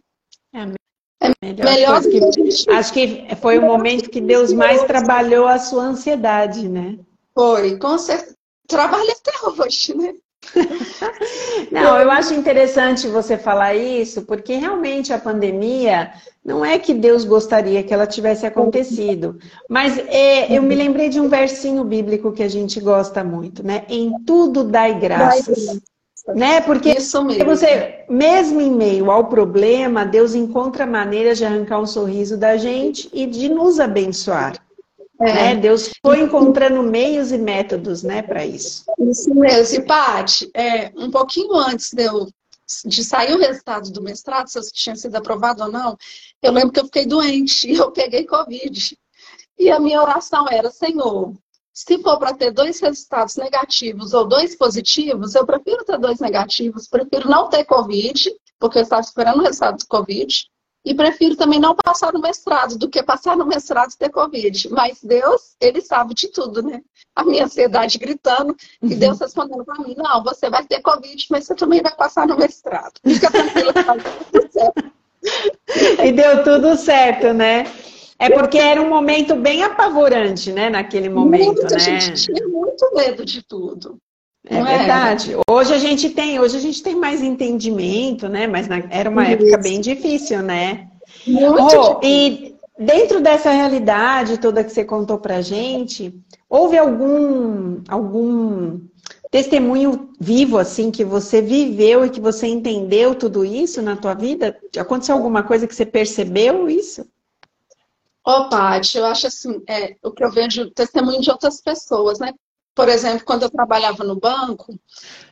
É 1.21 1.27
a 1.27 1.33
melhor, 1.41 1.65
melhor 1.65 2.01
que, 2.01 2.19
que 2.19 2.71
Acho 2.71 2.91
que 2.91 3.27
foi 3.39 3.59
o 3.59 3.61
momento 3.61 4.09
que 4.09 4.19
Deus 4.19 4.51
mais 4.51 4.83
trabalhou 4.83 5.47
a 5.47 5.59
sua 5.59 5.83
ansiedade, 5.83 6.67
né? 6.67 6.97
Foi, 7.33 7.77
com 7.77 7.97
certeza. 7.97 8.35
Trabalha 8.67 9.13
até 9.13 9.63
hoje, 9.63 9.95
né? 9.95 10.13
Não, 11.71 11.99
eu 11.99 12.09
acho 12.09 12.33
interessante 12.33 13.07
você 13.07 13.37
falar 13.37 13.75
isso, 13.75 14.23
porque 14.23 14.55
realmente 14.55 15.13
a 15.13 15.19
pandemia 15.19 16.11
não 16.43 16.65
é 16.65 16.79
que 16.79 16.93
Deus 16.93 17.23
gostaria 17.23 17.83
que 17.83 17.93
ela 17.93 18.07
tivesse 18.07 18.45
acontecido, 18.45 19.37
mas 19.69 19.99
é, 20.07 20.51
eu 20.51 20.63
me 20.63 20.73
lembrei 20.73 21.09
de 21.09 21.19
um 21.19 21.29
versinho 21.29 21.83
bíblico 21.83 22.31
que 22.31 22.41
a 22.41 22.49
gente 22.49 22.79
gosta 22.79 23.23
muito, 23.23 23.63
né? 23.63 23.85
Em 23.87 24.11
tudo 24.23 24.63
dai 24.63 24.99
graças. 24.99 25.79
Né? 26.27 26.61
Porque 26.61 26.93
mesmo. 26.93 27.45
você, 27.45 28.05
mesmo 28.09 28.61
em 28.61 28.71
meio 28.71 29.09
ao 29.09 29.25
problema, 29.25 30.05
Deus 30.05 30.35
encontra 30.35 30.85
maneiras 30.85 31.37
de 31.37 31.45
arrancar 31.45 31.79
um 31.79 31.87
sorriso 31.87 32.37
da 32.37 32.57
gente 32.57 33.09
e 33.11 33.25
de 33.25 33.49
nos 33.49 33.79
abençoar. 33.79 34.63
É. 35.19 35.33
Né? 35.33 35.55
Deus 35.55 35.91
foi 36.01 36.21
encontrando 36.21 36.81
meios 36.81 37.31
e 37.31 37.37
métodos 37.37 38.01
né, 38.03 38.21
para 38.21 38.45
isso. 38.45 38.85
Isso 38.99 39.33
mesmo. 39.33 39.83
E, 39.83 39.85
Paty, 39.85 40.49
é, 40.53 40.91
um 40.95 41.11
pouquinho 41.11 41.53
antes 41.55 41.93
de, 41.93 42.03
eu, 42.03 42.27
de 42.85 43.03
sair 43.03 43.33
o 43.33 43.39
resultado 43.39 43.91
do 43.91 44.01
mestrado, 44.01 44.47
se 44.47 44.57
eu 44.57 44.63
tinha 44.71 44.95
sido 44.95 45.15
aprovado 45.15 45.63
ou 45.63 45.71
não, 45.71 45.97
eu 46.41 46.51
lembro 46.51 46.71
que 46.71 46.79
eu 46.79 46.85
fiquei 46.85 47.05
doente 47.05 47.69
e 47.69 47.75
eu 47.75 47.91
peguei 47.91 48.25
Covid. 48.25 48.97
E 49.59 49.69
a 49.69 49.79
minha 49.79 50.01
oração 50.01 50.47
era, 50.49 50.71
Senhor, 50.71 51.33
se 51.73 51.97
for 52.01 52.17
para 52.17 52.33
ter 52.33 52.51
dois 52.51 52.79
resultados 52.79 53.35
negativos 53.35 54.13
ou 54.13 54.27
dois 54.27 54.55
positivos, 54.55 55.35
eu 55.35 55.45
prefiro 55.45 55.83
ter 55.85 55.97
dois 55.97 56.19
negativos, 56.19 56.87
prefiro 56.87 57.29
não 57.29 57.49
ter 57.49 57.63
Covid, 57.63 58.31
porque 58.59 58.77
eu 58.77 58.83
estava 58.83 59.01
esperando 59.01 59.39
o 59.39 59.43
resultado 59.43 59.77
do 59.77 59.87
Covid, 59.87 60.49
e 60.83 60.95
prefiro 60.95 61.35
também 61.35 61.59
não 61.59 61.75
passar 61.75 62.11
no 62.11 62.19
mestrado 62.19 62.77
do 62.77 62.89
que 62.89 63.03
passar 63.03 63.37
no 63.37 63.45
mestrado 63.45 63.91
e 63.91 63.97
ter 63.97 64.09
Covid. 64.09 64.69
Mas 64.71 64.99
Deus, 65.03 65.55
Ele 65.59 65.79
sabe 65.79 66.13
de 66.13 66.27
tudo, 66.27 66.63
né? 66.63 66.81
A 67.15 67.23
minha 67.23 67.45
ansiedade 67.45 67.99
gritando 67.99 68.55
e 68.81 68.95
Deus 68.95 69.19
uhum. 69.19 69.25
respondendo 69.25 69.63
para 69.63 69.83
mim: 69.83 69.93
não, 69.95 70.23
você 70.23 70.49
vai 70.49 70.65
ter 70.65 70.81
Covid, 70.81 71.27
mas 71.29 71.45
você 71.45 71.55
também 71.55 71.81
vai 71.81 71.95
passar 71.95 72.27
no 72.27 72.35
mestrado. 72.35 72.93
Fica 73.05 73.29
tranquila, 73.29 73.73
tá 73.73 73.95
tudo 74.31 74.51
certo. 74.51 74.91
E 76.03 76.11
deu 76.11 76.43
tudo 76.43 76.75
certo, 76.75 77.31
né? 77.31 77.65
É 78.21 78.29
porque 78.29 78.59
era 78.59 78.79
um 78.79 78.87
momento 78.87 79.35
bem 79.35 79.63
apavorante, 79.63 80.51
né? 80.51 80.69
Naquele 80.69 81.09
momento, 81.09 81.45
muito, 81.45 81.61
né? 81.63 81.75
A 81.75 81.79
gente 81.79 82.25
tinha 82.25 82.47
muito 82.47 82.93
medo 82.93 83.25
de 83.25 83.41
tudo. 83.41 83.97
É, 84.47 84.59
é 84.59 84.63
verdade. 84.63 85.35
Hoje 85.49 85.73
a 85.73 85.79
gente 85.79 86.07
tem, 86.11 86.39
hoje 86.39 86.55
a 86.55 86.59
gente 86.59 86.83
tem 86.83 86.95
mais 86.95 87.23
entendimento, 87.23 88.29
né? 88.29 88.45
Mas 88.45 88.67
na, 88.67 88.83
era 88.91 89.09
uma 89.09 89.23
Isso. 89.23 89.31
época 89.31 89.57
bem 89.57 89.81
difícil, 89.81 90.43
né? 90.43 90.87
Muito 91.25 91.75
oh, 91.75 91.99
E 92.03 92.55
dentro 92.77 93.21
dessa 93.21 93.49
realidade 93.49 94.37
toda 94.37 94.63
que 94.63 94.71
você 94.71 94.85
contou 94.85 95.17
pra 95.17 95.41
gente, 95.41 96.13
houve 96.47 96.77
algum 96.77 97.81
algum 97.87 98.79
testemunho 99.31 100.09
vivo 100.19 100.59
assim 100.59 100.91
que 100.91 101.03
você 101.03 101.41
viveu 101.41 102.05
e 102.05 102.09
que 102.11 102.21
você 102.21 102.45
entendeu 102.45 103.15
tudo 103.15 103.43
isso 103.43 103.81
na 103.81 103.95
tua 103.95 104.13
vida? 104.13 104.55
Aconteceu 104.77 105.15
alguma 105.15 105.41
coisa 105.41 105.65
que 105.65 105.73
você 105.73 105.87
percebeu 105.87 106.69
isso? 106.69 107.03
Ô, 108.25 108.31
oh, 108.31 108.97
eu 108.97 109.05
acho 109.05 109.27
assim, 109.27 109.63
é, 109.67 109.95
o 110.03 110.11
que 110.11 110.23
eu 110.23 110.31
vejo 110.31 110.69
testemunho 110.71 111.21
de 111.21 111.31
outras 111.31 111.61
pessoas, 111.61 112.19
né? 112.19 112.33
por 112.75 112.89
exemplo, 112.89 113.25
quando 113.25 113.43
eu 113.43 113.49
trabalhava 113.49 114.03
no 114.03 114.19
banco, 114.19 114.79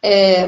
é, 0.03 0.45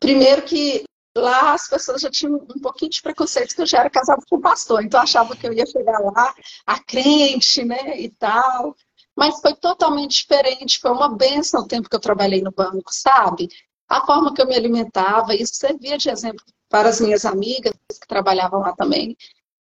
primeiro 0.00 0.42
que 0.42 0.84
lá 1.16 1.52
as 1.52 1.68
pessoas 1.68 2.00
já 2.00 2.10
tinham 2.10 2.34
um 2.34 2.60
pouquinho 2.60 2.90
de 2.90 3.02
preconceito 3.02 3.54
que 3.54 3.62
eu 3.62 3.66
já 3.66 3.80
era 3.80 3.90
casada 3.90 4.22
com 4.28 4.40
pastor, 4.40 4.82
então 4.82 5.00
achava 5.00 5.36
que 5.36 5.46
eu 5.46 5.52
ia 5.52 5.66
chegar 5.66 5.98
lá, 5.98 6.34
a 6.66 6.78
crente, 6.82 7.64
né, 7.64 8.00
e 8.00 8.08
tal. 8.10 8.74
Mas 9.16 9.40
foi 9.40 9.54
totalmente 9.54 10.22
diferente, 10.22 10.78
foi 10.78 10.92
uma 10.92 11.08
benção 11.08 11.62
o 11.62 11.66
tempo 11.66 11.88
que 11.88 11.96
eu 11.96 12.00
trabalhei 12.00 12.40
no 12.40 12.52
banco, 12.52 12.90
sabe? 12.92 13.48
A 13.88 14.04
forma 14.06 14.32
que 14.32 14.40
eu 14.40 14.46
me 14.46 14.54
alimentava, 14.54 15.34
isso 15.34 15.54
servia 15.54 15.98
de 15.98 16.08
exemplo 16.08 16.44
para 16.68 16.88
as 16.88 17.00
minhas 17.00 17.24
amigas 17.24 17.72
que 18.00 18.06
trabalhavam 18.06 18.60
lá 18.60 18.72
também. 18.74 19.16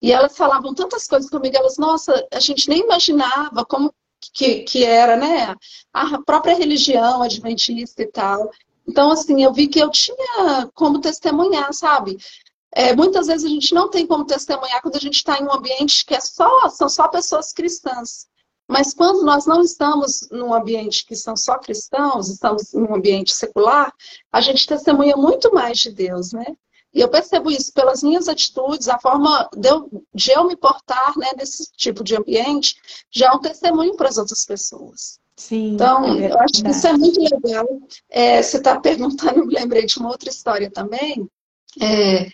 E 0.03 0.13
elas 0.13 0.37
falavam 0.37 0.75
tantas 0.75 1.07
coisas 1.07 1.31
comigo, 1.31 1.57
elas, 1.57 1.77
nossa, 1.77 2.27
a 2.33 2.41
gente 2.41 2.69
nem 2.69 2.81
imaginava 2.81 3.65
como 3.65 3.93
que, 4.33 4.61
que 4.61 4.85
era 4.85 5.17
né, 5.17 5.55
a 5.93 6.23
própria 6.23 6.55
religião 6.55 7.23
adventista 7.23 8.03
e 8.03 8.07
tal. 8.07 8.51
Então, 8.87 9.11
assim, 9.11 9.43
eu 9.43 9.53
vi 9.53 9.69
que 9.69 9.79
eu 9.79 9.91
tinha 9.91 10.69
como 10.75 11.01
testemunhar, 11.01 11.73
sabe? 11.73 12.19
É, 12.73 12.95
muitas 12.95 13.27
vezes 13.27 13.45
a 13.45 13.49
gente 13.49 13.75
não 13.75 13.91
tem 13.91 14.07
como 14.07 14.25
testemunhar 14.25 14.81
quando 14.81 14.97
a 14.97 15.01
gente 15.01 15.17
está 15.17 15.39
em 15.39 15.45
um 15.45 15.53
ambiente 15.53 16.05
que 16.05 16.15
é 16.15 16.21
só, 16.21 16.69
são 16.69 16.89
só 16.89 17.09
pessoas 17.09 17.53
cristãs. 17.53 18.29
Mas 18.69 18.95
quando 18.95 19.25
nós 19.25 19.47
não 19.47 19.61
estamos 19.63 20.29
num 20.31 20.55
ambiente 20.55 21.05
que 21.05 21.17
são 21.17 21.37
só 21.37 21.59
cristãos, 21.59 22.29
estamos 22.29 22.73
em 22.73 22.83
um 22.83 22.95
ambiente 22.95 23.35
secular, 23.35 23.93
a 24.33 24.41
gente 24.41 24.67
testemunha 24.67 25.17
muito 25.17 25.53
mais 25.53 25.79
de 25.79 25.91
Deus, 25.91 26.33
né? 26.33 26.47
E 26.93 27.01
eu 27.01 27.09
percebo 27.09 27.51
isso 27.51 27.73
pelas 27.73 28.03
minhas 28.03 28.29
atitudes, 28.29 28.89
a 28.89 28.99
forma 28.99 29.49
de 29.57 29.69
eu, 29.69 30.05
de 30.13 30.33
eu 30.33 30.45
me 30.45 30.57
portar 30.57 31.17
né, 31.17 31.31
nesse 31.37 31.71
tipo 31.77 32.03
de 32.03 32.17
ambiente 32.17 32.77
já 33.11 33.29
é 33.29 33.33
um 33.33 33.41
testemunho 33.41 33.95
para 33.95 34.09
as 34.09 34.19
outras 34.19 34.45
pessoas. 34.45 35.21
Sim, 35.37 35.75
então, 35.75 36.05
é 36.19 36.31
eu 36.31 36.39
acho 36.41 36.63
que 36.63 36.71
isso 36.71 36.87
é 36.87 36.93
muito 36.93 37.21
legal. 37.21 37.67
É, 38.11 38.43
você 38.43 38.59
está 38.59 38.79
perguntando, 38.79 39.39
eu 39.39 39.47
me 39.47 39.55
lembrei 39.55 39.87
de 39.87 39.99
uma 39.99 40.11
outra 40.11 40.29
história 40.29 40.71
também, 40.71 41.29
é, 41.81 42.29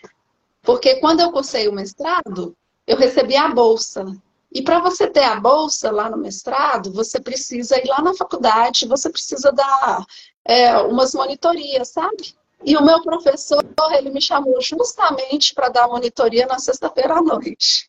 porque 0.63 0.97
quando 0.97 1.21
eu 1.21 1.31
cursei 1.31 1.69
o 1.69 1.73
mestrado, 1.73 2.57
eu 2.87 2.97
recebi 2.97 3.37
a 3.37 3.49
bolsa. 3.49 4.05
E 4.51 4.63
para 4.63 4.81
você 4.81 5.07
ter 5.07 5.25
a 5.25 5.39
bolsa 5.39 5.91
lá 5.91 6.09
no 6.09 6.17
mestrado, 6.17 6.93
você 6.93 7.21
precisa 7.21 7.79
ir 7.79 7.87
lá 7.87 8.01
na 8.01 8.15
faculdade, 8.15 8.89
você 8.89 9.11
precisa 9.11 9.53
dar 9.53 10.05
é, 10.45 10.77
umas 10.79 11.15
monitorias, 11.15 11.89
sabe? 11.89 12.35
E 12.65 12.77
o 12.77 12.83
meu 12.83 13.03
professor, 13.03 13.65
ele 13.93 14.11
me 14.11 14.21
chamou 14.21 14.61
justamente 14.61 15.55
para 15.55 15.69
dar 15.69 15.89
monitoria 15.89 16.47
na 16.47 16.59
sexta-feira 16.59 17.15
à 17.15 17.23
noite. 17.23 17.89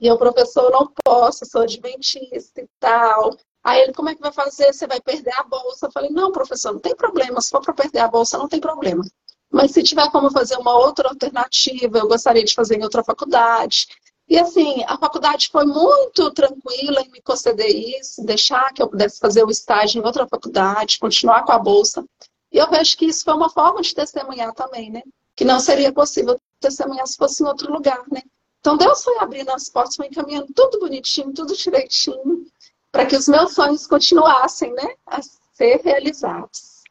E 0.00 0.06
eu, 0.06 0.18
professor, 0.18 0.70
não 0.70 0.92
posso, 1.04 1.46
sou 1.46 1.62
adventista 1.62 2.60
e 2.60 2.68
tal. 2.80 3.36
Aí 3.62 3.80
ele, 3.80 3.92
como 3.92 4.08
é 4.08 4.14
que 4.14 4.20
vai 4.20 4.32
fazer? 4.32 4.72
Você 4.72 4.86
vai 4.86 5.00
perder 5.00 5.32
a 5.38 5.44
bolsa? 5.44 5.86
Eu 5.86 5.92
falei, 5.92 6.10
não, 6.10 6.32
professor, 6.32 6.72
não 6.72 6.80
tem 6.80 6.96
problema. 6.96 7.40
Se 7.40 7.50
for 7.50 7.62
para 7.62 7.72
perder 7.72 8.00
a 8.00 8.08
bolsa, 8.08 8.36
não 8.36 8.48
tem 8.48 8.60
problema. 8.60 9.04
Mas 9.50 9.70
se 9.70 9.82
tiver 9.82 10.10
como 10.10 10.30
fazer 10.30 10.56
uma 10.56 10.74
outra 10.74 11.08
alternativa, 11.08 11.98
eu 11.98 12.08
gostaria 12.08 12.42
de 12.42 12.54
fazer 12.54 12.76
em 12.78 12.82
outra 12.82 13.04
faculdade. 13.04 13.86
E 14.28 14.38
assim, 14.38 14.82
a 14.88 14.96
faculdade 14.96 15.50
foi 15.52 15.66
muito 15.66 16.30
tranquila 16.32 17.02
em 17.02 17.10
me 17.10 17.20
conceder 17.20 17.68
isso, 17.68 18.24
deixar 18.24 18.72
que 18.72 18.82
eu 18.82 18.88
pudesse 18.88 19.18
fazer 19.18 19.44
o 19.44 19.50
estágio 19.50 20.00
em 20.00 20.06
outra 20.06 20.26
faculdade, 20.26 20.98
continuar 20.98 21.44
com 21.44 21.52
a 21.52 21.58
bolsa. 21.58 22.04
E 22.52 22.58
eu 22.58 22.68
vejo 22.68 22.96
que 22.96 23.06
isso 23.06 23.24
foi 23.24 23.34
uma 23.34 23.48
forma 23.48 23.80
de 23.80 23.94
testemunhar 23.94 24.52
também, 24.52 24.90
né? 24.90 25.02
Que 25.34 25.44
não 25.44 25.58
seria 25.58 25.92
possível 25.92 26.38
testemunhar 26.60 27.06
se 27.06 27.16
fosse 27.16 27.42
em 27.42 27.46
outro 27.46 27.72
lugar, 27.72 28.02
né? 28.10 28.22
Então 28.60 28.76
Deus 28.76 29.02
foi 29.02 29.18
abrindo 29.18 29.50
as 29.50 29.68
portas, 29.68 29.96
foi 29.96 30.06
encaminhando 30.06 30.52
tudo 30.54 30.78
bonitinho, 30.78 31.32
tudo 31.32 31.56
direitinho, 31.56 32.46
para 32.92 33.06
que 33.06 33.16
os 33.16 33.26
meus 33.26 33.54
sonhos 33.54 33.86
continuassem, 33.86 34.72
né? 34.74 34.94
A 35.06 35.20
ser 35.54 35.80
realizados. 35.82 36.82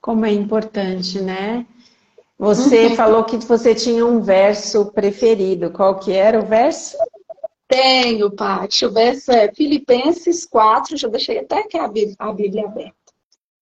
Como 0.00 0.24
é 0.24 0.32
importante, 0.32 1.20
né? 1.20 1.66
Você 2.38 2.86
uhum. 2.86 2.96
falou 2.96 3.24
que 3.24 3.36
você 3.38 3.74
tinha 3.74 4.06
um 4.06 4.20
verso 4.20 4.86
preferido. 4.92 5.72
Qual 5.72 5.98
que 5.98 6.12
era 6.12 6.38
o 6.38 6.46
verso? 6.46 6.96
Tenho, 7.66 8.30
Paty. 8.30 8.86
O 8.86 8.92
verso 8.92 9.32
é 9.32 9.52
Filipenses 9.52 10.46
4, 10.46 10.96
já 10.96 11.08
deixei 11.08 11.40
até 11.40 11.58
aqui 11.58 11.76
a 11.76 11.88
Bíblia 11.88 12.64
aberta. 12.64 12.97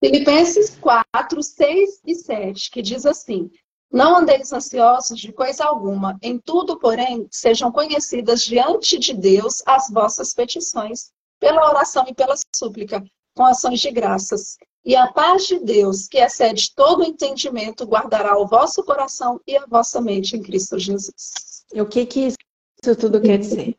Filipenses 0.07 0.78
4, 0.80 1.42
6 1.42 2.00
e 2.07 2.14
7, 2.14 2.70
que 2.70 2.80
diz 2.80 3.04
assim: 3.04 3.50
Não 3.90 4.16
andeis 4.16 4.52
ansiosos 4.52 5.18
de 5.18 5.32
coisa 5.32 5.64
alguma, 5.64 6.16
em 6.22 6.38
tudo, 6.38 6.78
porém, 6.78 7.26
sejam 7.28 7.72
conhecidas 7.72 8.42
diante 8.42 9.00
de 9.00 9.12
Deus 9.12 9.64
as 9.66 9.90
vossas 9.90 10.32
petições, 10.32 11.11
pela 11.40 11.68
oração 11.68 12.04
e 12.07 12.14
pela 12.14 12.36
súplica, 12.54 13.02
com 13.34 13.44
ações 13.44 13.80
de 13.80 13.90
graças. 13.90 14.57
E 14.84 14.94
a 14.94 15.11
paz 15.12 15.48
de 15.48 15.59
Deus, 15.59 16.07
que 16.07 16.18
excede 16.18 16.72
todo 16.72 17.00
o 17.00 17.04
entendimento, 17.04 17.84
guardará 17.84 18.38
o 18.38 18.46
vosso 18.46 18.84
coração 18.84 19.40
e 19.44 19.57
a 19.57 19.66
vossa 19.66 20.00
mente 20.00 20.36
em 20.36 20.42
Cristo 20.42 20.78
Jesus. 20.78 21.64
E 21.74 21.80
o 21.80 21.86
que, 21.86 22.07
que 22.07 22.28
isso 22.28 22.96
tudo 22.96 23.20
quer 23.20 23.38
dizer? 23.38 23.76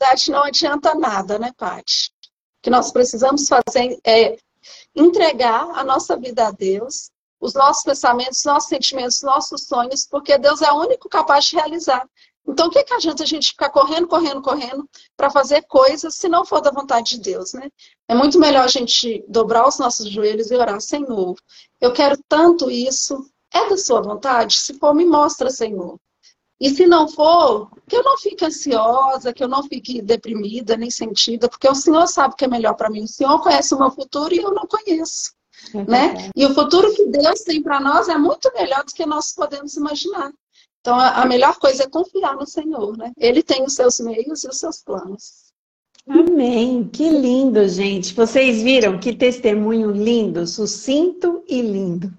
Na 0.00 0.06
verdade, 0.06 0.30
não 0.30 0.44
adianta 0.44 0.94
nada, 0.94 1.38
né, 1.38 1.52
Paty? 1.54 2.08
O 2.08 2.62
que 2.62 2.70
nós 2.70 2.90
precisamos 2.90 3.46
fazer 3.46 4.00
é 4.02 4.38
entregar 4.94 5.70
a 5.78 5.84
nossa 5.84 6.16
vida 6.16 6.48
a 6.48 6.50
Deus, 6.50 7.10
os 7.40 7.54
nossos 7.54 7.82
pensamentos, 7.82 8.44
nossos 8.44 8.68
sentimentos, 8.68 9.22
nossos 9.22 9.66
sonhos, 9.66 10.06
porque 10.06 10.38
Deus 10.38 10.62
é 10.62 10.70
o 10.70 10.80
único 10.80 11.08
capaz 11.08 11.46
de 11.46 11.56
realizar. 11.56 12.06
Então, 12.46 12.66
o 12.66 12.70
que, 12.70 12.82
que 12.82 12.94
adianta 12.94 13.22
a 13.22 13.26
gente 13.26 13.48
ficar 13.48 13.70
correndo, 13.70 14.08
correndo, 14.08 14.42
correndo 14.42 14.88
para 15.16 15.30
fazer 15.30 15.62
coisas 15.62 16.16
se 16.16 16.28
não 16.28 16.44
for 16.44 16.60
da 16.60 16.70
vontade 16.70 17.16
de 17.16 17.20
Deus, 17.20 17.52
né? 17.52 17.70
É 18.08 18.14
muito 18.14 18.38
melhor 18.38 18.64
a 18.64 18.68
gente 18.68 19.24
dobrar 19.28 19.66
os 19.66 19.78
nossos 19.78 20.10
joelhos 20.10 20.50
e 20.50 20.56
orar, 20.56 20.80
Senhor, 20.80 21.36
eu 21.80 21.92
quero 21.92 22.18
tanto 22.28 22.70
isso, 22.70 23.24
é 23.52 23.68
da 23.68 23.76
sua 23.76 24.00
vontade? 24.00 24.56
Se 24.56 24.74
for, 24.74 24.94
me 24.94 25.04
mostra, 25.04 25.50
Senhor. 25.50 25.98
E 26.62 26.70
se 26.70 26.86
não 26.86 27.08
for, 27.08 27.68
que 27.88 27.96
eu 27.96 28.04
não 28.04 28.16
fique 28.16 28.44
ansiosa, 28.44 29.32
que 29.32 29.42
eu 29.42 29.48
não 29.48 29.64
fique 29.64 30.00
deprimida, 30.00 30.76
nem 30.76 30.92
sentida, 30.92 31.48
porque 31.48 31.68
o 31.68 31.74
Senhor 31.74 32.06
sabe 32.06 32.34
o 32.34 32.36
que 32.36 32.44
é 32.44 32.48
melhor 32.48 32.74
para 32.74 32.88
mim. 32.88 33.02
O 33.02 33.08
Senhor 33.08 33.42
conhece 33.42 33.74
o 33.74 33.78
meu 33.80 33.90
futuro 33.90 34.32
e 34.32 34.38
eu 34.38 34.52
não 34.52 34.64
conheço. 34.64 35.32
É 35.74 35.82
né? 35.82 36.30
E 36.36 36.46
o 36.46 36.54
futuro 36.54 36.94
que 36.94 37.06
Deus 37.06 37.40
tem 37.40 37.60
para 37.60 37.80
nós 37.80 38.08
é 38.08 38.16
muito 38.16 38.48
melhor 38.54 38.84
do 38.84 38.94
que 38.94 39.04
nós 39.04 39.34
podemos 39.34 39.74
imaginar. 39.74 40.30
Então, 40.80 40.96
a 40.96 41.26
melhor 41.26 41.58
coisa 41.58 41.82
é 41.82 41.88
confiar 41.88 42.36
no 42.36 42.46
Senhor, 42.46 42.96
né? 42.96 43.10
Ele 43.18 43.42
tem 43.42 43.64
os 43.64 43.74
seus 43.74 43.98
meios 43.98 44.44
e 44.44 44.48
os 44.48 44.58
seus 44.58 44.84
planos. 44.84 45.50
Amém. 46.08 46.88
Que 46.92 47.10
lindo, 47.10 47.68
gente. 47.68 48.14
Vocês 48.14 48.62
viram 48.62 49.00
que 49.00 49.12
testemunho 49.12 49.90
lindo, 49.90 50.46
sucinto 50.46 51.42
e 51.48 51.60
lindo. 51.60 52.12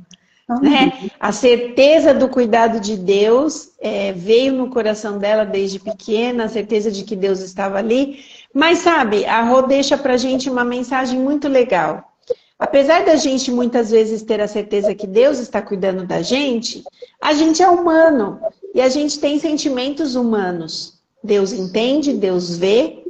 Né? 0.62 1.10
A 1.20 1.32
certeza 1.32 2.14
do 2.14 2.28
cuidado 2.28 2.80
de 2.80 2.98
Deus 2.98 3.70
é, 3.80 4.12
veio 4.12 4.54
no 4.54 4.70
coração 4.70 5.18
dela 5.18 5.46
desde 5.46 5.80
pequena, 5.80 6.46
a 6.46 6.50
certeza 6.50 6.92
de 6.92 7.04
que 7.04 7.16
Deus 7.16 7.40
estava 7.40 7.78
ali. 7.78 8.20
Mas 8.54 8.80
sabe, 8.80 9.26
a 9.26 9.42
Rô 9.42 9.62
deixa 9.62 9.98
pra 9.98 10.18
gente 10.18 10.50
uma 10.50 10.66
mensagem 10.66 11.20
muito 11.20 11.48
legal. 11.48 12.14
Apesar 12.60 13.04
da 13.04 13.16
gente 13.16 13.52
muitas 13.52 13.90
vezes 13.92 14.22
ter 14.22 14.40
a 14.40 14.48
certeza 14.48 14.94
que 14.94 15.08
Deus 15.08 15.40
está 15.40 15.62
cuidando 15.62 16.06
da 16.06 16.22
gente, 16.22 16.84
a 17.22 17.34
gente 17.34 17.62
é 17.62 17.70
humano 17.70 18.40
e 18.74 18.82
a 18.82 18.90
gente 18.90 19.20
tem 19.20 19.40
sentimentos 19.40 20.16
humanos. 20.16 21.00
Deus 21.24 21.52
entende, 21.52 22.14
Deus 22.14 22.58
vê 22.58 23.04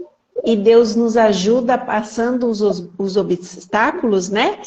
e 0.45 0.55
Deus 0.55 0.95
nos 0.95 1.15
ajuda 1.17 1.77
passando 1.77 2.47
os, 2.47 2.61
os 2.97 3.17
obstáculos, 3.17 4.29
né? 4.29 4.59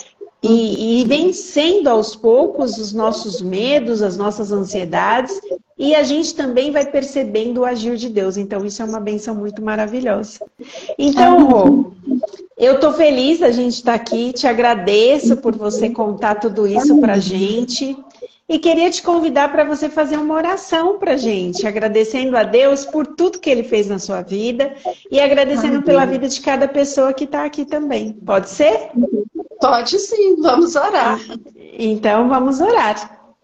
E, 0.49 1.01
e 1.01 1.05
vencendo 1.05 1.89
aos 1.89 2.15
poucos 2.15 2.79
os 2.79 2.93
nossos 2.93 3.41
medos, 3.41 4.03
as 4.03 4.17
nossas 4.17 4.53
ansiedades, 4.53 5.41
e 5.79 5.95
a 5.95 6.03
gente 6.03 6.35
também 6.35 6.71
vai 6.71 6.87
percebendo 6.87 7.61
o 7.61 7.65
agir 7.65 7.97
de 7.97 8.09
Deus. 8.09 8.37
Então, 8.37 8.65
isso 8.65 8.81
é 8.81 8.85
uma 8.85 9.01
benção 9.01 9.35
muito 9.35 9.61
maravilhosa. 9.61 10.41
Então, 10.99 11.47
Rô, 11.47 11.93
eu 12.57 12.77
estou 12.77 12.95
feliz 12.95 13.43
a 13.43 13.51
gente 13.51 13.75
estar 13.75 13.93
tá 13.93 14.03
aqui, 14.03 14.33
te 14.33 14.47
agradeço 14.47 15.37
por 15.37 15.55
você 15.55 15.91
contar 15.91 16.37
tudo 16.37 16.67
isso 16.67 16.99
para 16.99 17.15
a 17.15 17.19
gente. 17.19 17.95
E 18.49 18.61
queria 18.61 18.89
te 18.91 19.03
convidar 19.03 19.51
para 19.51 19.65
você 19.65 19.89
fazer 19.89 20.17
uma 20.17 20.35
oração 20.35 20.99
para 20.99 21.17
gente, 21.17 21.67
agradecendo 21.67 22.37
a 22.37 22.45
Deus 22.45 22.87
por 22.87 23.05
tudo 23.05 23.41
que 23.41 23.51
Ele 23.51 23.65
fez 23.65 23.89
na 23.89 23.99
sua 23.99 24.23
vida 24.23 24.77
e 25.11 25.19
agradecendo 25.19 25.83
pela 25.83 26.07
vida 26.07 26.29
de 26.29 26.41
cada 26.41 26.69
pessoa 26.69 27.13
que 27.13 27.25
está 27.25 27.45
aqui 27.45 27.65
também. 27.65 28.13
Pode 28.13 28.49
ser? 28.49 28.93
Pode 29.61 29.99
sim, 29.99 30.37
vamos 30.41 30.77
orar. 30.77 31.19
Então 31.57 32.29
vamos 32.29 32.61
orar. 32.61 33.35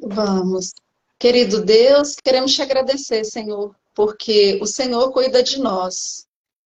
Vamos. 0.00 0.72
Querido 1.18 1.62
Deus, 1.62 2.16
queremos 2.22 2.54
te 2.54 2.62
agradecer, 2.62 3.24
Senhor, 3.24 3.74
porque 3.94 4.58
o 4.62 4.66
Senhor 4.66 5.12
cuida 5.12 5.42
de 5.42 5.60
nós. 5.60 6.26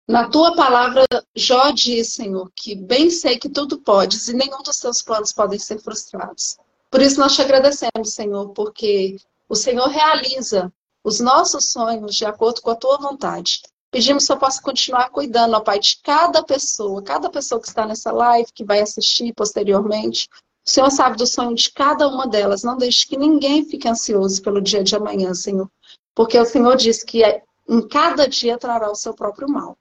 Na 0.08 0.28
tua 0.28 0.54
palavra, 0.54 1.04
Jó 1.34 1.70
diz, 1.70 2.14
Senhor, 2.14 2.50
que 2.54 2.74
bem 2.74 3.10
sei 3.10 3.38
que 3.38 3.48
tudo 3.48 3.78
podes 3.78 4.28
e 4.28 4.34
nenhum 4.34 4.62
dos 4.62 4.78
teus 4.78 5.02
planos 5.02 5.32
podem 5.32 5.58
ser 5.58 5.80
frustrados. 5.80 6.58
Por 6.94 7.02
isso 7.02 7.18
nós 7.18 7.34
te 7.34 7.42
agradecemos, 7.42 8.14
Senhor, 8.14 8.50
porque 8.50 9.16
o 9.48 9.56
Senhor 9.56 9.88
realiza 9.88 10.72
os 11.02 11.18
nossos 11.18 11.72
sonhos 11.72 12.14
de 12.14 12.24
acordo 12.24 12.62
com 12.62 12.70
a 12.70 12.76
tua 12.76 12.96
vontade. 12.98 13.62
Pedimos 13.90 14.24
que 14.24 14.32
eu 14.32 14.36
possa 14.36 14.62
continuar 14.62 15.10
cuidando, 15.10 15.54
ó 15.56 15.60
Pai, 15.60 15.80
de 15.80 15.98
cada 16.04 16.40
pessoa, 16.44 17.02
cada 17.02 17.28
pessoa 17.28 17.60
que 17.60 17.66
está 17.66 17.84
nessa 17.84 18.12
live, 18.12 18.52
que 18.54 18.62
vai 18.62 18.80
assistir 18.80 19.34
posteriormente. 19.34 20.28
O 20.64 20.70
Senhor 20.70 20.88
sabe 20.92 21.16
do 21.16 21.26
sonho 21.26 21.56
de 21.56 21.68
cada 21.72 22.06
uma 22.06 22.28
delas. 22.28 22.62
Não 22.62 22.76
deixe 22.76 23.08
que 23.08 23.16
ninguém 23.16 23.64
fique 23.64 23.88
ansioso 23.88 24.40
pelo 24.40 24.60
dia 24.60 24.84
de 24.84 24.94
amanhã, 24.94 25.34
Senhor. 25.34 25.68
Porque 26.14 26.38
o 26.38 26.46
Senhor 26.46 26.76
diz 26.76 27.02
que 27.02 27.24
em 27.68 27.88
cada 27.88 28.28
dia 28.28 28.56
trará 28.56 28.88
o 28.88 28.94
seu 28.94 29.12
próprio 29.12 29.48
mal. 29.48 29.76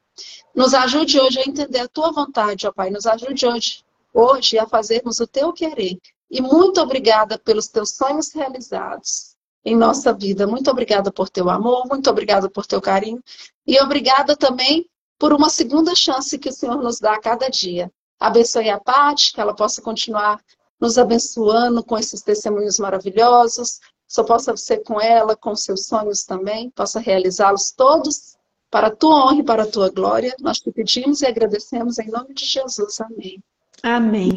Nos 0.56 0.74
ajude 0.74 1.20
hoje 1.20 1.42
a 1.42 1.48
entender 1.48 1.82
a 1.82 1.88
tua 1.88 2.12
vontade, 2.12 2.66
ó 2.66 2.72
Pai. 2.72 2.90
Nos 2.90 3.06
ajude 3.06 3.46
hoje, 3.46 3.84
hoje 4.12 4.58
a 4.58 4.66
fazermos 4.66 5.20
o 5.20 5.28
teu 5.28 5.54
querer. 5.54 6.00
E 6.34 6.42
muito 6.42 6.82
obrigada 6.82 7.38
pelos 7.38 7.68
teus 7.68 7.92
sonhos 7.92 8.34
realizados 8.34 9.36
em 9.64 9.76
nossa 9.76 10.12
vida. 10.12 10.48
Muito 10.48 10.68
obrigada 10.72 11.12
por 11.12 11.30
teu 11.30 11.48
amor, 11.48 11.86
muito 11.88 12.10
obrigada 12.10 12.50
por 12.50 12.66
teu 12.66 12.82
carinho. 12.82 13.24
E 13.68 13.80
obrigada 13.80 14.36
também 14.36 14.90
por 15.20 15.32
uma 15.32 15.48
segunda 15.48 15.94
chance 15.94 16.40
que 16.40 16.50
o 16.50 16.52
Senhor 16.52 16.82
nos 16.82 17.00
dá 17.00 17.14
a 17.14 17.22
cada 17.22 17.50
dia. 17.50 17.92
Abençoe 18.20 18.68
a 18.72 18.80
Paty, 18.80 19.32
que 19.32 19.40
ela 19.40 19.56
possa 19.56 19.80
continuar 19.80 20.42
nos 20.82 20.98
abençoando 20.98 21.84
com 21.84 22.00
esses 22.00 22.24
testemunhos 22.24 22.80
maravilhosos. 22.80 23.80
Só 24.08 24.24
possa 24.24 24.58
ser 24.58 24.80
com 24.80 25.00
ela, 25.00 25.36
com 25.36 25.56
seus 25.56 25.86
sonhos 25.86 26.24
também, 26.24 26.72
possa 26.72 27.00
realizá-los 27.00 27.72
todos 27.72 28.36
para 28.72 28.88
a 28.88 28.96
tua 28.96 29.28
honra 29.28 29.36
e 29.36 29.44
para 29.44 29.64
a 29.64 29.70
tua 29.70 29.92
glória, 29.92 30.36
nós 30.40 30.58
te 30.58 30.72
pedimos 30.72 31.22
e 31.22 31.28
agradecemos 31.28 32.00
em 32.00 32.10
nome 32.10 32.34
de 32.34 32.44
Jesus. 32.44 33.00
Amém. 33.02 33.40
Amém. 33.84 34.36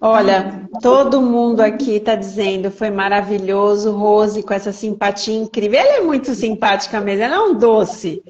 Olha, 0.00 0.68
todo 0.82 1.20
mundo 1.20 1.60
aqui 1.60 1.96
está 1.96 2.14
dizendo 2.14 2.70
foi 2.70 2.90
maravilhoso, 2.90 3.92
Rose, 3.92 4.42
com 4.42 4.52
essa 4.52 4.72
simpatia 4.72 5.34
incrível. 5.34 5.78
Ela 5.78 5.96
é 5.98 6.00
muito 6.00 6.34
simpática 6.34 7.00
mesmo, 7.00 7.24
ela 7.24 7.36
é 7.36 7.40
um 7.40 7.54
doce. 7.54 8.22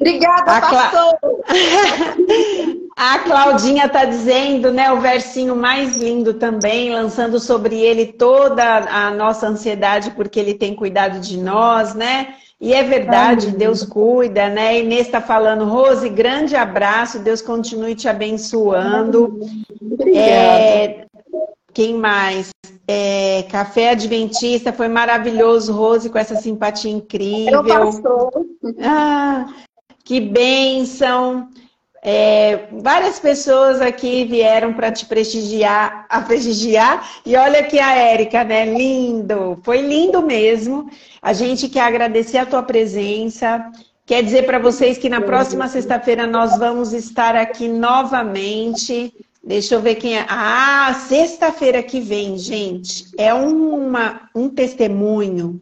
Obrigada, 0.00 0.56
a 0.56 0.60
pastor! 0.60 1.18
a 2.96 3.18
Claudinha 3.20 3.86
está 3.86 4.04
dizendo, 4.04 4.72
né, 4.72 4.90
o 4.92 5.00
versinho 5.00 5.54
mais 5.54 5.96
lindo 5.96 6.34
também, 6.34 6.92
lançando 6.92 7.38
sobre 7.38 7.80
ele 7.80 8.06
toda 8.06 8.78
a 8.78 9.10
nossa 9.12 9.46
ansiedade, 9.46 10.10
porque 10.10 10.40
ele 10.40 10.54
tem 10.54 10.74
cuidado 10.74 11.20
de 11.20 11.38
nós, 11.38 11.94
né? 11.94 12.34
E 12.62 12.72
é 12.72 12.84
verdade, 12.84 13.48
Amém. 13.48 13.58
Deus 13.58 13.82
cuida, 13.82 14.48
né? 14.48 14.78
Inês 14.78 15.06
está 15.06 15.20
falando, 15.20 15.64
Rose, 15.64 16.08
grande 16.08 16.54
abraço, 16.54 17.18
Deus 17.18 17.42
continue 17.42 17.96
te 17.96 18.08
abençoando. 18.08 19.40
É, 20.14 21.04
quem 21.74 21.94
mais? 21.94 22.50
É, 22.86 23.44
Café 23.50 23.90
Adventista, 23.90 24.72
foi 24.72 24.86
maravilhoso, 24.86 25.72
Rose, 25.72 26.08
com 26.08 26.18
essa 26.18 26.36
simpatia 26.36 26.92
incrível. 26.92 27.64
Eu 27.66 27.90
ah, 28.80 29.46
que 30.04 30.20
bênção! 30.20 31.48
É, 32.04 32.66
várias 32.72 33.20
pessoas 33.20 33.80
aqui 33.80 34.24
vieram 34.24 34.72
para 34.72 34.90
te 34.90 35.06
prestigiar, 35.06 36.04
a 36.08 36.20
prestigiar, 36.20 37.08
e 37.24 37.36
olha 37.36 37.60
aqui 37.60 37.78
a 37.78 37.96
Érica, 37.96 38.42
né? 38.42 38.64
Lindo, 38.64 39.60
foi 39.62 39.80
lindo 39.82 40.20
mesmo. 40.20 40.90
A 41.20 41.32
gente 41.32 41.68
quer 41.68 41.82
agradecer 41.82 42.38
a 42.38 42.46
tua 42.46 42.62
presença. 42.64 43.64
Quer 44.04 44.24
dizer 44.24 44.46
para 44.46 44.58
vocês 44.58 44.98
que 44.98 45.08
na 45.08 45.20
próxima 45.20 45.68
sexta-feira 45.68 46.26
nós 46.26 46.58
vamos 46.58 46.92
estar 46.92 47.36
aqui 47.36 47.68
novamente. 47.68 49.14
Deixa 49.44 49.76
eu 49.76 49.80
ver 49.80 49.94
quem 49.94 50.18
é. 50.18 50.26
Ah, 50.28 50.92
sexta-feira 51.08 51.84
que 51.84 52.00
vem, 52.00 52.36
gente, 52.36 53.06
é 53.16 53.32
uma, 53.32 54.28
um 54.34 54.48
testemunho 54.48 55.60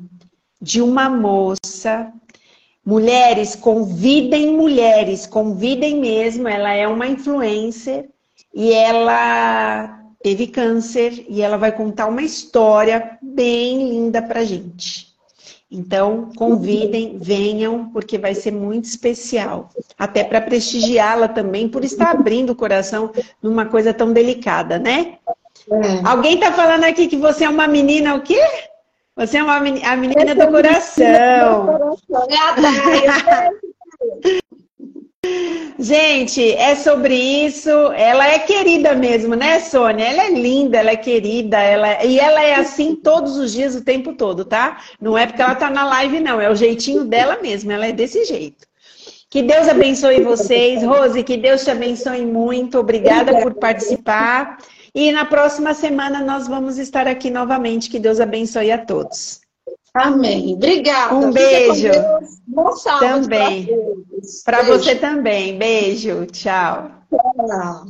de 0.61 0.81
uma 0.81 1.11
moça 1.11 2.11
Mulheres, 2.91 3.55
convidem 3.55 4.53
mulheres, 4.57 5.25
convidem 5.25 6.01
mesmo. 6.01 6.49
Ela 6.49 6.73
é 6.73 6.89
uma 6.89 7.07
influencer 7.07 8.09
e 8.53 8.73
ela 8.73 9.97
teve 10.21 10.49
câncer 10.49 11.25
e 11.29 11.41
ela 11.41 11.57
vai 11.57 11.71
contar 11.71 12.09
uma 12.09 12.21
história 12.21 13.17
bem 13.23 13.91
linda 13.91 14.21
pra 14.21 14.43
gente. 14.43 15.07
Então, 15.71 16.31
convidem, 16.35 17.17
venham, 17.17 17.91
porque 17.93 18.19
vai 18.19 18.35
ser 18.35 18.51
muito 18.51 18.87
especial. 18.87 19.71
Até 19.97 20.25
para 20.25 20.41
prestigiá-la 20.41 21.29
também, 21.29 21.69
por 21.69 21.85
estar 21.85 22.11
abrindo 22.11 22.51
o 22.51 22.57
coração 22.57 23.13
numa 23.41 23.67
coisa 23.67 23.95
tão 23.95 24.13
delicada, 24.13 24.81
né? 24.81 25.15
É. 25.71 26.09
Alguém 26.09 26.35
está 26.35 26.51
falando 26.51 26.83
aqui 26.83 27.07
que 27.07 27.17
você 27.17 27.45
é 27.45 27.49
uma 27.49 27.69
menina 27.69 28.17
o 28.17 28.21
quê? 28.21 28.41
Você 29.21 29.37
é 29.37 29.43
uma, 29.43 29.59
a 29.59 29.97
menina 29.97 30.35
do 30.35 30.49
coração. 30.49 31.99
Gente, 35.79 36.55
é 36.55 36.75
sobre 36.75 37.15
isso. 37.15 37.69
Ela 37.69 38.29
é 38.29 38.39
querida 38.39 38.95
mesmo, 38.95 39.35
né, 39.35 39.61
Sônia? 39.61 40.07
Ela 40.07 40.25
é 40.25 40.31
linda, 40.31 40.79
ela 40.79 40.93
é 40.93 40.97
querida, 40.97 41.59
ela 41.59 42.03
e 42.03 42.19
ela 42.19 42.43
é 42.43 42.55
assim 42.55 42.97
todos 42.97 43.37
os 43.37 43.53
dias, 43.53 43.75
o 43.75 43.85
tempo 43.85 44.15
todo, 44.15 44.43
tá? 44.43 44.79
Não 44.99 45.19
é 45.19 45.27
porque 45.27 45.43
ela 45.43 45.55
tá 45.55 45.69
na 45.69 45.85
live, 45.85 46.19
não. 46.19 46.41
É 46.41 46.49
o 46.49 46.57
jeitinho 46.57 47.05
dela 47.05 47.39
mesmo. 47.43 47.71
Ela 47.71 47.89
é 47.89 47.93
desse 47.93 48.25
jeito. 48.25 48.67
Que 49.29 49.43
Deus 49.43 49.69
abençoe 49.69 50.23
vocês, 50.23 50.83
Rose. 50.83 51.23
Que 51.23 51.37
Deus 51.37 51.63
te 51.63 51.71
abençoe 51.71 52.25
muito. 52.25 52.79
Obrigada 52.79 53.43
por 53.43 53.53
participar. 53.53 54.57
E 54.95 55.13
na 55.13 55.25
próxima 55.25 55.75
semana 55.75 56.21
nós 56.21 56.49
vamos 56.49 56.79
estar 56.79 57.07
aqui 57.07 57.31
novamente. 57.31 57.89
Que 57.89 57.99
Deus 57.99 58.21
abençoe 58.21 58.71
a 58.71 58.79
todos. 58.79 59.41
Amém. 59.95 60.55
Obrigada. 60.55 61.15
Um 61.15 61.33
beijo. 61.33 61.89
Bom 62.47 62.73
sábado. 62.73 63.23
Também. 63.23 63.69
Para 64.45 64.63
você 64.63 64.95
também. 64.95 65.59
Beijo. 65.59 66.27
Tchau. 66.27 66.91
Tchau. 67.11 67.87